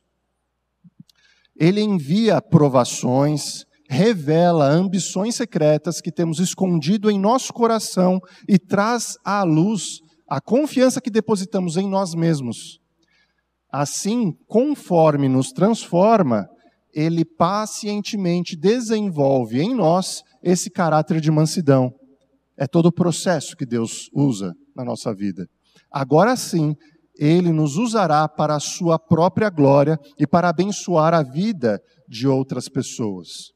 Ele 1.56 1.80
envia 1.80 2.40
provações, 2.40 3.64
revela 3.88 4.68
ambições 4.68 5.34
secretas 5.36 6.00
que 6.00 6.10
temos 6.10 6.38
escondido 6.38 7.10
em 7.10 7.18
nosso 7.18 7.52
coração 7.52 8.18
e 8.48 8.58
traz 8.58 9.16
à 9.24 9.42
luz 9.42 10.00
a 10.32 10.40
confiança 10.40 10.98
que 10.98 11.10
depositamos 11.10 11.76
em 11.76 11.86
nós 11.86 12.14
mesmos. 12.14 12.80
Assim, 13.70 14.32
conforme 14.48 15.28
nos 15.28 15.52
transforma, 15.52 16.48
ele 16.90 17.22
pacientemente 17.22 18.56
desenvolve 18.56 19.60
em 19.60 19.74
nós 19.74 20.22
esse 20.42 20.70
caráter 20.70 21.20
de 21.20 21.30
mansidão. 21.30 21.92
É 22.56 22.66
todo 22.66 22.86
o 22.86 22.92
processo 22.92 23.54
que 23.54 23.66
Deus 23.66 24.08
usa 24.14 24.54
na 24.74 24.82
nossa 24.82 25.14
vida. 25.14 25.46
Agora 25.90 26.34
sim, 26.34 26.74
ele 27.14 27.52
nos 27.52 27.76
usará 27.76 28.26
para 28.26 28.56
a 28.56 28.60
sua 28.60 28.98
própria 28.98 29.50
glória 29.50 29.98
e 30.18 30.26
para 30.26 30.48
abençoar 30.48 31.12
a 31.12 31.22
vida 31.22 31.78
de 32.08 32.26
outras 32.26 32.70
pessoas. 32.70 33.52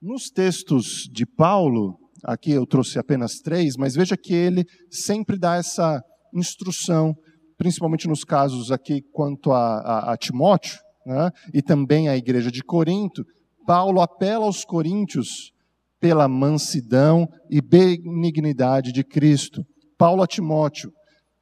Nos 0.00 0.30
textos 0.30 1.06
de 1.12 1.26
Paulo, 1.26 1.98
Aqui 2.24 2.52
eu 2.52 2.66
trouxe 2.66 2.98
apenas 2.98 3.40
três, 3.40 3.76
mas 3.76 3.94
veja 3.94 4.16
que 4.16 4.34
ele 4.34 4.64
sempre 4.90 5.38
dá 5.38 5.56
essa 5.56 6.02
instrução, 6.34 7.14
principalmente 7.56 8.08
nos 8.08 8.24
casos 8.24 8.70
aqui 8.70 9.02
quanto 9.12 9.52
a, 9.52 9.80
a, 9.80 10.12
a 10.12 10.16
Timóteo, 10.16 10.78
né, 11.06 11.30
e 11.52 11.62
também 11.62 12.08
a 12.08 12.16
igreja 12.16 12.50
de 12.50 12.62
Corinto. 12.62 13.24
Paulo 13.66 14.00
apela 14.00 14.44
aos 14.44 14.64
coríntios 14.64 15.52
pela 16.00 16.26
mansidão 16.26 17.28
e 17.50 17.60
benignidade 17.60 18.92
de 18.92 19.04
Cristo. 19.04 19.64
Paulo 19.98 20.22
a 20.22 20.26
Timóteo, 20.26 20.92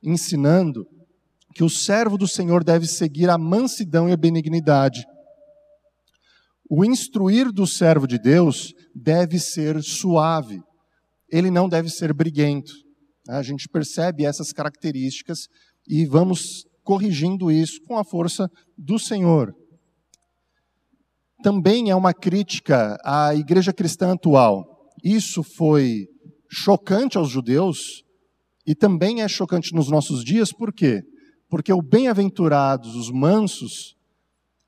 ensinando 0.02 0.86
que 1.54 1.64
o 1.64 1.70
servo 1.70 2.18
do 2.18 2.26
Senhor 2.26 2.62
deve 2.62 2.86
seguir 2.86 3.30
a 3.30 3.38
mansidão 3.38 4.08
e 4.08 4.12
a 4.12 4.16
benignidade. 4.16 5.04
O 6.68 6.84
instruir 6.84 7.50
do 7.50 7.66
servo 7.66 8.06
de 8.06 8.18
Deus 8.18 8.74
deve 8.94 9.38
ser 9.38 9.82
suave, 9.82 10.60
ele 11.30 11.50
não 11.50 11.68
deve 11.68 11.88
ser 11.88 12.12
briguento. 12.12 12.72
A 13.28 13.42
gente 13.42 13.68
percebe 13.68 14.24
essas 14.24 14.52
características 14.52 15.48
e 15.86 16.06
vamos 16.06 16.64
corrigindo 16.82 17.50
isso 17.50 17.80
com 17.86 17.98
a 17.98 18.04
força 18.04 18.50
do 18.76 18.98
Senhor. 18.98 19.54
Também 21.42 21.90
é 21.90 21.94
uma 21.94 22.14
crítica 22.14 22.96
à 23.04 23.34
igreja 23.34 23.72
cristã 23.72 24.12
atual. 24.12 24.64
Isso 25.04 25.42
foi 25.42 26.06
chocante 26.50 27.18
aos 27.18 27.28
judeus 27.28 28.02
e 28.66 28.74
também 28.74 29.22
é 29.22 29.28
chocante 29.28 29.74
nos 29.74 29.90
nossos 29.90 30.24
dias, 30.24 30.52
por 30.52 30.72
quê? 30.72 31.02
Porque 31.48 31.72
o 31.72 31.80
bem-aventurados, 31.80 32.94
os 32.94 33.10
mansos, 33.10 33.94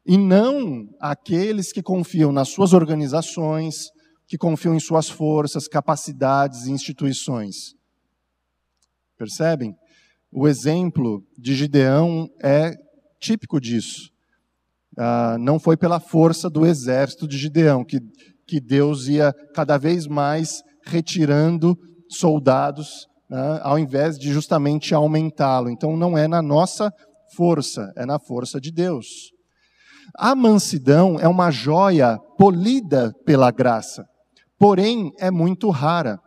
e 0.06 0.16
não 0.16 0.88
aqueles 1.00 1.72
que 1.72 1.82
confiam 1.82 2.32
nas 2.32 2.48
suas 2.48 2.72
organizações, 2.72 3.90
que 4.30 4.38
confiam 4.38 4.76
em 4.76 4.78
suas 4.78 5.10
forças, 5.10 5.66
capacidades 5.66 6.66
e 6.66 6.70
instituições. 6.70 7.74
Percebem? 9.18 9.74
O 10.30 10.46
exemplo 10.46 11.26
de 11.36 11.52
Gideão 11.52 12.30
é 12.40 12.76
típico 13.18 13.60
disso. 13.60 14.08
Ah, 14.96 15.36
não 15.40 15.58
foi 15.58 15.76
pela 15.76 15.98
força 15.98 16.48
do 16.48 16.64
exército 16.64 17.26
de 17.26 17.36
Gideão 17.36 17.84
que, 17.84 17.98
que 18.46 18.60
Deus 18.60 19.08
ia 19.08 19.34
cada 19.52 19.76
vez 19.76 20.06
mais 20.06 20.62
retirando 20.84 21.76
soldados, 22.08 23.08
né, 23.28 23.58
ao 23.64 23.80
invés 23.80 24.16
de 24.16 24.32
justamente 24.32 24.94
aumentá-lo. 24.94 25.68
Então 25.68 25.96
não 25.96 26.16
é 26.16 26.28
na 26.28 26.40
nossa 26.40 26.92
força, 27.34 27.92
é 27.96 28.06
na 28.06 28.20
força 28.20 28.60
de 28.60 28.70
Deus. 28.70 29.32
A 30.16 30.36
mansidão 30.36 31.18
é 31.18 31.26
uma 31.26 31.50
joia 31.50 32.16
polida 32.38 33.12
pela 33.26 33.50
graça, 33.50 34.08
porém 34.61 35.11
é 35.18 35.30
muito 35.30 35.70
rara. 35.70 36.20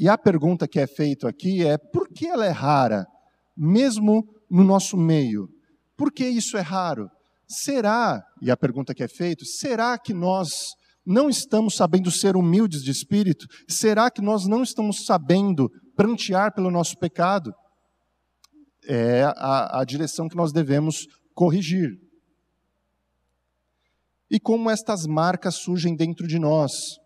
E 0.00 0.08
a 0.08 0.18
pergunta 0.18 0.66
que 0.66 0.80
é 0.80 0.86
feita 0.86 1.28
aqui 1.28 1.64
é: 1.64 1.78
por 1.78 2.08
que 2.08 2.26
ela 2.26 2.44
é 2.44 2.50
rara, 2.50 3.06
mesmo 3.56 4.26
no 4.50 4.64
nosso 4.64 4.96
meio? 4.96 5.48
Por 5.96 6.12
que 6.12 6.26
isso 6.28 6.58
é 6.58 6.60
raro? 6.60 7.08
Será, 7.46 8.22
e 8.42 8.50
a 8.50 8.56
pergunta 8.56 8.92
que 8.92 9.02
é 9.02 9.08
feita, 9.08 9.44
será 9.44 9.96
que 9.96 10.12
nós 10.12 10.74
não 11.06 11.30
estamos 11.30 11.76
sabendo 11.76 12.10
ser 12.10 12.36
humildes 12.36 12.82
de 12.82 12.90
espírito? 12.90 13.46
Será 13.66 14.10
que 14.10 14.20
nós 14.20 14.46
não 14.46 14.62
estamos 14.62 15.06
sabendo 15.06 15.70
prantear 15.96 16.52
pelo 16.52 16.70
nosso 16.70 16.98
pecado? 16.98 17.54
É 18.86 19.22
a, 19.24 19.80
a 19.80 19.84
direção 19.84 20.28
que 20.28 20.36
nós 20.36 20.52
devemos 20.52 21.06
corrigir 21.34 21.98
e 24.30 24.38
como 24.38 24.68
estas 24.68 25.06
marcas 25.06 25.54
surgem 25.56 25.96
dentro 25.96 26.26
de 26.26 26.38
nós. 26.38 26.98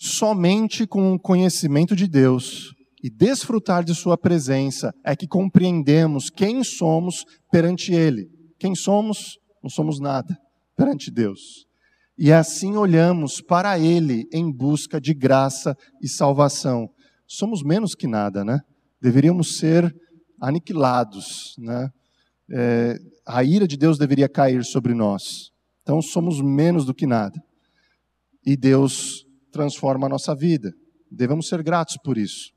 Somente 0.00 0.86
com 0.86 1.12
o 1.12 1.18
conhecimento 1.18 1.96
de 1.96 2.06
Deus 2.06 2.72
e 3.02 3.10
desfrutar 3.10 3.82
de 3.82 3.96
Sua 3.96 4.16
presença 4.16 4.94
é 5.04 5.16
que 5.16 5.26
compreendemos 5.26 6.30
quem 6.30 6.62
somos 6.62 7.24
perante 7.50 7.92
Ele. 7.92 8.30
Quem 8.60 8.76
somos? 8.76 9.38
Não 9.60 9.68
somos 9.68 9.98
nada 9.98 10.38
perante 10.76 11.10
Deus. 11.10 11.66
E 12.16 12.32
assim 12.32 12.76
olhamos 12.76 13.40
para 13.40 13.76
Ele 13.76 14.24
em 14.32 14.52
busca 14.52 15.00
de 15.00 15.12
graça 15.12 15.76
e 16.00 16.08
salvação. 16.08 16.88
Somos 17.26 17.64
menos 17.64 17.96
que 17.96 18.06
nada, 18.06 18.44
né? 18.44 18.60
Deveríamos 19.02 19.58
ser 19.58 19.92
aniquilados, 20.40 21.56
né? 21.58 21.90
É, 22.50 22.96
a 23.26 23.42
ira 23.42 23.66
de 23.66 23.76
Deus 23.76 23.98
deveria 23.98 24.28
cair 24.28 24.64
sobre 24.64 24.94
nós. 24.94 25.50
Então 25.82 26.00
somos 26.00 26.40
menos 26.40 26.84
do 26.84 26.94
que 26.94 27.06
nada. 27.06 27.42
E 28.46 28.56
Deus 28.56 29.27
transforma 29.58 30.06
a 30.06 30.08
nossa 30.08 30.34
vida. 30.36 30.72
Devemos 31.10 31.48
ser 31.48 31.62
gratos 31.64 31.96
por 32.04 32.16
isso. 32.16 32.52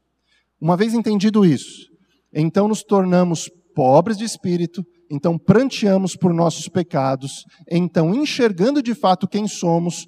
Uma 0.59 0.77
vez 0.77 0.93
entendido 0.93 1.43
isso, 1.43 1.89
então 2.31 2.67
nos 2.67 2.83
tornamos 2.83 3.49
pobres 3.73 4.17
de 4.17 4.23
espírito, 4.23 4.85
então 5.09 5.35
pranteamos 5.35 6.15
por 6.15 6.31
nossos 6.31 6.67
pecados, 6.67 7.43
então 7.69 8.13
enxergando 8.13 8.83
de 8.83 8.93
fato 8.93 9.27
quem 9.27 9.47
somos, 9.47 10.05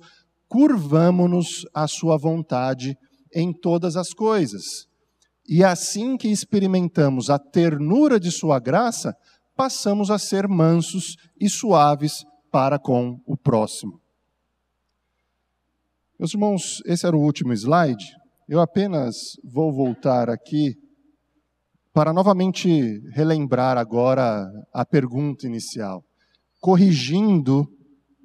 curvamo-nos 0.47 1.65
à 1.73 1.87
sua 1.87 2.15
vontade 2.15 2.95
em 3.33 3.51
todas 3.51 3.97
as 3.97 4.13
coisas. 4.13 4.87
E 5.49 5.63
assim 5.63 6.15
que 6.15 6.27
experimentamos 6.27 7.31
a 7.31 7.39
ternura 7.39 8.19
de 8.19 8.31
sua 8.31 8.59
graça, 8.59 9.15
passamos 9.55 10.11
a 10.11 10.19
ser 10.19 10.47
mansos 10.47 11.15
e 11.41 11.49
suaves 11.49 12.23
para 12.51 12.77
com 12.77 13.19
o 13.25 13.35
próximo. 13.35 14.02
Meus 16.23 16.33
irmãos, 16.33 16.81
esse 16.85 17.05
era 17.05 17.17
o 17.17 17.19
último 17.19 17.51
slide. 17.51 18.05
Eu 18.47 18.61
apenas 18.61 19.33
vou 19.43 19.73
voltar 19.73 20.29
aqui 20.29 20.73
para 21.93 22.13
novamente 22.13 23.01
relembrar 23.09 23.77
agora 23.77 24.49
a 24.73 24.85
pergunta 24.85 25.45
inicial, 25.45 26.01
corrigindo 26.61 27.67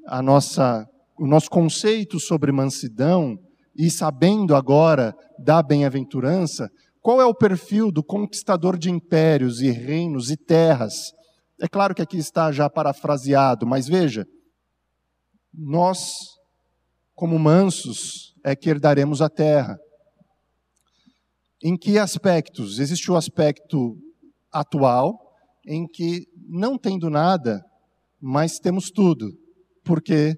a 0.06 0.22
nossa, 0.22 0.86
o 1.18 1.26
nosso 1.26 1.50
conceito 1.50 2.20
sobre 2.20 2.52
mansidão 2.52 3.36
e 3.76 3.90
sabendo 3.90 4.54
agora 4.54 5.12
da 5.36 5.60
bem-aventurança, 5.60 6.70
qual 7.02 7.20
é 7.20 7.26
o 7.26 7.34
perfil 7.34 7.90
do 7.90 8.04
conquistador 8.04 8.78
de 8.78 8.92
impérios 8.92 9.60
e 9.60 9.72
reinos 9.72 10.30
e 10.30 10.36
terras 10.36 10.94
é 11.60 11.66
claro 11.66 11.96
que 11.96 12.02
aqui 12.02 12.16
está 12.16 12.52
já 12.52 12.70
parafraseado, 12.70 13.66
mas 13.66 13.88
veja, 13.88 14.24
nós, 15.52 16.37
como 17.18 17.36
mansos, 17.36 18.32
é 18.44 18.54
que 18.54 18.70
herdaremos 18.70 19.20
a 19.20 19.28
terra. 19.28 19.76
Em 21.60 21.76
que 21.76 21.98
aspectos? 21.98 22.78
Existe 22.78 23.10
o 23.10 23.16
aspecto 23.16 23.96
atual, 24.52 25.18
em 25.66 25.84
que 25.88 26.26
não 26.48 26.78
tendo 26.78 27.10
nada, 27.10 27.60
mas 28.20 28.60
temos 28.60 28.88
tudo, 28.92 29.32
porque 29.84 30.36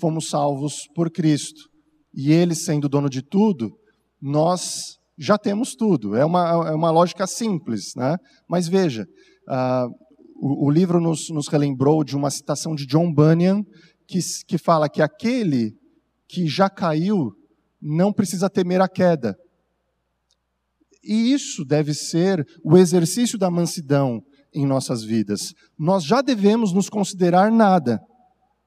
fomos 0.00 0.28
salvos 0.28 0.86
por 0.94 1.10
Cristo. 1.10 1.68
E 2.14 2.30
Ele 2.30 2.54
sendo 2.54 2.88
dono 2.88 3.10
de 3.10 3.22
tudo, 3.22 3.76
nós 4.22 4.98
já 5.18 5.36
temos 5.36 5.74
tudo. 5.74 6.14
É 6.14 6.24
uma, 6.24 6.68
é 6.68 6.74
uma 6.76 6.92
lógica 6.92 7.26
simples, 7.26 7.92
né? 7.96 8.16
Mas 8.48 8.68
veja, 8.68 9.04
uh, 9.48 9.92
o, 10.40 10.68
o 10.68 10.70
livro 10.70 11.00
nos, 11.00 11.28
nos, 11.28 11.48
relembrou 11.48 12.04
de 12.04 12.14
uma 12.14 12.30
citação 12.30 12.76
de 12.76 12.86
John 12.86 13.12
Bunyan, 13.12 13.64
que, 14.06 14.20
que 14.46 14.58
fala 14.58 14.88
que 14.88 15.02
aquele 15.02 15.79
que 16.30 16.46
já 16.46 16.68
caiu 16.68 17.32
não 17.80 18.12
precisa 18.12 18.50
temer 18.50 18.80
a 18.80 18.88
queda. 18.88 19.36
E 21.02 21.32
isso 21.32 21.64
deve 21.64 21.94
ser 21.94 22.46
o 22.62 22.76
exercício 22.76 23.38
da 23.38 23.50
mansidão 23.50 24.22
em 24.54 24.66
nossas 24.66 25.02
vidas. 25.02 25.54
Nós 25.78 26.04
já 26.04 26.20
devemos 26.20 26.72
nos 26.72 26.88
considerar 26.88 27.50
nada. 27.50 27.98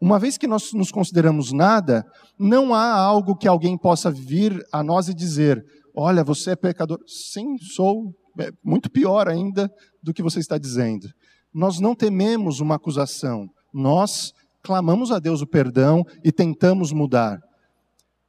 Uma 0.01 0.17
vez 0.19 0.37
que 0.37 0.47
nós 0.47 0.73
nos 0.73 0.91
consideramos 0.91 1.51
nada, 1.51 2.03
não 2.39 2.73
há 2.73 2.91
algo 2.91 3.37
que 3.37 3.47
alguém 3.47 3.77
possa 3.77 4.09
vir 4.09 4.61
a 4.71 4.83
nós 4.83 5.07
e 5.07 5.13
dizer: 5.13 5.63
Olha, 5.95 6.23
você 6.23 6.51
é 6.51 6.55
pecador. 6.55 6.99
Sim, 7.07 7.57
sou. 7.57 8.13
É 8.39 8.49
muito 8.63 8.89
pior 8.89 9.27
ainda 9.27 9.69
do 10.01 10.11
que 10.11 10.23
você 10.23 10.39
está 10.39 10.57
dizendo 10.57 11.07
nós 11.53 11.79
não 11.79 11.93
tememos 11.93 12.59
uma 12.59 12.75
acusação, 12.75 13.47
nós 13.73 14.33
clamamos 14.63 15.11
a 15.11 15.19
Deus 15.19 15.41
o 15.41 15.47
perdão 15.47 16.03
e 16.23 16.31
tentamos 16.31 16.91
mudar. 16.91 17.37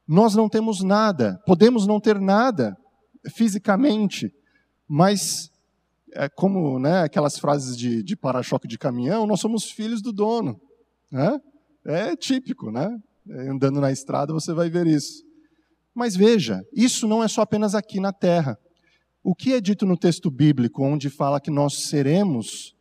Nós 0.07 0.35
não 0.35 0.47
temos 0.47 0.81
nada, 0.81 1.41
podemos 1.45 1.87
não 1.87 1.99
ter 1.99 2.19
nada 2.19 2.77
fisicamente, 3.33 4.31
mas 4.87 5.51
é 6.13 6.29
como 6.29 6.79
né, 6.79 7.01
aquelas 7.01 7.37
frases 7.37 7.75
de, 7.75 8.03
de 8.03 8.15
para-choque 8.15 8.67
de 8.67 8.77
caminhão, 8.77 9.27
nós 9.27 9.39
somos 9.39 9.69
filhos 9.69 10.01
do 10.01 10.13
dono. 10.13 10.59
Né? 11.11 11.39
É 11.83 12.15
típico, 12.15 12.71
né? 12.71 12.97
Andando 13.49 13.81
na 13.81 13.91
estrada 13.91 14.33
você 14.33 14.53
vai 14.53 14.69
ver 14.69 14.87
isso. 14.87 15.23
Mas 15.93 16.15
veja, 16.15 16.65
isso 16.73 17.07
não 17.07 17.23
é 17.23 17.27
só 17.27 17.41
apenas 17.41 17.73
aqui 17.73 17.99
na 17.99 18.13
terra. 18.13 18.57
O 19.23 19.33
que 19.33 19.53
é 19.53 19.61
dito 19.61 19.85
no 19.85 19.97
texto 19.97 20.29
bíblico, 20.29 20.83
onde 20.83 21.09
fala 21.09 21.41
que 21.41 21.49
nós 21.49 21.87
seremos 21.87 22.75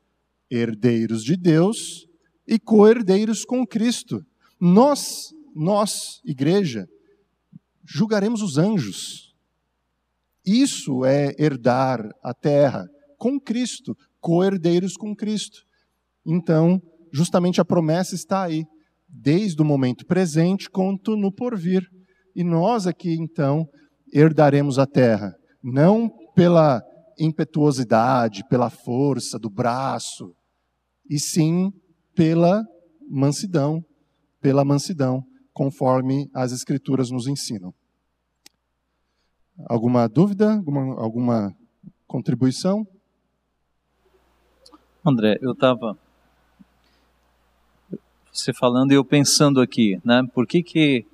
herdeiros 0.51 1.25
de 1.25 1.37
Deus 1.37 2.07
e 2.47 2.59
co-herdeiros 2.59 3.45
com 3.45 3.67
Cristo. 3.67 4.25
Nós, 4.61 5.35
nós, 5.55 6.21
igreja, 6.25 6.89
julgaremos 7.85 8.43
os 8.43 8.59
anjos. 8.59 9.35
Isso 10.45 11.05
é 11.05 11.35
herdar 11.39 12.11
a 12.23 12.35
terra 12.35 12.87
com 13.19 13.41
Cristo, 13.41 13.97
co-herdeiros 14.21 14.97
com 14.97 15.15
Cristo. 15.15 15.65
Então, 16.27 16.81
justamente 17.13 17.61
a 17.61 17.65
promessa 17.65 18.15
está 18.15 18.43
aí, 18.43 18.65
desde 19.09 19.61
o 19.63 19.65
momento 19.65 20.07
presente 20.07 20.69
quanto 20.69 21.17
no 21.17 21.33
porvir. 21.33 21.89
E 22.35 22.43
nós 22.43 22.87
aqui, 22.87 23.15
então, 23.15 23.67
herdaremos 24.13 24.79
a 24.79 24.87
terra, 24.87 25.35
não 25.63 26.11
pela 26.35 26.83
impetuosidade, 27.19 28.43
pela 28.49 28.71
força 28.71 29.39
do 29.39 29.49
braço, 29.49 30.35
e 31.09 31.19
sim 31.19 31.73
pela 32.15 32.65
mansidão, 33.09 33.85
pela 34.41 34.65
mansidão, 34.65 35.23
conforme 35.55 36.29
as 36.35 36.53
Escrituras 36.53 37.11
nos 37.11 37.29
ensinam. 37.29 37.73
Alguma 39.67 40.09
dúvida? 40.09 40.57
Alguma, 40.57 41.01
alguma 41.01 41.57
contribuição? 42.07 42.87
André, 45.07 45.39
eu 45.41 45.53
estava 45.53 45.97
você 48.33 48.53
falando 48.53 48.91
e 48.91 48.97
eu 48.97 49.05
pensando 49.05 49.61
aqui, 49.61 50.01
né? 50.05 50.27
Por 50.35 50.45
que 50.45 50.61
que 50.61 51.07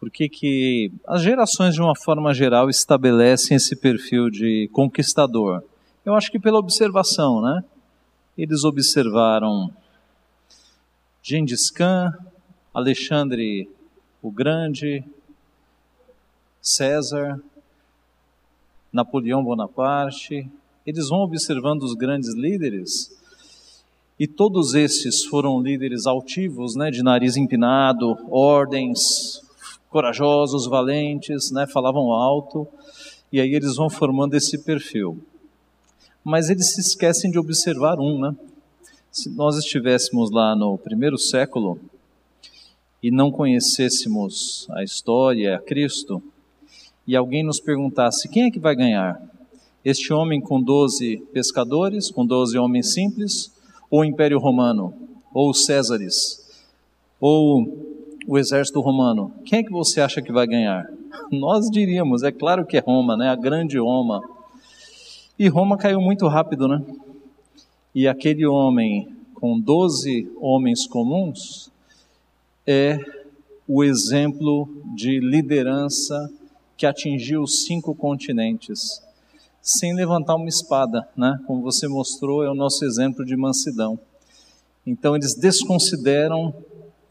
por 0.00 0.10
que 0.10 0.28
que 0.28 0.90
as 1.06 1.22
gerações 1.22 1.74
de 1.74 1.80
uma 1.80 1.94
forma 1.94 2.32
geral 2.32 2.70
estabelecem 2.70 3.56
esse 3.56 3.76
perfil 3.76 4.30
de 4.30 4.68
conquistador? 4.72 5.62
Eu 6.04 6.14
acho 6.14 6.32
que 6.32 6.40
pela 6.40 6.58
observação, 6.58 7.42
né? 7.42 7.62
Eles 8.36 8.64
observaram 8.64 9.70
Gengis 11.22 11.70
Khan, 11.70 12.12
Alexandre 12.72 13.68
o 14.22 14.30
Grande, 14.30 15.02
César, 16.62 17.42
Napoleão 18.92 19.42
Bonaparte, 19.42 20.48
eles 20.86 21.08
vão 21.08 21.20
observando 21.20 21.82
os 21.82 21.94
grandes 21.94 22.34
líderes 22.34 23.18
e 24.18 24.26
todos 24.26 24.74
esses 24.74 25.24
foram 25.24 25.60
líderes 25.60 26.06
altivos, 26.06 26.76
né, 26.76 26.90
de 26.90 27.02
nariz 27.02 27.36
empinado, 27.36 28.16
ordens, 28.30 29.42
corajosos, 29.88 30.66
valentes, 30.66 31.50
né, 31.50 31.66
falavam 31.66 32.12
alto, 32.12 32.68
e 33.32 33.40
aí 33.40 33.52
eles 33.52 33.76
vão 33.76 33.90
formando 33.90 34.34
esse 34.34 34.58
perfil. 34.58 35.18
Mas 36.22 36.50
eles 36.50 36.74
se 36.74 36.80
esquecem 36.80 37.30
de 37.30 37.38
observar 37.38 37.98
um, 37.98 38.20
né? 38.20 38.36
Se 39.10 39.30
nós 39.30 39.56
estivéssemos 39.56 40.30
lá 40.30 40.54
no 40.54 40.76
primeiro 40.76 41.16
século 41.16 41.80
e 43.02 43.10
não 43.10 43.30
conhecêssemos 43.30 44.66
a 44.70 44.82
história, 44.82 45.56
a 45.56 45.58
Cristo, 45.58 46.22
e 47.06 47.16
alguém 47.16 47.42
nos 47.42 47.58
perguntasse 47.58 48.28
quem 48.28 48.44
é 48.44 48.50
que 48.50 48.58
vai 48.58 48.76
ganhar? 48.76 49.20
Este 49.84 50.12
homem 50.12 50.40
com 50.40 50.60
12 50.60 51.16
pescadores, 51.32 52.10
com 52.10 52.26
12 52.26 52.58
homens 52.58 52.92
simples, 52.92 53.52
ou 53.90 54.00
o 54.00 54.04
Império 54.04 54.38
Romano, 54.38 54.92
ou 55.32 55.50
os 55.50 55.64
Césares, 55.64 56.46
ou 57.18 57.88
o 58.26 58.38
exército 58.38 58.80
romano, 58.80 59.32
quem 59.44 59.60
é 59.60 59.62
que 59.62 59.72
você 59.72 60.00
acha 60.00 60.20
que 60.20 60.30
vai 60.30 60.46
ganhar? 60.46 60.86
Nós 61.32 61.70
diríamos, 61.70 62.22
é 62.22 62.30
claro 62.30 62.66
que 62.66 62.76
é 62.76 62.80
Roma, 62.80 63.16
né? 63.16 63.28
A 63.28 63.36
grande 63.36 63.78
Roma. 63.78 64.22
E 65.38 65.48
Roma 65.48 65.76
caiu 65.76 66.00
muito 66.00 66.28
rápido, 66.28 66.68
né? 66.68 66.84
E 67.94 68.06
aquele 68.06 68.46
homem 68.46 69.08
com 69.34 69.58
12 69.58 70.30
homens 70.38 70.86
comuns 70.86 71.69
é 72.72 73.00
o 73.66 73.82
exemplo 73.82 74.68
de 74.94 75.18
liderança 75.18 76.30
que 76.76 76.86
atingiu 76.86 77.42
os 77.42 77.64
cinco 77.64 77.96
continentes 77.96 79.02
sem 79.60 79.92
levantar 79.92 80.36
uma 80.36 80.48
espada, 80.48 81.08
né? 81.16 81.36
Como 81.48 81.62
você 81.62 81.88
mostrou, 81.88 82.44
é 82.44 82.48
o 82.48 82.54
nosso 82.54 82.84
exemplo 82.84 83.24
de 83.24 83.36
mansidão. 83.36 83.98
Então 84.86 85.16
eles 85.16 85.34
desconsideram 85.34 86.54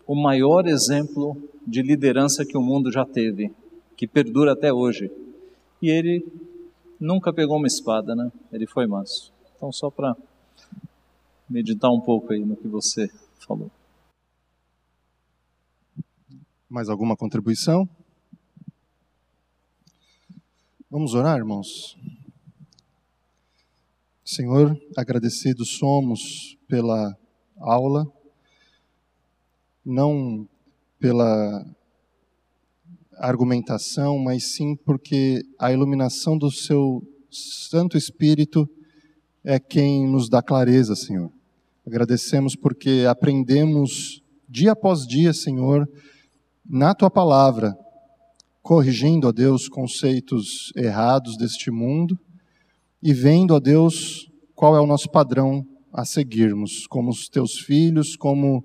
o 0.07 0.16
maior 0.16 0.66
exemplo 0.66 1.36
de 1.68 1.82
liderança 1.82 2.45
que 2.45 2.57
o 2.57 2.62
mundo 2.62 2.89
já 2.89 3.05
teve, 3.05 3.51
que 3.97 4.07
perdura 4.07 4.53
até 4.53 4.72
hoje. 4.72 5.12
E 5.82 5.89
ele 5.89 6.26
nunca 6.97 7.34
pegou 7.34 7.57
uma 7.57 7.68
espada, 7.68 8.16
né? 8.16 8.32
Ele 8.53 8.66
foi 8.66 8.88
manso. 8.88 9.34
Então 9.57 9.74
só 9.74 9.89
para 9.89 10.16
meditar 11.49 11.91
um 11.91 11.99
pouco 11.99 12.32
aí 12.32 12.45
no 12.45 12.55
que 12.55 12.68
você 12.70 13.10
falou. 13.45 13.70
Mais 16.70 16.88
alguma 16.88 17.17
contribuição? 17.17 17.89
Vamos 20.88 21.15
orar, 21.15 21.36
irmãos? 21.36 21.97
Senhor, 24.24 24.80
agradecidos 24.95 25.80
somos 25.80 26.59
pela 26.67 27.17
aula, 27.57 28.05
não 29.84 30.47
pela 30.99 31.65
argumentação, 33.17 34.20
mas 34.20 34.43
sim 34.53 34.76
porque 34.76 35.43
a 35.57 35.74
iluminação 35.74 36.38
do 36.38 36.51
Seu 36.51 37.01
Santo 37.32 37.97
Espírito 37.97 38.70
é 39.43 39.59
quem 39.59 40.07
nos 40.07 40.30
dá 40.30 40.39
clareza, 40.43 40.95
Senhor. 40.95 41.32
Agradecemos 41.84 42.55
porque 42.55 43.05
aprendemos 43.09 44.22
dia 44.47 44.74
após 44.74 45.07
dia, 45.07 45.34
Senhor, 45.34 45.89
na 46.70 46.93
Tua 46.93 47.09
palavra, 47.09 47.76
corrigindo, 48.61 49.28
ó 49.28 49.32
Deus, 49.32 49.67
conceitos 49.67 50.72
errados 50.76 51.36
deste 51.36 51.72
mundo 51.72 52.20
e 53.01 53.11
vendo, 53.11 53.55
ó 53.55 53.59
Deus, 53.59 54.30
qual 54.53 54.76
é 54.76 54.80
o 54.80 54.86
nosso 54.86 55.09
padrão 55.09 55.65
a 55.91 56.05
seguirmos, 56.05 56.86
como 56.86 57.09
os 57.09 57.28
teus 57.28 57.57
filhos, 57.57 58.15
como 58.15 58.63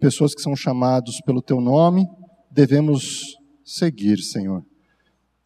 pessoas 0.00 0.34
que 0.34 0.42
são 0.42 0.56
chamados 0.56 1.20
pelo 1.20 1.40
teu 1.40 1.60
nome, 1.60 2.08
devemos 2.50 3.36
seguir, 3.64 4.18
Senhor. 4.18 4.64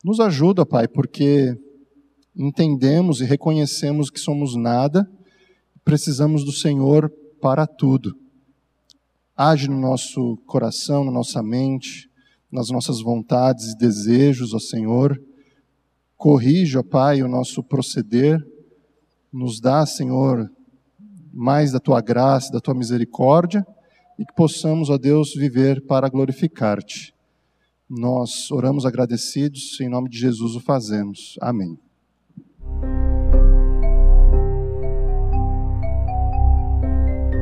Nos 0.02 0.18
ajuda, 0.18 0.64
Pai, 0.64 0.88
porque 0.88 1.54
entendemos 2.34 3.20
e 3.20 3.24
reconhecemos 3.24 4.08
que 4.08 4.18
somos 4.18 4.56
nada, 4.56 5.06
precisamos 5.84 6.42
do 6.42 6.52
Senhor 6.52 7.12
para 7.40 7.66
tudo. 7.66 8.16
Age 9.38 9.70
no 9.70 9.78
nosso 9.78 10.36
coração, 10.46 11.04
na 11.04 11.12
nossa 11.12 11.42
mente, 11.42 12.10
nas 12.50 12.70
nossas 12.70 13.00
vontades 13.00 13.72
e 13.72 13.78
desejos, 13.78 14.52
ó 14.52 14.58
Senhor 14.58 15.18
Corrija, 16.18 16.82
Pai, 16.82 17.22
o 17.22 17.28
nosso 17.28 17.62
proceder, 17.62 18.44
nos 19.32 19.60
dá, 19.60 19.86
Senhor, 19.86 20.50
mais 21.32 21.70
da 21.70 21.78
tua 21.78 22.00
graça, 22.00 22.50
da 22.50 22.58
tua 22.58 22.74
misericórdia, 22.74 23.64
e 24.18 24.26
que 24.26 24.34
possamos, 24.34 24.90
ó 24.90 24.98
Deus, 24.98 25.32
viver 25.32 25.80
para 25.86 26.08
glorificar-te. 26.08 27.14
Nós 27.88 28.50
oramos 28.50 28.84
agradecidos, 28.84 29.80
em 29.80 29.88
nome 29.88 30.10
de 30.10 30.18
Jesus 30.18 30.56
o 30.56 30.60
fazemos. 30.60 31.36
Amém. 31.40 31.78